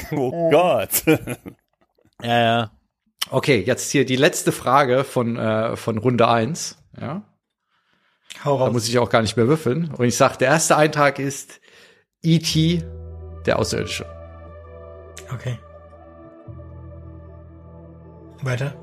[0.12, 1.03] Oh Gott.
[2.22, 2.70] ja, ja.
[3.30, 6.78] okay, jetzt hier die letzte Frage von, äh, von Runde eins.
[7.01, 7.22] Ja.
[8.45, 8.72] Hau Da raus.
[8.72, 9.92] muss ich auch gar nicht mehr würfeln.
[9.97, 11.61] Und ich sage, der erste Eintrag ist
[12.22, 12.82] E.T.,
[13.47, 14.07] der Außerirdische.
[15.32, 15.59] Okay.
[18.42, 18.74] Weiter.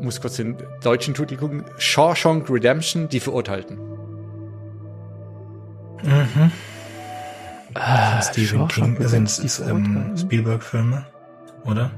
[0.00, 1.64] Muss kurz den deutschen Titel gucken.
[1.78, 3.78] Shawshank Redemption, die Verurteilten.
[6.02, 6.52] Mhm.
[8.22, 10.14] Stephen Shawshank King sind es ähm.
[10.16, 11.04] Spielberg-Filme,
[11.64, 11.90] oder?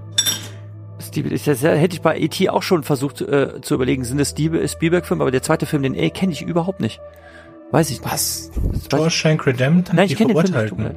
[1.00, 2.48] Steve, ist das, hätte ich bei E.T.
[2.50, 5.94] auch schon versucht äh, zu überlegen, sind das Steve- Spielberg-Filme, aber der zweite Film, den
[5.94, 7.00] äh, kenne ich überhaupt nicht.
[7.70, 8.12] Weiß ich nicht.
[8.12, 8.50] Was?
[8.74, 9.96] Ich- Shawshank Redemption?
[9.96, 10.96] Nein, ich die kenne den Film nicht.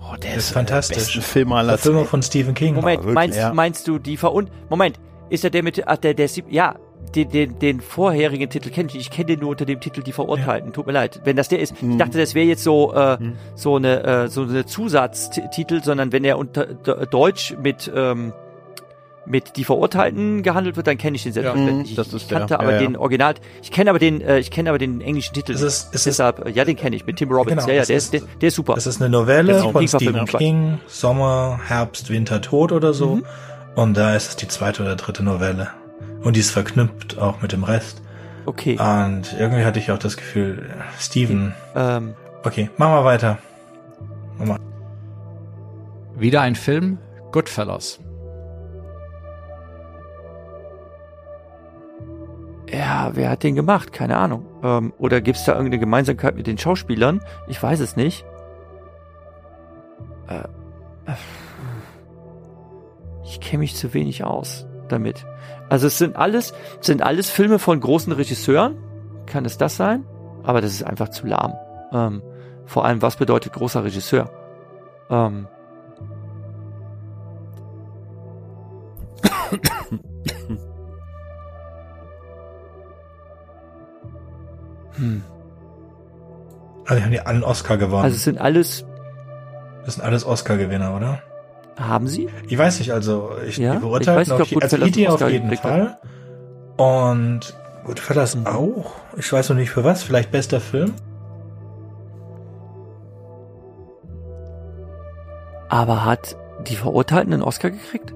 [0.00, 0.96] Oh, der Das ist fantastisch.
[0.98, 2.04] Besten Film aller Zeiten.
[2.04, 2.74] von Stephen King.
[2.74, 3.54] Moment, wirklich, meinst, ja.
[3.54, 4.50] meinst du die Verun...
[4.68, 4.98] Moment,
[5.30, 5.86] ist er der mit...
[5.86, 6.74] Ach, der, der, Sieb- ja,
[7.14, 9.02] den, den, den vorherigen Titel kenne ich nicht.
[9.08, 10.72] Ich kenne den nur unter dem Titel Die Verurteilten.
[10.72, 11.20] Tut mir leid.
[11.24, 13.18] Wenn das der ist, ich dachte, das wäre jetzt so, äh,
[13.54, 18.32] so eine, äh, so eine Zusatztitel, sondern wenn er unter De- Deutsch mit, ähm,
[19.24, 21.90] mit Die Verurteilten gehandelt wird, dann kenne ich den selbstverständlich.
[21.92, 22.86] Mhm, das ich ist kannte der, aber ja, ja.
[22.88, 25.52] den Original, ich kenne aber den, äh, ich kenne aber den englischen Titel.
[25.52, 27.56] Es ist- es ist- Deshalb, äh, ja, den kenne ich mit Tim Robbins.
[27.64, 28.74] Genau, ja, ja, es der ist- ist, der, der ist super.
[28.74, 30.32] Das ist eine Novelle Genau, von Stephen ich.
[30.38, 33.16] King, Sommer, Herbst, Winter, Tod oder so.
[33.16, 33.24] Mhm.
[33.76, 35.68] Und da ist es die zweite oder dritte Novelle.
[36.22, 38.02] Und die ist verknüpft auch mit dem Rest.
[38.46, 38.78] okay.
[38.78, 41.54] Und irgendwie hatte ich auch das Gefühl, Steven.
[41.74, 42.14] Ähm,
[42.44, 43.38] Okay, machen wir weiter.
[46.16, 46.98] Wieder ein Film,
[47.30, 48.00] Goodfellas.
[52.68, 53.92] Ja, wer hat den gemacht?
[53.92, 54.46] Keine Ahnung.
[54.62, 57.20] Ähm, oder gibt's da irgendeine Gemeinsamkeit mit den Schauspielern?
[57.46, 58.24] Ich weiß es nicht.
[60.28, 61.14] Äh, äh,
[63.24, 65.26] ich kenne mich zu wenig aus damit.
[65.68, 68.76] Also es sind alles, es sind alles Filme von großen Regisseuren.
[69.26, 70.04] Kann es das sein?
[70.42, 71.54] Aber das ist einfach zu lahm.
[71.92, 72.22] Ähm,
[72.66, 74.30] vor allem, was bedeutet großer Regisseur?
[75.10, 75.48] Ähm,
[84.96, 85.22] hm.
[86.86, 88.04] Also die haben die allen Oscar gewonnen.
[88.04, 88.84] Also es sind alles,
[89.84, 91.22] das sind alles Oscar-Gewinner, oder?
[91.78, 92.28] Haben sie?
[92.48, 93.74] Ich weiß nicht, also ich, Ja?
[94.30, 95.98] ob auf, je- also einen auf jeden Fall.
[96.76, 97.54] Und
[97.84, 98.46] Goodfellas Mhm.
[98.46, 98.92] auch.
[99.16, 100.02] Ich weiß noch nicht für was.
[100.02, 100.92] Vielleicht bester Film?
[105.68, 108.12] Aber hat die Verurteilten einen Oscar gekriegt?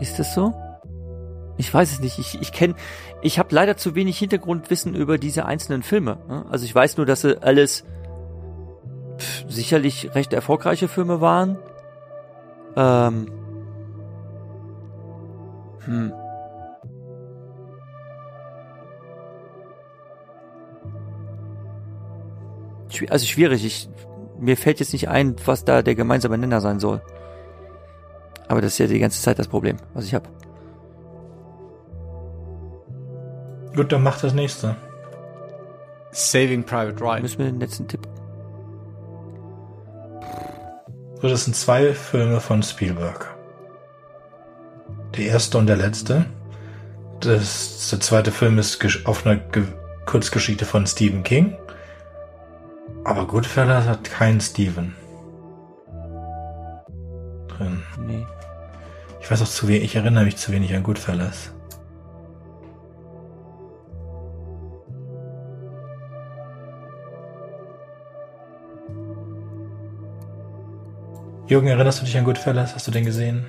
[0.00, 0.52] Ist das so?
[1.56, 2.18] Ich weiß es nicht.
[2.18, 2.74] Ich, ich kenne,
[3.22, 6.18] ich habe leider zu wenig Hintergrundwissen über diese einzelnen Filme.
[6.28, 6.44] ne?
[6.50, 7.84] Also ich weiß nur, dass sie alles
[9.48, 11.58] sicherlich recht erfolgreiche Filme waren.
[12.76, 13.26] Ähm,
[15.84, 16.12] hm.
[23.08, 23.64] Also schwierig.
[23.64, 23.88] Ich,
[24.38, 27.00] mir fällt jetzt nicht ein, was da der gemeinsame Nenner sein soll.
[28.48, 30.28] Aber das ist ja die ganze Zeit das Problem, was ich habe.
[33.74, 34.76] Gut, dann mach das nächste.
[36.10, 37.22] Saving Private Ryan.
[37.22, 38.06] Müssen wir den letzten Tipp.
[41.22, 43.32] So, das sind zwei Filme von Spielberg.
[45.16, 46.26] Der erste und der letzte.
[47.20, 49.62] Das, der zweite Film ist auf einer Ge
[50.04, 51.56] Kurzgeschichte von Stephen King.
[53.04, 54.96] Aber Goodfellas hat keinen Stephen
[57.46, 57.84] drin.
[58.04, 58.26] Nee.
[59.20, 61.52] Ich weiß auch zu wenig, ich erinnere mich zu wenig an Goodfellas.
[71.52, 72.74] Jürgen, erinnerst du dich an Goodfellas?
[72.74, 73.44] Hast du den gesehen?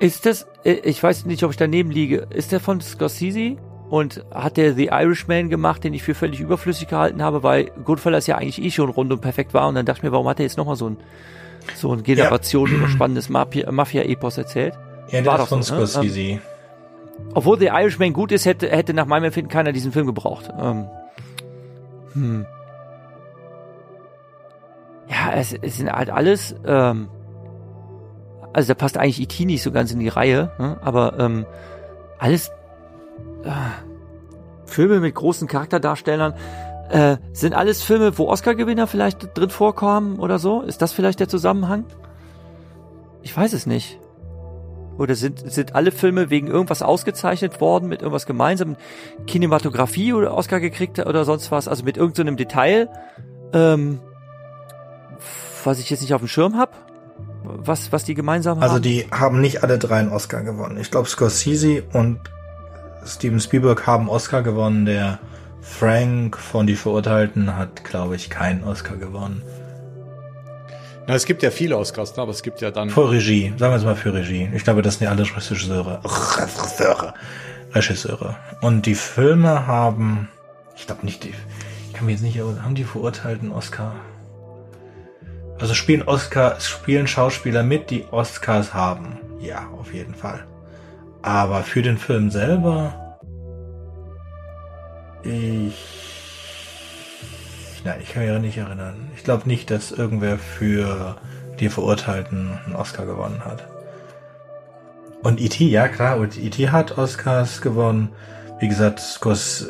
[0.00, 3.56] Ist das, äh, ich weiß nicht, ob ich daneben liege, ist der von Scorsese?
[3.88, 8.26] Und hat der The Irishman gemacht, den ich für völlig überflüssig gehalten habe, weil Goodfellas
[8.26, 9.66] ja eigentlich eh schon rund und perfekt war.
[9.68, 10.96] Und dann dachte ich mir, warum hat er jetzt nochmal so ein,
[11.74, 14.74] so ein Generation überspannendes Mafia- Mafia-Epos erzählt?
[15.10, 15.86] Ja, War ist doch von so, ne?
[15.86, 16.40] Scorsese.
[17.34, 20.50] Obwohl The Irishman gut ist, hätte, hätte nach meinem Empfinden keiner diesen Film gebraucht.
[20.60, 20.86] Ähm,
[22.12, 22.46] hm.
[25.08, 27.08] Ja, es, es sind halt alles, ähm,
[28.52, 29.44] also da passt eigentlich E.T.
[29.44, 30.78] nicht so ganz in die Reihe, ne?
[30.82, 31.46] aber ähm,
[32.18, 32.48] alles
[33.44, 33.50] äh,
[34.66, 36.34] Filme mit großen Charakterdarstellern,
[36.90, 40.62] äh, sind alles Filme, wo Oscar-Gewinner vielleicht drin vorkommen oder so?
[40.62, 41.84] Ist das vielleicht der Zusammenhang?
[43.22, 43.98] Ich weiß es nicht.
[44.96, 48.76] Oder sind, sind alle Filme wegen irgendwas ausgezeichnet worden, mit irgendwas gemeinsam?
[49.26, 51.68] Kinematografie oder Oscar gekriegt oder sonst was?
[51.68, 52.88] Also mit irgendeinem so Detail,
[53.52, 54.00] ähm,
[55.68, 56.72] was ich jetzt nicht auf dem Schirm habe?
[57.44, 58.82] Was, was die gemeinsam Also haben?
[58.82, 60.78] die haben nicht alle drei einen Oscar gewonnen.
[60.80, 62.18] Ich glaube Scorsese und
[63.06, 64.86] Steven Spielberg haben Oscar gewonnen.
[64.86, 65.18] Der
[65.60, 69.42] Frank von Die Verurteilten hat, glaube ich, keinen Oscar gewonnen.
[71.06, 72.90] Na, es gibt ja viele Oscars, ne, aber es gibt ja dann.
[72.90, 74.48] Für Regie, sagen wir es mal für Regie.
[74.54, 76.00] Ich glaube, das sind ja alle Regisseure.
[76.04, 77.14] Regisseure.
[77.72, 78.36] Regisseure.
[78.60, 80.28] Und die Filme haben,
[80.76, 81.32] ich glaube nicht, die,
[81.86, 83.94] ich kann mir jetzt nicht, haben die Verurteilten Oscar?
[85.58, 89.18] Also spielen Oscar, spielen Schauspieler mit, die Oscars haben.
[89.40, 90.46] Ja, auf jeden Fall.
[91.22, 93.18] Aber für den Film selber,
[95.24, 95.74] ich,
[97.84, 99.10] nein, ich kann mich nicht erinnern.
[99.16, 101.16] Ich glaube nicht, dass irgendwer für
[101.58, 103.66] die Verurteilten einen Oscar gewonnen hat.
[105.22, 106.70] Und E.T., ja klar, und E.T.
[106.70, 108.10] hat Oscars gewonnen.
[108.60, 109.66] Wie gesagt, Scors,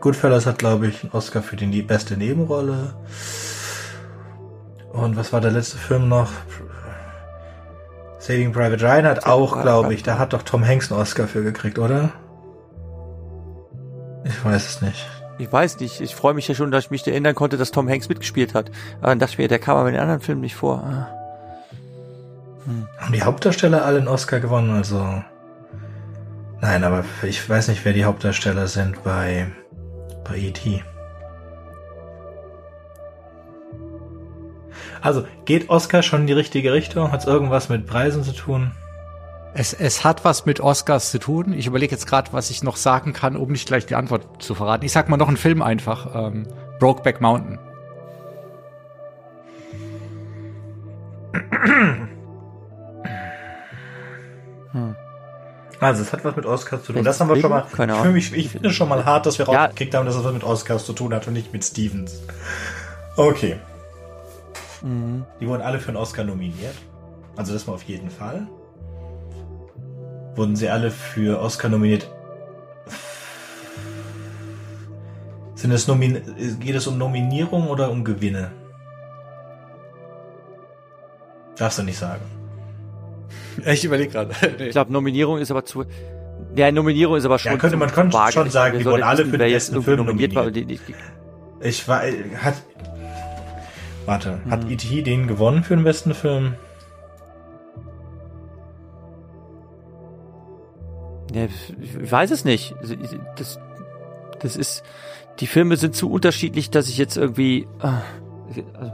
[0.00, 2.94] Goodfellas hat, glaube ich, einen Oscar für die beste Nebenrolle.
[4.94, 6.30] Und was war der letzte Film noch?
[8.20, 11.42] Saving Private Ryan hat auch, glaube ich, da hat doch Tom Hanks einen Oscar für
[11.42, 12.12] gekriegt, oder?
[14.24, 15.06] Ich weiß es nicht.
[15.38, 16.00] Ich weiß nicht.
[16.00, 18.70] Ich freue mich ja schon, dass ich mich erinnern konnte, dass Tom Hanks mitgespielt hat.
[19.00, 20.82] Aber dann dachte ich mir, der kam aber in den anderen Filmen nicht vor.
[20.84, 21.08] Ah.
[22.98, 24.70] Haben die Hauptdarsteller alle einen Oscar gewonnen?
[24.70, 25.22] Also.
[26.60, 29.48] Nein, aber ich weiß nicht, wer die Hauptdarsteller sind bei,
[30.24, 30.84] bei E.T.
[35.04, 37.12] Also, geht Oscar schon in die richtige Richtung?
[37.12, 38.72] Hat es irgendwas mit Preisen zu tun?
[39.52, 41.52] Es, es hat was mit Oscars zu tun.
[41.52, 44.54] Ich überlege jetzt gerade, was ich noch sagen kann, um nicht gleich die Antwort zu
[44.54, 44.82] verraten.
[44.84, 46.14] Ich sag mal noch einen Film einfach.
[46.14, 46.46] Ähm,
[46.80, 47.58] Brokeback Mountain.
[55.80, 57.04] Also, es hat was mit Oscars zu tun.
[57.04, 57.66] Das haben wir schon mal.
[57.76, 58.04] Keine Ich, Ahnung.
[58.06, 59.64] für mich, ich finde es schon mal hart, dass wir Ja.
[59.64, 62.20] rausgekriegt haben, dass es was mit Oscars zu tun hat und nicht mit Stevens.
[63.16, 63.56] Okay.
[64.84, 65.24] Mhm.
[65.40, 66.74] Die wurden alle für einen Oscar nominiert.
[67.36, 68.46] Also das mal auf jeden Fall.
[70.36, 72.08] Wurden sie alle für Oscar nominiert?
[75.54, 76.20] Sind es Nomin
[76.60, 78.50] geht es um Nominierung oder um Gewinne?
[81.56, 82.22] Darfst du nicht sagen.
[83.64, 84.30] Ich überlege gerade.
[84.58, 85.84] Ich glaube, Nominierung ist aber zu.
[86.56, 87.52] Ja, Nominierung ist aber schon.
[87.52, 90.44] Ja, könnte- man könnte schon sagen, die wurden alle für den besten Film nominiert war.
[90.44, 90.70] nominiert.
[90.70, 90.94] Die, die,
[91.68, 92.54] Ich war hat
[94.06, 94.50] Warte, Mhm.
[94.50, 95.02] hat E.T.
[95.02, 96.54] den gewonnen für den besten Film?
[101.32, 102.74] Ja, ich weiß es nicht.
[103.36, 103.58] Das,
[104.40, 104.84] das ist,
[105.40, 108.92] die Filme sind zu unterschiedlich, dass ich jetzt irgendwie, also,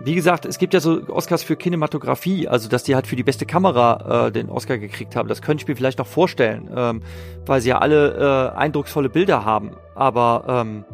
[0.00, 3.22] wie gesagt, es gibt ja so Oscars für Kinematografie, also dass die halt für die
[3.22, 5.28] beste Kamera äh, den Oscar gekriegt haben.
[5.30, 7.02] Das könnte ich mir vielleicht noch vorstellen, ähm,
[7.46, 9.70] weil sie ja alle äh, eindrucksvolle Bilder haben.
[9.94, 10.84] Aber ähm,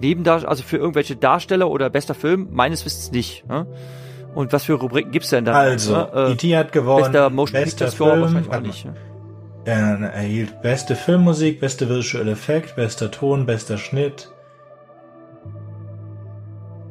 [0.00, 3.46] neben da, also für irgendwelche Darsteller oder bester Film, meines Wissens nicht.
[3.48, 3.66] Ne?
[4.34, 5.52] Und was für Rubriken gibt's denn da?
[5.52, 6.10] Also, ne?
[6.14, 6.56] Äh, E.T.
[6.56, 7.04] hat gewonnen.
[7.04, 8.60] bester Motion bester Picture Score Film, wahrscheinlich auch mal.
[8.60, 8.84] nicht.
[8.84, 8.94] ne?
[9.64, 14.30] Er erhielt beste Filmmusik, beste Visual Effekt, bester Ton, bester Schnitt.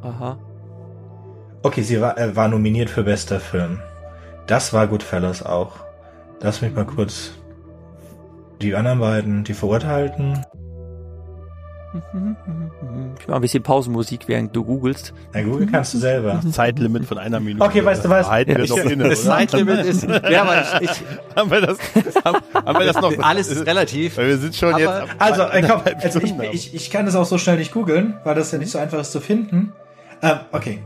[0.02, 0.38] Aha.
[1.64, 3.80] Okay, sie war, er war nominiert für bester Film.
[4.46, 5.72] Das war Goodfellas auch.
[6.42, 7.32] Lass mich mal kurz
[8.62, 10.46] die anderen beiden, die Verurteilten.
[13.19, 15.14] Ich mach ein bisschen Pausenmusik, während du googelst.
[15.34, 16.40] Na, Google kannst du selber.
[16.52, 17.64] Zeitlimit von einer Minute.
[17.65, 18.30] Okay, weißt du was?
[18.30, 19.32] Halten wir Ich- noch inne, Das oder?
[19.38, 21.03] Zeitlimit ist, ja, aber ich, ich,
[21.36, 21.78] haben wir das,
[22.24, 23.14] haben, haben wir das noch?
[23.24, 24.18] alles ist relativ.
[24.18, 24.90] Weil wir sind schon Aber- jetzt.
[24.90, 28.18] ab- Also, äh, komm, also ich, ich, ich kann das auch so schnell nicht googeln,
[28.24, 29.74] weil das ja nicht so einfach ist zu finden.
[30.22, 30.80] Ähm, okay.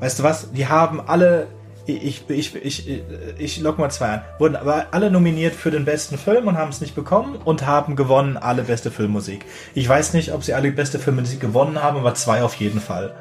[0.00, 0.50] Weißt du was?
[0.52, 1.46] Die haben alle,
[1.86, 3.02] ich, ich, ich, ich,
[3.38, 6.70] ich log mal zwei an, wurden aber alle nominiert für den besten Film und haben
[6.70, 9.44] es nicht bekommen und haben gewonnen alle beste Filmmusik.
[9.74, 13.14] Ich weiß nicht, ob sie alle beste Filmmusik gewonnen haben, aber zwei auf jeden Fall.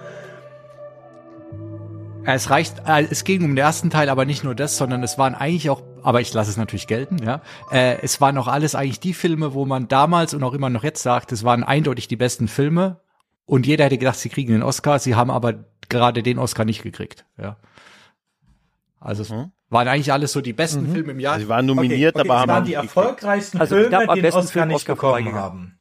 [2.23, 5.17] Es reicht, äh, es ging um den ersten Teil, aber nicht nur das, sondern es
[5.17, 7.41] waren eigentlich auch, aber ich lasse es natürlich gelten, ja.
[7.71, 10.83] Äh, es waren auch alles eigentlich die Filme, wo man damals und auch immer noch
[10.83, 12.99] jetzt sagt, es waren eindeutig die besten Filme
[13.45, 16.83] und jeder hätte gedacht, sie kriegen den Oscar, sie haben aber gerade den Oscar nicht
[16.83, 17.57] gekriegt, ja.
[19.01, 19.31] Also es
[19.69, 21.39] waren eigentlich alles so die besten Filme im Jahr.
[21.39, 24.39] Sie waren nominiert, okay, aber das haben waren die erfolgreichsten Also Filme, die den besten
[24.39, 25.77] Oscar Film nicht Oscar bekommen haben.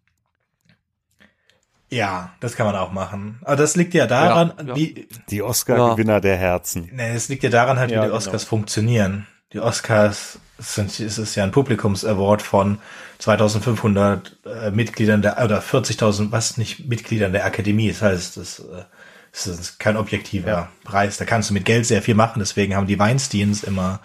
[1.91, 3.41] Ja, das kann man auch machen.
[3.43, 4.77] Aber das liegt ja daran, Ja, ja.
[4.77, 6.89] wie, Die Oscar-Gewinner der Herzen.
[6.95, 8.17] ne, es liegt ja daran halt, wie Ja, die genau.
[8.17, 9.27] Oscars funktionieren.
[9.53, 12.79] Die Oscars sind, es ist ja ein Publikumsaward von
[13.19, 17.89] 2500 äh, Mitgliedern der, oder 40.000, was nicht Mitgliedern der Akademie.
[17.89, 18.85] Das heißt, das, äh,
[19.33, 21.17] das ist kein objektiver Preis.
[21.17, 22.41] Da kannst du mit Geld sehr viel machen.
[22.41, 24.01] Deswegen haben die Weinsteins immer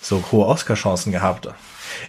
[0.00, 1.48] so hohe Oscar-Chancen gehabt.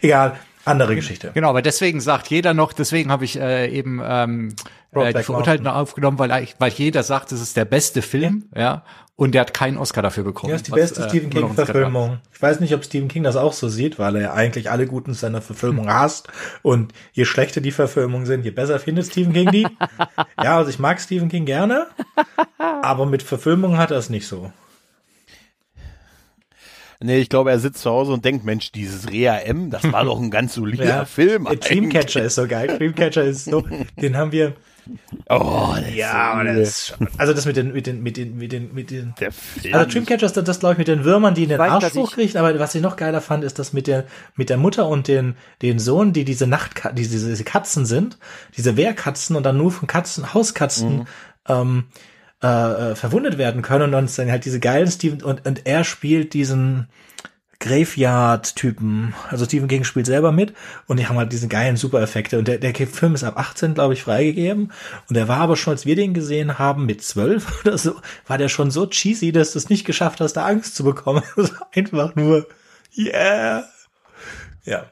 [0.02, 1.32] Egal, andere Geschichte.
[1.34, 4.56] Genau, aber deswegen sagt jeder noch, deswegen habe ich äh, eben ähm,
[4.94, 8.84] äh, die Verurteilten aufgenommen, weil, weil jeder sagt, es ist der beste Film, ja,
[9.20, 10.52] und der hat keinen Oscar dafür bekommen.
[10.52, 11.30] Ja, ist die was, beste äh, Stephen.
[11.30, 12.20] King-Verfilmung.
[12.34, 14.88] Ich weiß nicht, ob Stephen King das auch so sieht, weil er ja eigentlich alle
[14.88, 16.30] guten seiner Verfilmung hasst.
[16.62, 19.68] Und je schlechter die Verfilmungen sind, je besser findet Stephen King die.
[20.42, 21.88] ja, also ich mag Stephen King gerne,
[22.58, 24.54] aber mit Verfilmungen hat er es nicht so.
[27.02, 30.04] Nee, ich glaube, er sitzt zu Hause und denkt, Mensch, dieses Rea M, das war
[30.06, 31.44] doch ein ganz solider Film.
[31.44, 32.78] Der Dreamcatcher ist so geil.
[32.78, 33.66] Dreamcatcher ist so,
[34.02, 34.54] den haben wir.
[35.28, 38.18] Oh, das Ja, ist aber das ist schon, also das mit den, mit den, mit
[38.18, 39.76] den, mit den, mit den, der Film.
[39.76, 42.36] Also Dreamcatcher ist das, das glaube ich, mit den Würmern, die in den Arsch hochkriegt,
[42.36, 45.36] aber was ich noch geiler fand, ist das mit der, mit der Mutter und den,
[45.62, 48.18] den Sohn, die diese Nacht, die diese, diese Katzen sind,
[48.58, 51.08] diese Wehrkatzen und dann nur von Katzen, Hauskatzen,
[51.48, 51.86] ähm,
[52.42, 56.34] äh, äh, verwundet werden können und dann halt diese geilen Steven und, und er spielt
[56.34, 56.88] diesen
[57.60, 59.14] Graveyard-Typen.
[59.30, 60.54] Also Stephen King spielt selber mit
[60.88, 62.40] und die haben halt diese geilen Super-Effekte.
[62.40, 64.72] Und der, der Film ist ab 18, glaube ich, freigegeben.
[65.10, 67.96] Und der war aber schon, als wir den gesehen haben, mit 12 oder so,
[68.28, 71.24] war der schon so cheesy, dass du es nicht geschafft hast, da Angst zu bekommen.
[71.36, 72.48] Also einfach nur,
[72.98, 73.64] yeah.
[74.66, 74.86] Ja.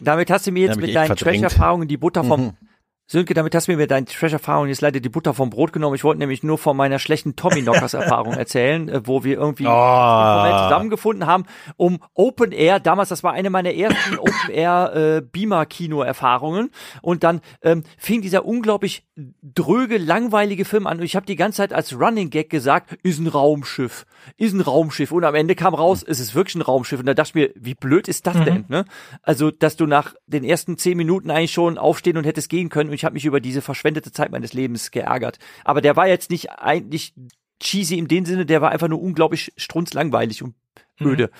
[0.00, 1.16] Damit hast du mir jetzt mit echt deinen.
[1.16, 2.56] Trash-Erfahrungen die Butter vom Mhm.
[3.06, 5.94] Sönke, damit hast du mir mit deinen Trash-Erfahrungen jetzt leider die Butter vom Brot genommen.
[5.94, 11.26] Ich wollte nämlich nur von meiner schlechten Tommy-Knockers-Erfahrung erzählen, äh, wo wir irgendwie informell zusammengefunden
[11.26, 11.44] haben,
[11.76, 16.70] um Open Air, damals, das war eine meiner ersten Open Air äh, Beamer-Kino-Erfahrungen.
[17.02, 19.04] Und dann ähm, fing dieser unglaublich
[19.42, 20.98] dröge, langweilige Film an.
[20.98, 24.06] Und ich habe die ganze Zeit als Running Gag gesagt, ist ein Raumschiff,
[24.36, 25.12] ist ein Raumschiff.
[25.12, 27.00] Und am Ende kam raus, es ist wirklich ein Raumschiff.
[27.00, 28.64] Und da dachte ich mir, wie blöd ist das denn?
[28.68, 28.84] Ne?
[29.22, 32.91] Also, dass du nach den ersten zehn Minuten eigentlich schon aufstehen und hättest gehen können.
[32.92, 35.38] Und ich habe mich über diese verschwendete Zeit meines Lebens geärgert.
[35.64, 37.14] Aber der war jetzt nicht eigentlich
[37.58, 40.54] cheesy in dem Sinne, der war einfach nur unglaublich strunzlangweilig und
[41.00, 41.30] öde.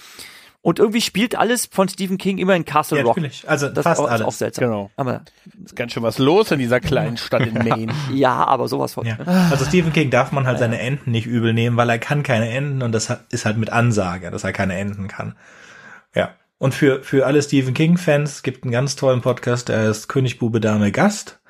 [0.62, 3.16] Und irgendwie spielt alles von Stephen King immer in Castle Ja, Rock.
[3.18, 3.46] natürlich.
[3.46, 4.26] Also Das fast ist alles.
[4.26, 4.64] auch seltsam.
[4.64, 4.90] Genau.
[4.96, 5.24] Aber
[5.62, 7.92] ist ganz schön was los in dieser kleinen Stadt in Maine.
[8.14, 9.04] ja, aber sowas von.
[9.04, 9.18] Ja.
[9.50, 12.48] Also Stephen King darf man halt seine Enten nicht übel nehmen, weil er kann keine
[12.48, 15.36] Enten und das ist halt mit Ansage, dass er keine Enten kann.
[16.14, 16.30] Ja.
[16.56, 20.38] Und für, für alle Stephen King Fans gibt einen ganz tollen Podcast, der ist König
[20.38, 21.40] Bube Dame Gast.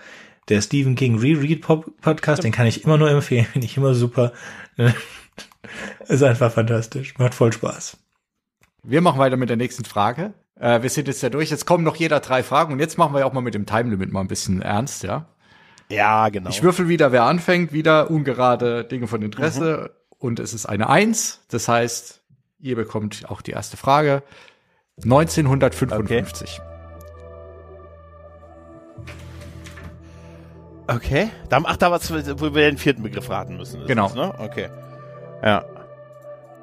[0.49, 4.33] Der Stephen King Reread Podcast, den kann ich immer nur empfehlen, finde ich immer super.
[6.09, 7.97] ist einfach fantastisch, macht voll Spaß.
[8.83, 10.35] Wir machen weiter mit der nächsten Frage.
[10.59, 11.51] Äh, wir sind jetzt ja durch.
[11.51, 13.91] Jetzt kommen noch jeder drei Fragen und jetzt machen wir auch mal mit dem Time
[13.91, 15.27] Limit mal ein bisschen ernst, ja.
[15.89, 16.51] Ja, genau.
[16.51, 21.45] Ich würfel wieder, wer anfängt, wieder ungerade Dinge von Interesse und es ist eine Eins.
[21.49, 22.23] Das heißt,
[22.61, 24.23] ihr bekommt auch die erste Frage.
[25.03, 26.61] 1955.
[26.61, 26.72] Okay.
[31.49, 33.83] Da, ach, da was, wo wir den vierten Begriff raten müssen.
[33.83, 34.07] ist Genau.
[34.07, 34.35] Das, ne?
[34.39, 34.69] Okay.
[35.43, 35.65] Ja.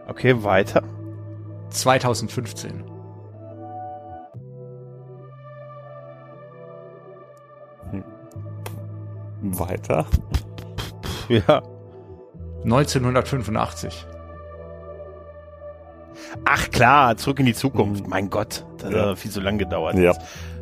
[0.08, 0.84] Okay, weiter.
[1.70, 2.84] 2015.
[9.42, 10.06] Weiter.
[11.30, 11.62] Ja.
[12.64, 14.06] 1985.
[16.46, 18.08] Ach klar, zurück in die Zukunft.
[18.08, 19.10] Mein Gott, das Ja.
[19.10, 19.96] hat viel zu lang gedauert.
[19.96, 20.14] Ja.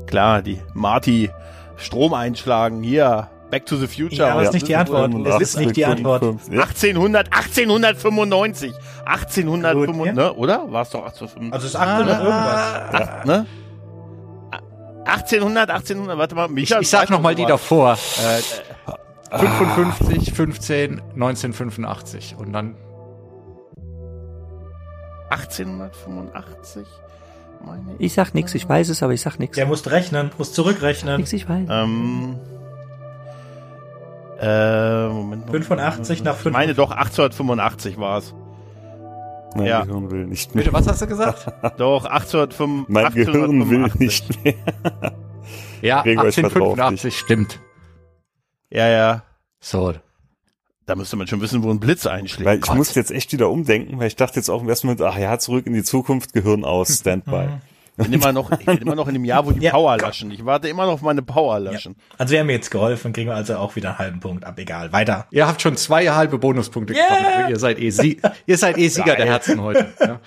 [0.05, 1.29] Klar, die Marty
[1.77, 2.83] Strom einschlagen.
[2.83, 4.27] Hier, Back to the Future.
[4.27, 5.13] Ja, aber Was ist nicht die Antwort.
[5.25, 6.23] Das ist nicht die Antwort.
[6.23, 8.73] 1800, 1895.
[9.05, 10.13] 1895, Gut, ja.
[10.13, 10.33] ne?
[10.33, 10.71] Oder?
[10.71, 11.53] War es doch 1895?
[11.53, 13.25] Also es ist 800 irgendwas.
[13.25, 13.45] ne?
[15.05, 16.45] 1800, 1800, warte mal.
[16.47, 17.93] Ich, Micha, ich sag weiß noch mal noch die davor.
[17.93, 22.75] Äh, 55, 15, 1985 und dann
[25.29, 26.85] 1885?
[27.65, 29.55] Meine Ich sag nix, ich weiß es, aber ich sag nix.
[29.55, 31.17] Der muss rechnen, muss zurückrechnen.
[31.17, 31.67] Nix, ich weiß.
[31.69, 32.35] Ähm.
[34.39, 35.49] Äh, Moment.
[35.49, 36.53] 85 nach Ich 5.
[36.53, 38.33] meine doch 1885 war es.
[39.55, 39.83] Mein Ja.
[39.85, 40.63] Gehirn will nicht mehr.
[40.63, 41.47] Bitte, was hast du gesagt?
[41.77, 42.87] Doch, 1885.
[42.93, 43.99] Mein Gehirn will 1885.
[43.99, 44.53] nicht mehr.
[45.81, 47.59] Ja, Gregor, ich vertrau auf 1885 stimmt.
[48.69, 49.23] Ja, ja.
[49.59, 49.93] So.
[50.85, 52.45] Da müsste man schon wissen, wo ein Blitz einschlägt.
[52.47, 52.75] Weil ich Gott.
[52.75, 55.37] muss jetzt echt wieder umdenken, weil ich dachte jetzt auch im ersten Moment, ach ja,
[55.39, 57.47] zurück in die Zukunft, Gehirn aus, Standby.
[57.99, 59.71] Ich bin immer noch, ich bin immer noch in dem Jahr, wo die Ja.
[59.71, 60.29] Power löschen.
[60.31, 61.95] Ich warte immer noch auf meine Power löschen.
[62.17, 64.59] Also wir haben jetzt geholfen, kriegen wir also auch wieder einen halben Punkt ab.
[64.59, 65.25] Egal, weiter.
[65.31, 67.07] Ihr habt schon zwei halbe Bonuspunkte Yeah.
[67.07, 67.49] bekommen.
[67.49, 69.87] Ihr seid eh, Sie ihr seid eh Sieger der Herzen heute.
[69.99, 70.19] Ja.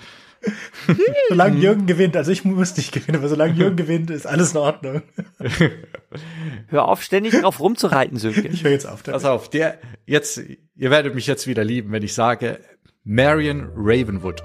[1.29, 4.57] solange Jürgen gewinnt, also ich muss nicht gewinnen, aber solange Jürgen gewinnt, ist alles in
[4.57, 5.03] Ordnung.
[6.67, 8.47] Hör auf, ständig drauf rumzureiten, Sönke.
[8.47, 9.03] Ich höre jetzt auf.
[9.03, 9.21] damit.
[9.21, 9.77] Pass auf, der,
[10.07, 10.39] jetzt,
[10.75, 12.59] ihr werdet mich jetzt wieder lieben, wenn ich sage,
[13.03, 14.41] Marion Ravenwood.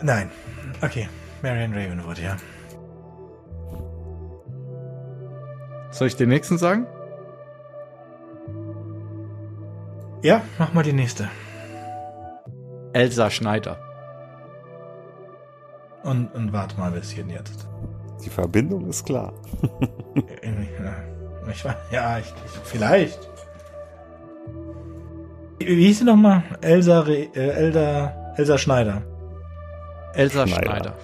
[0.00, 0.30] Nein.
[0.82, 1.08] Okay.
[1.42, 2.36] Marion Ravenwood, ja.
[5.90, 6.86] Soll ich den nächsten sagen?
[10.22, 11.28] Ja, mach mal die nächste.
[12.92, 13.78] Elsa Schneider.
[16.02, 17.68] Und, und warte mal ein bisschen jetzt.
[18.24, 19.32] Die Verbindung ist klar.
[20.42, 23.28] Ja, Ich war, ja, ich, ich, vielleicht.
[25.58, 26.42] Wie wie hieß sie nochmal?
[26.60, 29.02] Elsa, Re, äh, Elsa, Elsa Schneider.
[30.16, 30.64] Elsa Schneider.
[30.64, 30.94] Schneider.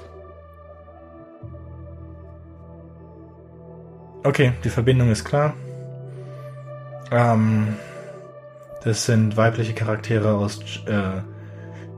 [4.24, 5.54] Okay, die Verbindung ist klar.
[7.10, 7.76] Ähm,
[8.84, 11.20] das sind weibliche Charaktere aus äh,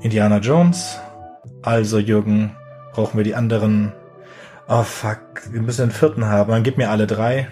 [0.01, 0.99] Indiana Jones.
[1.62, 2.57] Also, Jürgen,
[2.93, 3.93] brauchen wir die anderen.
[4.69, 5.20] Oh fuck,
[5.51, 6.51] wir müssen den vierten haben.
[6.51, 7.49] Dann gib mir alle drei.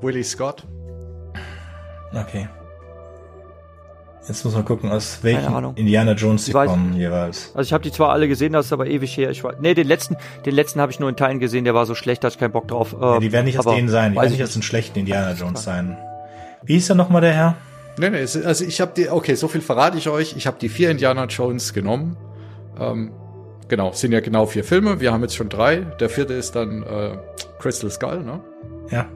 [0.00, 0.66] Willie Scott.
[2.12, 2.48] Okay.
[4.28, 5.74] Jetzt muss man gucken, aus welchen.
[5.76, 7.50] Indiana Jones sie kommen jeweils.
[7.54, 9.30] Also ich habe die zwar alle gesehen, das ist aber ewig her.
[9.30, 11.86] Ich weiß, nee, den letzten, den letzten habe ich nur in Teilen gesehen, der war
[11.86, 12.94] so schlecht, da hatte ich keinen Bock drauf.
[13.00, 14.98] Ja, die werden nicht aus denen sein, die weiß werden ich nicht aus den schlechten
[14.98, 15.96] Indiana Jones sein.
[16.62, 17.54] Wie hieß er nochmal der Herr?
[17.98, 20.36] Nee, nee, also ich habe die, okay, so viel verrate ich euch.
[20.36, 22.16] Ich habe die vier Indiana Jones genommen.
[22.78, 23.10] Ähm,
[23.68, 25.00] genau, sind ja genau vier Filme.
[25.00, 25.78] Wir haben jetzt schon drei.
[25.98, 27.16] Der vierte ist dann äh,
[27.58, 28.40] Crystal Skull, ne?
[28.90, 29.06] Ja.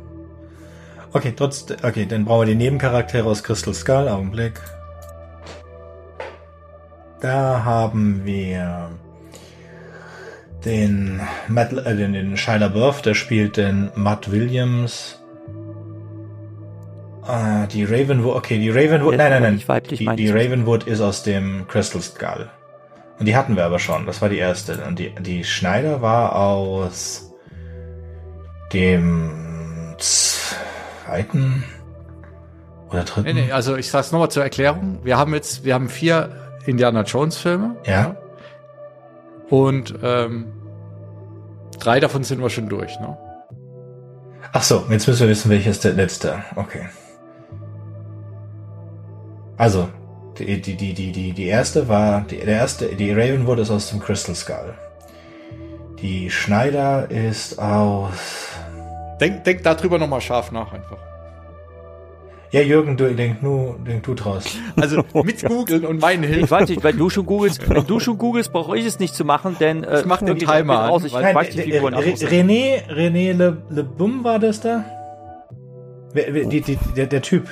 [1.13, 4.09] Okay, trotz, okay, dann brauchen wir die Nebencharaktere aus Crystal Skull.
[4.09, 4.55] Augenblick.
[7.23, 8.90] Da haben wir
[10.65, 15.23] den Matt, äh, den, den Shia LaBeouf, der spielt den Matt Williams.
[17.23, 19.55] Ah, die Ravenwood, okay, die Ravenwood, nein, nein, nein.
[19.55, 20.31] nicht weiblich, die, die.
[20.31, 22.51] Ravenwood ist aus dem Crystal Skull.
[23.20, 24.85] Und die hatten wir aber schon, das war die erste.
[24.85, 27.32] Und die, die Schneider war aus
[28.73, 31.62] dem zweiten
[32.90, 33.36] oder dritten.
[33.36, 34.99] Nee, nee, also ich sag's nochmal zur Erklärung.
[35.05, 37.77] Wir haben jetzt, wir haben vier Indiana Jones Filme.
[37.87, 38.17] Ja.
[39.51, 40.47] Und ähm,
[41.79, 43.17] drei davon sind wir schon durch, ne?
[44.53, 46.43] Ach so, jetzt müssen wir wissen, welches der letzte.
[46.57, 46.89] Okay.
[49.57, 49.89] Also,
[50.39, 53.91] die, die, die, die, die, die erste war, die, der erste, die Ravenwood ist aus
[53.91, 54.75] dem Crystal Skull.
[56.01, 58.53] Die Schneider ist aus,
[59.23, 60.99] Denk, denk darüber nochmal scharf nach einfach.
[62.53, 64.57] Ja, Jürgen, du, denk nur, denk du draus.
[64.77, 66.51] Also mit googeln und meinen Ich Hilfen.
[66.51, 69.24] weiß nicht, wenn du schon googelst, wenn du schon googelst, brauche ich es nicht zu
[69.24, 71.95] machen, denn äh, Ich mach den Timer raus, an, ich weil- weiß die Nein, Figuren
[71.95, 72.23] äh, Re- aus.
[72.23, 74.85] René, René Le, Le Bum war das da?
[76.12, 77.49] Wer, wer, die, die, der, der Typ.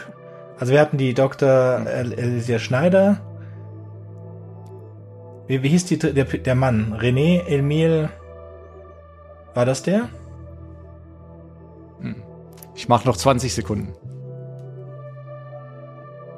[0.59, 1.49] Also wir hatten die Dr.
[1.87, 3.21] El- Elisia Schneider.
[5.47, 6.95] Wie, wie hieß die, der, der Mann?
[7.01, 8.11] René Emil.
[9.55, 10.11] War das der?
[12.75, 13.95] Ich mache noch 20 Sekunden.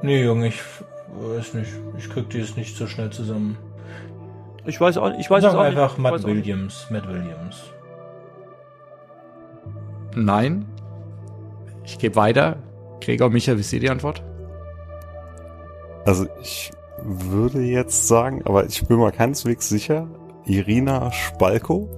[0.03, 0.61] Nee, Junge, ich
[1.15, 1.71] weiß nicht.
[1.97, 3.57] Ich krieg die jetzt nicht so schnell zusammen.
[4.65, 5.79] Ich weiß auch, ich weiß es Sag auch nicht.
[5.79, 6.47] einfach Ich Matt weiß auch nicht.
[6.47, 6.87] Williams.
[6.91, 7.73] Matt Williams.
[10.15, 10.67] Nein.
[11.85, 12.57] Ich gebe weiter.
[13.01, 14.23] Gregor, Micha, wisst ihr die Antwort?
[16.05, 16.71] Also ich
[17.03, 20.09] würde jetzt sagen, aber ich bin mal keineswegs sicher,
[20.45, 21.89] Irina Spalko.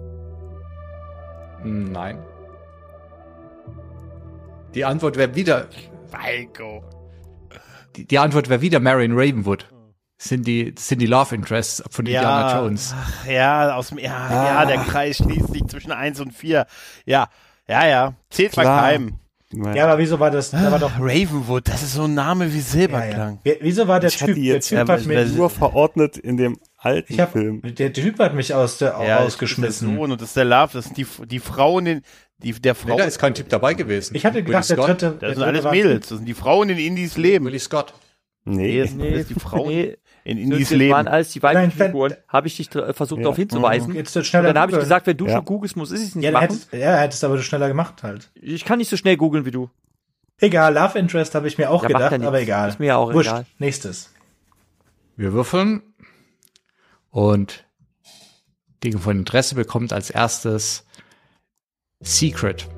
[1.62, 2.18] Nein.
[4.74, 5.66] Die Antwort wäre wieder,
[6.08, 6.82] Falco.
[7.96, 9.66] Die, die Antwort wäre wieder Marion Ravenwood.
[10.16, 12.94] Sind die, sind die Love Interests von Indiana Jones.
[12.96, 16.66] ach, ja, aus dem, ja, ja, der Kreis schließt sich zwischen eins und vier.
[17.04, 17.28] Ja,
[17.68, 18.14] ja, ja.
[18.30, 18.80] Zählt Klar.
[18.82, 19.14] keinem.
[19.74, 20.50] Ja, aber wieso war das?
[20.50, 20.92] Da war doch.
[20.98, 23.38] Ravenwood, das ist so ein Name wie Ja, Silberklang.
[23.44, 23.52] ja.
[23.54, 24.34] Wie- Wieso war der Ich Typ?
[24.34, 27.60] Der jetzt Typ ja, hat mich, nur verordnet in dem alten ich hab, Film.
[27.62, 29.96] der Typ hat mich aus der Ja, das ist der rausgeschmissen.
[29.96, 32.02] Sohn und das ist der Love, das sind die, die Frauen, in,
[32.44, 32.90] die, der Frau.
[32.90, 34.14] Nee, da ist kein Typ dabei gewesen.
[34.14, 34.88] Ich hatte gedacht, der Scott?
[34.88, 35.10] dritte.
[35.20, 37.46] der das sind dritte alles Mädels, das sind die Frauen in Indies Leben.
[37.46, 37.94] Willie Scott.
[38.44, 41.08] Nee, Nee, das sind alles die Frauen Nee, in Indies das waren Leben.
[41.08, 42.14] alles die weiblichen Figuren.
[42.28, 43.22] Habe ich dich versucht Ja.
[43.24, 43.94] darauf hinzuweisen.
[43.94, 45.36] Jetzt Und dann habe ich gesagt, wenn du Ja.
[45.36, 46.42] schon googelst, muss ich es nicht ja, machen.
[46.42, 48.30] hättest, ja, hättest aber du schneller gemacht halt.
[48.34, 49.70] Ich kann nicht so schnell googeln wie du.
[50.40, 52.26] Egal, Love Interest habe ich mir auch Ja, gedacht, nichts.
[52.26, 52.68] aber egal.
[52.68, 53.30] Ist mir ja auch Wurscht.
[53.30, 53.46] egal.
[53.58, 54.10] Nächstes.
[55.16, 55.80] Wir würfeln.
[57.10, 57.64] Und
[58.82, 60.84] Dinge von Interesse bekommt als erstes
[62.04, 62.68] Secret.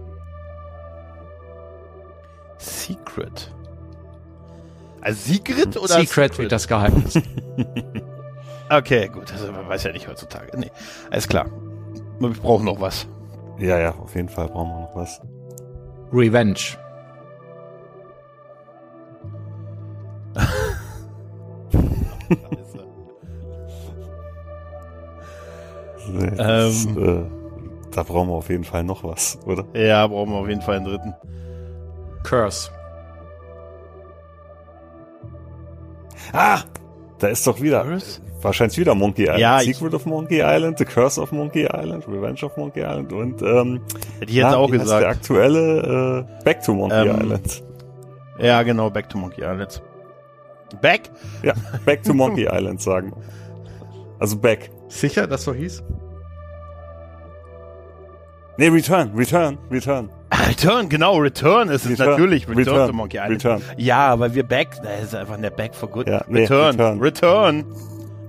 [2.59, 3.53] Secret.
[5.03, 7.21] Also Secret oder Secret wird das Geheimnis.
[8.69, 9.33] Okay, gut.
[9.33, 10.59] Also man weiß ja nicht heutzutage.
[10.59, 10.73] Nee,
[11.13, 11.47] alles klar.
[12.19, 13.07] Wir brauchen noch was.
[13.59, 15.21] ja, ja, auf jeden Fall brauchen wir noch was.
[16.13, 16.59] Revenge.
[26.39, 26.71] Äh,
[27.97, 29.65] da brauchen wir auf jeden Fall noch was, oder?
[29.75, 31.15] Ja, brauchen wir auf jeden Fall einen dritten.
[32.23, 32.71] Curse.
[36.33, 36.61] Ah!
[37.19, 38.21] Da ist doch wieder, Curse?
[38.43, 39.39] wahrscheinlich wieder Monkey Island.
[39.41, 43.13] Ja, ich- Secret of Monkey Island, The Curse of Monkey Island, Revenge of Monkey Island
[43.13, 43.81] und, ähm,
[44.21, 45.07] Hätte ich jetzt na, auch heißt Der gesagt.
[45.07, 47.65] aktuelle, äh, Back to Monkey Ähm, Island.
[48.39, 49.83] Ja, genau, Back to Monkey Island.
[50.83, 51.11] Back?
[51.43, 51.55] Ja,
[51.87, 53.13] Back to Monkey Island sagen.
[53.17, 53.23] wir.
[54.19, 54.71] Also Back.
[54.89, 55.83] Sicher, dass so hieß?
[58.59, 60.09] Nee, Return, Return, Return.
[60.49, 62.49] Return, genau, Return ist es Return, natürlich.
[62.49, 63.45] Return, Return, to Monkey Island.
[63.45, 63.63] Return.
[63.77, 66.09] Ja, weil wir Back, das ist einfach der Back for Good.
[66.09, 67.01] Ja, nee, Return, Return.
[67.03, 67.65] Return,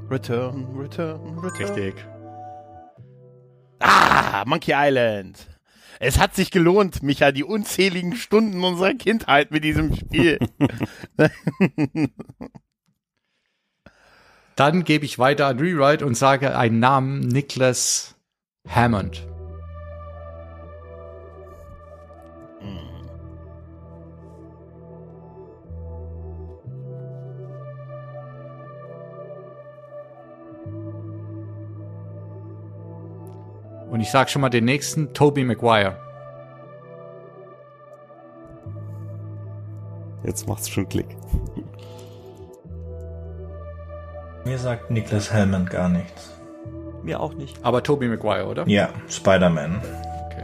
[0.10, 1.76] Return, Return, Return.
[1.76, 1.96] Richtig.
[3.80, 5.48] Ah, Monkey Island.
[6.00, 10.38] Es hat sich gelohnt, Micha, die unzähligen Stunden unserer Kindheit mit diesem Spiel.
[14.56, 18.16] Dann gebe ich weiter an Rewrite und sage einen Namen, Nicholas
[18.68, 19.26] Hammond.
[33.90, 35.96] Und ich sage schon mal den nächsten, Toby Maguire.
[40.24, 41.08] Jetzt macht's schon Klick.
[44.46, 46.34] Mir sagt Nicholas Hammond gar nichts.
[47.04, 47.58] Mir auch nicht.
[47.64, 48.68] Aber Toby Maguire, oder?
[48.68, 49.82] Ja, Spider-Man.
[50.26, 50.44] Okay.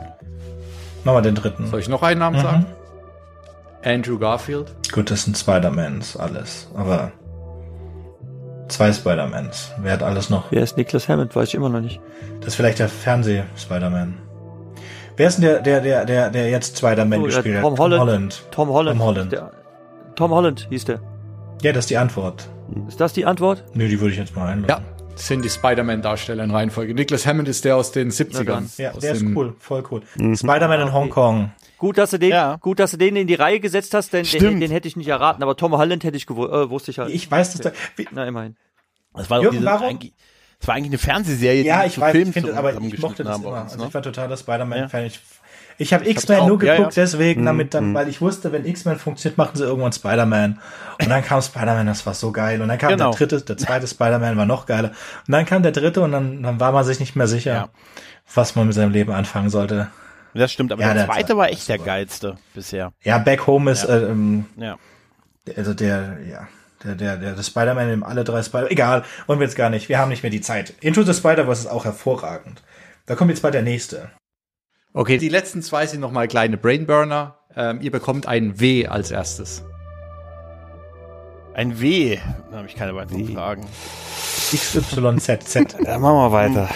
[1.03, 1.67] Machen wir den dritten.
[1.67, 2.41] Soll ich noch einen Namen Mhm.
[2.41, 2.65] sagen?
[3.83, 4.73] Andrew Garfield.
[4.93, 6.69] Gut, das sind Spider-Mans alles.
[6.75, 7.11] Aber
[8.67, 9.71] zwei Spider-Mans.
[9.81, 10.45] Wer hat alles noch?
[10.51, 11.35] Wer ist Nicholas Hammond?
[11.35, 11.99] Weiß ich immer noch nicht.
[12.39, 14.17] Das ist vielleicht der Fernseh-Spider-Man.
[15.15, 17.63] Wer ist denn der, der, der, der, der jetzt Spider-Man Oh, gespielt hat?
[17.63, 18.01] Tom Holland.
[18.01, 18.43] Holland.
[18.51, 18.97] Tom Holland.
[18.99, 19.31] Tom Holland.
[19.31, 19.51] Der,
[20.15, 20.99] Tom Holland hieß der.
[21.61, 22.47] Ja, das ist die Antwort.
[22.87, 23.63] Ist das die Antwort?
[23.73, 24.69] Nö, die würde ich jetzt mal einloggen.
[24.69, 24.81] Ja,
[25.13, 26.93] das sind die Spider-Man-Darsteller in Reihenfolge.
[26.95, 28.43] Nicholas Hammond ist der aus den Na 70ern.
[28.45, 28.69] dann.
[28.77, 30.01] Ja, aus der ist cool, voll cool.
[30.35, 31.51] Spider-Man in Hongkong.
[31.77, 32.55] Gut, dass du den, Ja.
[32.57, 35.07] gut, dass du den in die Reihe gesetzt hast, denn den, den hätte ich nicht
[35.09, 35.43] erraten.
[35.43, 37.09] Aber Tom Holland hätte ich gewu äh, wusste ich halt.
[37.11, 37.71] Ich weiß, dass da,
[38.11, 38.55] Na, immerhin.
[39.13, 39.87] Das war Jürgen, diese, warum?
[39.89, 40.13] eigentlich,
[40.59, 42.99] das war eigentlich eine Fernsehserie, ja, die ich zu weiß, Filmen ich finde, aber ich
[42.99, 43.49] mochte das immer.
[43.63, 43.87] uns, Also ne?
[43.89, 45.01] ich war totaler Spider-Man-Fan.
[45.01, 45.07] Ja.
[45.07, 45.19] Ich,
[45.79, 47.03] ich habe X-Men nur ja, geguckt, ja.
[47.03, 50.59] deswegen, damit dann, weil ich wusste, wenn X-Men funktioniert, machen sie irgendwann Spider-Man.
[51.01, 52.61] Und dann kam Spider-Man, das war so geil.
[52.61, 53.11] Und dann kam Genau.
[53.11, 54.89] der dritte, der zweite Spider-Man war noch geiler.
[55.27, 57.69] Und dann kam der dritte und dann, dann war man sich nicht mehr sicher, Ja.
[58.33, 59.89] was man mit seinem Leben anfangen sollte.
[60.33, 62.91] Das stimmt, aber Ja, der der- zweite war echt der geilste bisher.
[63.03, 63.89] Ja, Back Home ist, Ja.
[63.97, 64.77] äh, ähm, Ja.
[65.55, 66.47] also der, ja,
[66.83, 69.89] der, der, der, der Spider-Man in alle drei Spider, egal, wollen wir jetzt gar nicht,
[69.89, 70.73] wir haben nicht mehr die Zeit.
[70.81, 72.61] Into the Spider-Verse ist auch hervorragend.
[73.05, 74.09] Da kommt jetzt bald der nächste.
[74.93, 77.37] Okay, die letzten zwei sind nochmal kleine Brainburner.
[77.55, 79.63] Ähm, ihr bekommt ein W als erstes.
[81.53, 82.17] Ein W.
[82.51, 83.67] Da habe ich keine weiteren Fragen.
[84.51, 85.75] XYZZ.
[85.85, 86.69] Ja, machen wir weiter.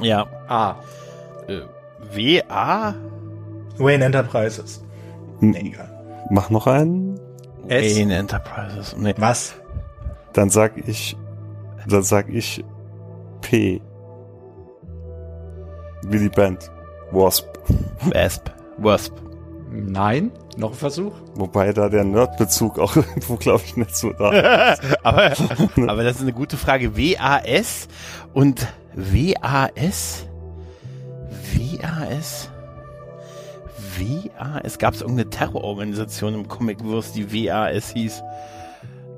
[0.00, 0.26] Ja.
[0.48, 0.76] A.
[1.46, 1.60] Äh,
[2.12, 2.94] W, A?
[3.78, 4.82] Wayne Enterprises.
[5.40, 5.88] Hm, Nee, egal.
[6.30, 7.18] Mach noch einen.
[7.68, 7.96] S.
[7.96, 8.96] Wayne Enterprises.
[8.98, 9.14] Nee.
[9.18, 9.54] Was?
[10.32, 11.16] Dann sag ich,
[11.88, 12.64] dann sag ich
[13.40, 13.80] P.
[16.04, 16.70] Willy Band.
[17.10, 17.46] Wasp.
[18.12, 18.50] Wasp.
[18.78, 19.14] Wasp.
[19.70, 20.32] Nein.
[20.56, 21.12] Noch ein Versuch?
[21.34, 24.82] Wobei da der Nerdbezug auch irgendwo, glaube ich, nicht so da ist.
[25.04, 25.32] aber,
[25.86, 26.96] aber das ist eine gute Frage.
[26.96, 27.88] W-A-S
[28.32, 30.26] und W-A-S?
[31.54, 32.50] W-A-S?
[33.98, 34.78] W-A-S?
[34.78, 38.22] Gab es irgendeine Terrororganisation im Comicverse, die W-A-S hieß?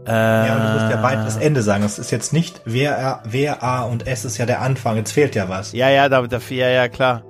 [0.06, 1.82] Äh, Ja, und du musst ja weit das Ende sagen.
[1.82, 4.96] Das ist jetzt nicht wer, wer A und S ist ja der Anfang.
[4.96, 5.72] Jetzt fehlt ja was.
[5.72, 7.22] Ja, ja, da, dafür, ja, ja, klar.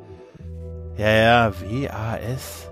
[0.96, 2.68] Ja, ja, W-A-S.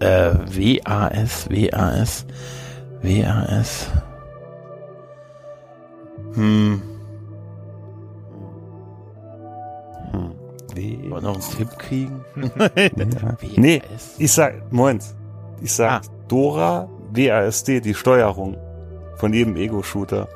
[0.00, 2.26] Äh, W-A-S, W-A-S,
[3.02, 3.88] W-A-S.
[6.34, 6.80] Hm,
[10.76, 11.10] W.
[11.10, 12.24] wollen wir noch einen Tipp kriegen?
[12.96, 13.36] Ja.
[13.56, 13.82] Nee,
[14.18, 15.04] ich sag, Moment.
[15.62, 16.00] Ich sag Ah.
[16.28, 18.56] Dora WASD, die Steuerung
[19.16, 20.28] von jedem Ego-Shooter.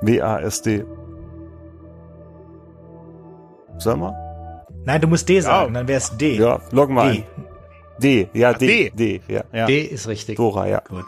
[0.00, 0.84] WASD.
[3.78, 4.14] Sag mal?
[4.84, 6.36] Nein, du musst D sagen, dann wäre es D.
[6.36, 7.18] Ja, log mal D.
[7.18, 7.24] ein.
[7.98, 8.90] D, ja, D, D.
[8.90, 9.44] D, ja.
[9.52, 9.66] Ja.
[9.66, 10.36] D ist richtig.
[10.36, 10.80] Dora, ja.
[10.88, 11.06] Gut.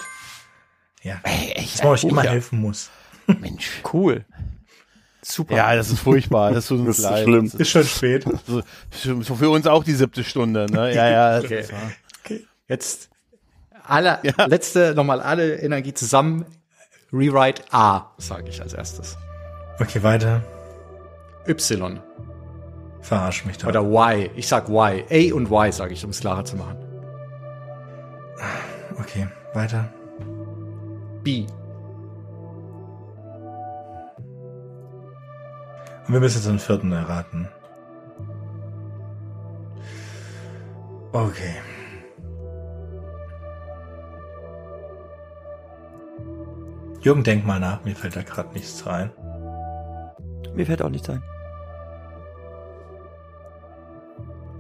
[1.03, 1.17] Ja.
[1.25, 2.31] Ey, echt, Dass man euch ein immer ja.
[2.31, 2.91] helfen muss.
[3.27, 3.83] Mensch.
[3.93, 4.25] Cool.
[5.27, 5.57] Super.
[5.57, 6.53] Ja, das ist furchtbar.
[6.53, 7.25] Das tut uns Das ist leid.
[7.25, 7.45] schlimm.
[7.51, 8.25] Das Ist schon spät.
[8.47, 10.95] so, für uns auch die siebte Stunde, ne?
[10.95, 11.39] Ja, ja.
[11.39, 11.61] Okay.
[11.61, 11.91] ist wahr.
[12.69, 13.11] Jetzt
[13.87, 14.47] alle, Ja.
[14.47, 16.45] letzte, nochmal alle Energie zusammen.
[17.13, 19.17] Rewrite A, sage ich als erstes.
[19.81, 20.43] Okay, weiter.
[21.47, 22.01] Y
[23.01, 23.69] Verarsch mich doch.
[23.69, 24.31] oder Y.
[24.35, 25.05] Ich sag Y.
[25.11, 26.77] A und Y sage ich, um es klarer zu machen.
[28.99, 29.89] Okay, weiter.
[31.23, 31.47] B.
[36.09, 37.49] Wir müssen jetzt den vierten erraten.
[41.13, 41.55] Okay.
[47.01, 49.11] Jürgen, denk mal nach, mir fällt da gerade nichts rein.
[50.55, 51.23] Mir fällt auch nichts ein.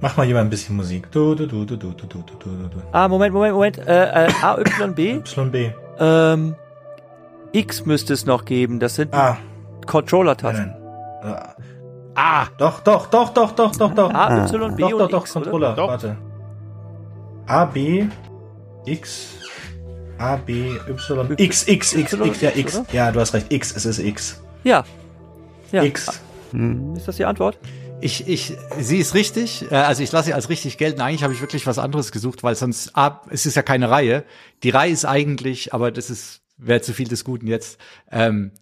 [0.00, 1.10] Mach mal jemand ein bisschen Musik.
[1.10, 2.82] Du, du, du, du, du, du, du, du, du.
[2.92, 3.78] Ah, Moment, Moment, Moment.
[3.78, 5.20] Äh, äh, A, Y, B.
[5.24, 5.72] YB.
[5.98, 6.54] Ähm,
[7.52, 8.80] X müsste es noch geben.
[8.80, 9.38] Das sind Ah,
[9.86, 10.74] Controller-Tasten.
[12.14, 14.14] Ah, doch, doch, doch, doch, doch, doch, doch.
[14.14, 15.74] A, Y, B Doch, und doch, doch, X, Controller.
[15.74, 15.88] Doch.
[15.88, 16.16] Warte.
[17.46, 18.06] A, B,
[18.86, 19.28] X,
[20.18, 22.82] A, B, Y, X, X, X, X, ja, X?
[22.92, 24.42] Ja, du hast recht, X, es ist X.
[24.62, 24.84] Ja.
[25.72, 25.82] Ja.
[25.82, 26.20] X.
[26.96, 27.58] Ist das die Antwort?
[28.00, 29.70] Ich, ich, sie ist richtig.
[29.72, 31.00] Äh, Also ich lasse sie als richtig gelten.
[31.00, 34.24] Eigentlich habe ich wirklich was anderes gesucht, weil sonst, ah, es ist ja keine Reihe.
[34.62, 37.78] Die Reihe ist eigentlich, aber das ist, wäre zu viel des Guten jetzt.
[38.10, 38.52] Ähm,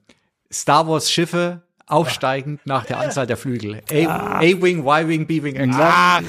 [0.50, 1.62] Star Wars Schiffe
[1.92, 3.82] aufsteigend nach der Anzahl der Flügel.
[3.90, 5.74] A- A-Wing, Y-Wing, B-Wing.
[5.74, 6.22] Ach,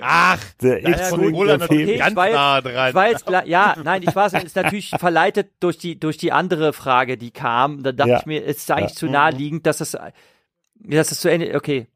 [0.00, 2.94] ach, Der X-Wing, natürlich Okay, ganz war nah dran.
[2.94, 7.16] War jetzt ja, nein, ich war es natürlich verleitet durch die durch die andere Frage,
[7.16, 7.82] die kam.
[7.82, 8.18] Da dachte Ja.
[8.20, 8.96] ich mir, es ist eigentlich Ja.
[8.96, 9.96] zu naheliegend, dass das
[10.80, 11.54] dass das zu Ende.
[11.56, 11.86] Okay,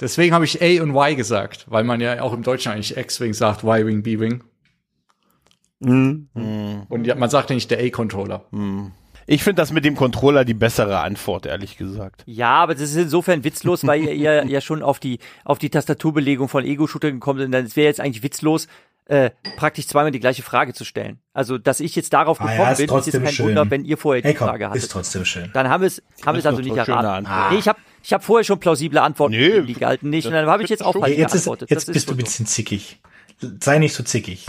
[0.00, 3.34] Deswegen habe ich A und Y gesagt, weil man ja auch im Deutschen eigentlich X-Wing
[3.34, 4.44] sagt, Y-Wing, B-Wing.
[5.80, 6.28] Mhm.
[6.88, 8.44] Und ja, man sagt ja nicht der A-Controller.
[9.30, 12.22] Ich finde das mit dem Controller die bessere Antwort, ehrlich gesagt.
[12.24, 15.68] Ja, aber das ist insofern witzlos, weil ihr, ihr ja schon auf die auf die
[15.68, 17.52] Tastaturbelegung von Ego-Shooter gekommen sind.
[17.54, 18.68] Es wäre jetzt eigentlich witzlos,
[19.04, 21.18] äh, praktisch zweimal die gleiche Frage zu stellen.
[21.34, 23.46] Also, dass ich jetzt darauf Ah ja, gekommen ist bin, ist jetzt kein schön.
[23.48, 24.90] Wunder, wenn ihr vorher die Hey, komm, Frage ist hattet.
[24.90, 25.50] trotzdem schön.
[25.52, 27.26] Dann haben wir es haben wir es Das also ist nicht erraten.
[27.26, 27.52] Antwort.
[27.52, 30.26] Nee, ich habe ich hab vorher schon plausible Antworten, Nee, die galten nicht.
[30.26, 31.70] Und dann habe ich jetzt auch falsch Jetzt, ist, geantwortet.
[31.70, 32.24] jetzt Das bist du ein so.
[32.24, 32.98] bisschen zickig.
[33.62, 34.46] Sei nicht so zickig.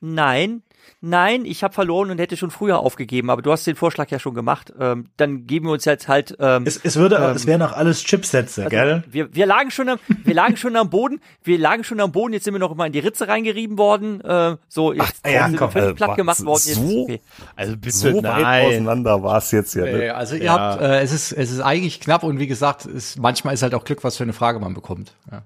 [0.00, 0.62] Nein,
[1.08, 4.18] nein, ich habe verloren und hätte schon früher aufgegeben, aber du hast den Vorschlag ja
[4.18, 4.72] schon gemacht.
[4.78, 6.36] Ähm, dann geben wir uns jetzt halt.
[6.38, 9.04] Ähm, Es, es würde, Ähm, es wären auch alles Chipsätze, also, gell?
[9.10, 12.32] Wir, wir lagen schon am, wir lagen schon am Boden, wir lagen schon am Boden,
[12.34, 14.20] jetzt sind wir noch mal in die Ritze reingerieben worden.
[14.20, 16.62] Äh, so, jetzt Ach, ja, sind wir komm, völlig äh, platt gemacht worden.
[16.66, 17.02] Jetzt ist so?
[17.02, 17.20] okay.
[17.54, 18.66] Also bitte So weit nein.
[18.66, 19.84] auseinander war es jetzt ja.
[19.84, 20.04] ne?
[20.06, 20.52] Äh, also ihr Ja.
[20.72, 23.74] habt, äh, es ist, es ist eigentlich knapp und wie gesagt, es, manchmal ist halt
[23.74, 25.14] auch Glück, was für eine Frage man bekommt.
[25.30, 25.42] Ja.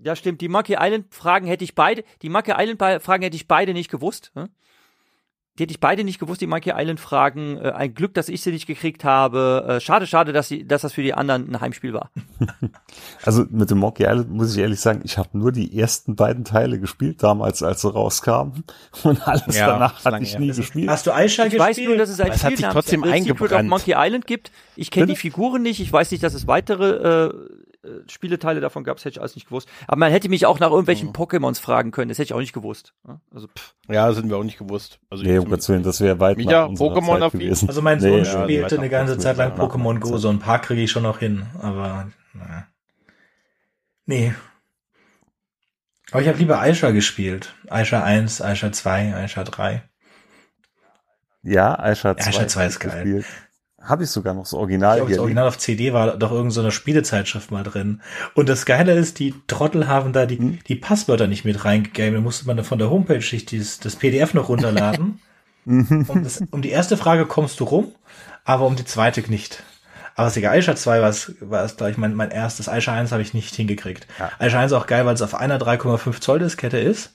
[0.00, 0.40] Ja, stimmt.
[0.42, 3.90] Die Monkey Island Fragen hätte ich beide, die Monkey Island Fragen hätte ich beide nicht
[3.90, 4.32] gewusst.
[4.34, 4.48] Hm?
[5.56, 7.58] Die hätte ich beide nicht gewusst, die Monkey Island Fragen.
[7.58, 9.64] Äh, ein Glück, dass ich sie nicht gekriegt habe.
[9.68, 12.10] Äh, schade, schade, dass, sie, dass das für die anderen ein Heimspiel war.
[13.24, 16.44] Also mit dem Monkey Island muss ich ehrlich sagen, ich habe nur die ersten beiden
[16.44, 18.64] Teile gespielt damals, als sie rauskamen.
[19.04, 20.40] Und alles Ja, danach hatte ich her.
[20.40, 20.88] nie gespielt.
[20.88, 21.58] Hast du Ich gespielt?
[21.58, 23.68] weiß nur, dass es ein hat Spiel sich namens trotzdem The Secret of eingebrannt.
[23.68, 24.52] Monkey Island gibt.
[24.76, 25.16] Ich kenne die?
[25.16, 25.80] Figuren nicht.
[25.80, 27.34] Ich weiß nicht, dass es weitere äh,
[27.84, 28.96] äh, Spieleteile davon gab.
[28.96, 29.68] Das hätte ich alles nicht gewusst.
[29.86, 32.08] Aber man hätte mich auch nach irgendwelchen Pokémons fragen können.
[32.08, 32.94] Das hätte ich auch nicht gewusst.
[33.06, 33.74] Ja, Also pff.
[33.88, 34.98] Ja, das sind wir auch nicht gewusst.
[35.10, 37.40] Also Nee, um Gottes Willen, das wäre weit unserer Pokémon Zeit affin?
[37.40, 37.68] gewesen.
[37.68, 40.28] Also mein Sohn Nee, ja, spielte weiter eine ganze auf- Zeit lang Pokémon Go, so
[40.30, 42.66] ein paar kriege ich schon noch hin, aber naja.
[44.06, 44.34] Nee.
[46.10, 47.54] Aber ich habe lieber Aisha gespielt.
[47.68, 49.82] Aisha 1, Aisha 2, Aisha 3.
[51.42, 52.26] Ja, Aisha 2.
[52.28, 53.24] Aisha 2 ist geil.
[53.84, 55.22] Habe ich sogar noch das Ich Original glaube, das hier.
[55.22, 58.00] Original auf CD war doch irgendeine so eine Spielezeitschrift mal drin.
[58.34, 60.58] Und das Geile ist, die Trottel haben da die, Hm?
[60.66, 62.14] die Passwörter nicht mit reingegeben.
[62.14, 65.20] Da musste man dann von der Homepage sich dieses, das PDF noch runterladen.
[65.66, 67.92] Um, das, um die erste Frage kommst du rum,
[68.44, 69.62] aber um die zweite nicht.
[70.14, 72.68] Aber das Aisha 2 war es, war es, glaube ich, mein, mein erstes.
[72.68, 74.06] Aisha 1 habe ich nicht hingekriegt.
[74.18, 74.30] Ja.
[74.38, 77.14] Aisha 1 auch geil, weil es auf einer 3,5 Zoll Diskette ist.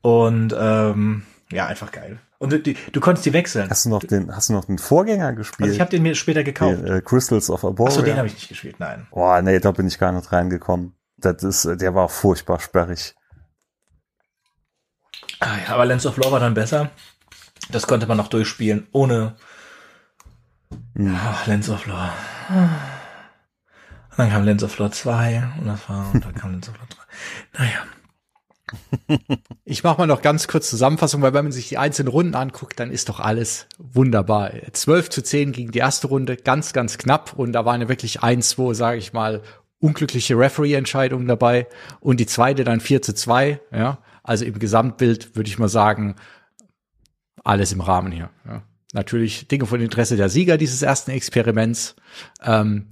[0.00, 2.18] Und ähm, ja, einfach geil.
[2.42, 3.70] Und du, die, du konntest die wechseln.
[3.70, 5.62] Hast du noch den, hast du noch den Vorgänger gespielt?
[5.62, 6.72] Also ich habe den mir später gekauft.
[6.72, 7.92] Den, äh, Crystals of Arborea.
[7.92, 9.06] Achso, den habe ich nicht gespielt, nein.
[9.12, 10.96] Boah, nee, da bin ich gar nicht reingekommen.
[11.16, 13.14] Das ist, der war furchtbar sperrig.
[15.38, 16.90] Ah, ja, aber Lens of Law war dann besser.
[17.70, 19.36] Das konnte man noch durchspielen, ohne
[20.96, 21.14] Hm.
[21.14, 22.10] Ah, Lens of Law.
[22.50, 26.74] Und dann kam Lens of Law 2 und das war, und dann kam Lens of
[26.76, 26.86] Law
[27.54, 27.62] 3.
[27.62, 27.78] Naja.
[29.64, 32.78] Ich mache mal noch ganz kurz Zusammenfassung, weil wenn man sich die einzelnen Runden anguckt,
[32.78, 34.50] dann ist doch alles wunderbar.
[34.72, 37.34] 12 zu 10 gegen die erste Runde, ganz, ganz knapp.
[37.34, 39.42] Und da waren ja wirklich ein, zwei, sage ich mal,
[39.78, 41.66] unglückliche Referee-Entscheidungen dabei.
[42.00, 43.60] Und die zweite dann 4 zu 2.
[43.72, 43.98] Ja.
[44.22, 46.16] Also im Gesamtbild würde ich mal sagen,
[47.44, 48.30] alles im Rahmen hier.
[48.46, 48.62] Ja.
[48.92, 51.96] Natürlich Dinge von Interesse der Sieger dieses ersten Experiments.
[52.42, 52.88] Ähm,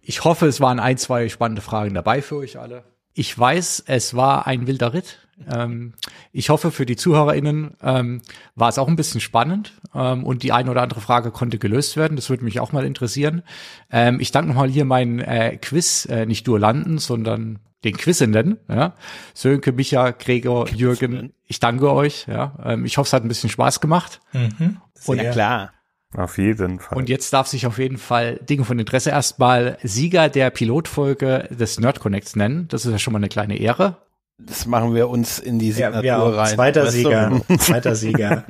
[0.00, 2.84] ich hoffe, es waren ein, zwei spannende Fragen dabei für euch alle.
[3.18, 5.20] Ich weiß, es war ein wilder Ritt.
[5.50, 5.94] Ähm,
[6.32, 8.20] ich hoffe, für die ZuhörerInnen ähm,
[8.54, 11.96] war es auch ein bisschen spannend ähm, und die eine oder andere Frage konnte gelöst
[11.96, 12.16] werden.
[12.16, 13.42] Das würde mich auch mal interessieren.
[13.90, 18.92] Ähm, ich danke nochmal hier meinen äh, Quiz, äh, nicht Duellanten, sondern den Quizenden, ja.
[19.32, 22.54] Sönke, Micha, Gregor, Jürgen, ich danke euch, ja.
[22.62, 24.20] Ähm, ich hoffe, es hat ein bisschen Spaß gemacht.
[24.34, 24.76] Mhm.
[25.06, 25.32] Und Sehr.
[25.32, 25.72] klar.
[26.16, 26.96] Auf jeden Fall.
[26.96, 31.78] Und jetzt darf sich auf jeden Fall Dinge von Interesse erstmal Sieger der Pilotfolge des
[31.78, 32.68] Nerd Connects nennen.
[32.68, 33.98] Das ist ja schon mal eine kleine Ehre.
[34.38, 36.36] Das machen wir uns in die Ja, Signatur wir auch.
[36.36, 36.54] rein.
[36.54, 36.98] Zweiter weißt du?
[36.98, 37.40] Sieger.
[37.58, 38.44] Zweiter Sieger.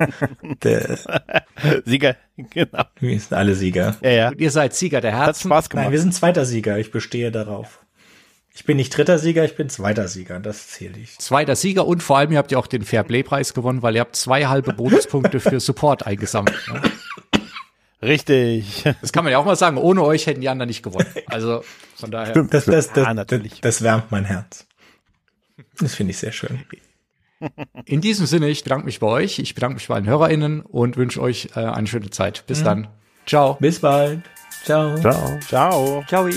[0.63, 0.99] Der,
[1.85, 2.85] Sieger, genau.
[2.99, 3.97] wir sind alle Sieger.
[4.01, 4.29] Ja, ja.
[4.31, 5.49] Und ihr seid Sieger der Hat Herzen.
[5.49, 5.93] Spaß Nein, gemacht.
[5.93, 6.79] wir sind zweiter Sieger.
[6.79, 7.81] Ich bestehe darauf.
[8.53, 10.41] Ich bin nicht dritter Sieger, ich bin zweiter Sieger.
[10.41, 11.19] Das zähle ich.
[11.19, 14.17] Zweiter Sieger und vor allem ihr habt ja auch den Fairplay-Preis gewonnen, weil ihr habt
[14.17, 16.57] zwei halbe Bonuspunkte für Support eingesammelt.
[16.73, 16.81] Ne?
[18.07, 18.85] Richtig.
[19.01, 19.77] Das kann man ja auch mal sagen.
[19.77, 21.07] Ohne euch hätten die anderen nicht gewonnen.
[21.27, 21.63] Also
[21.97, 22.33] von daher.
[22.45, 23.61] Das, das, das, Ah, natürlich.
[23.61, 24.67] das, das wärmt mein Herz.
[25.79, 26.61] Das finde ich sehr schön.
[27.85, 29.39] In diesem Sinne, ich bedanke mich bei euch.
[29.39, 32.45] Ich bedanke mich bei allen HörerInnen und wünsche euch äh, eine schöne Zeit.
[32.47, 32.89] Bis dann.
[33.27, 33.57] Ciao.
[33.61, 34.23] Bis bald.
[34.65, 34.99] Ciao.
[34.99, 35.39] Ciao.
[35.47, 36.05] Ciao.
[36.09, 36.31] Ciao.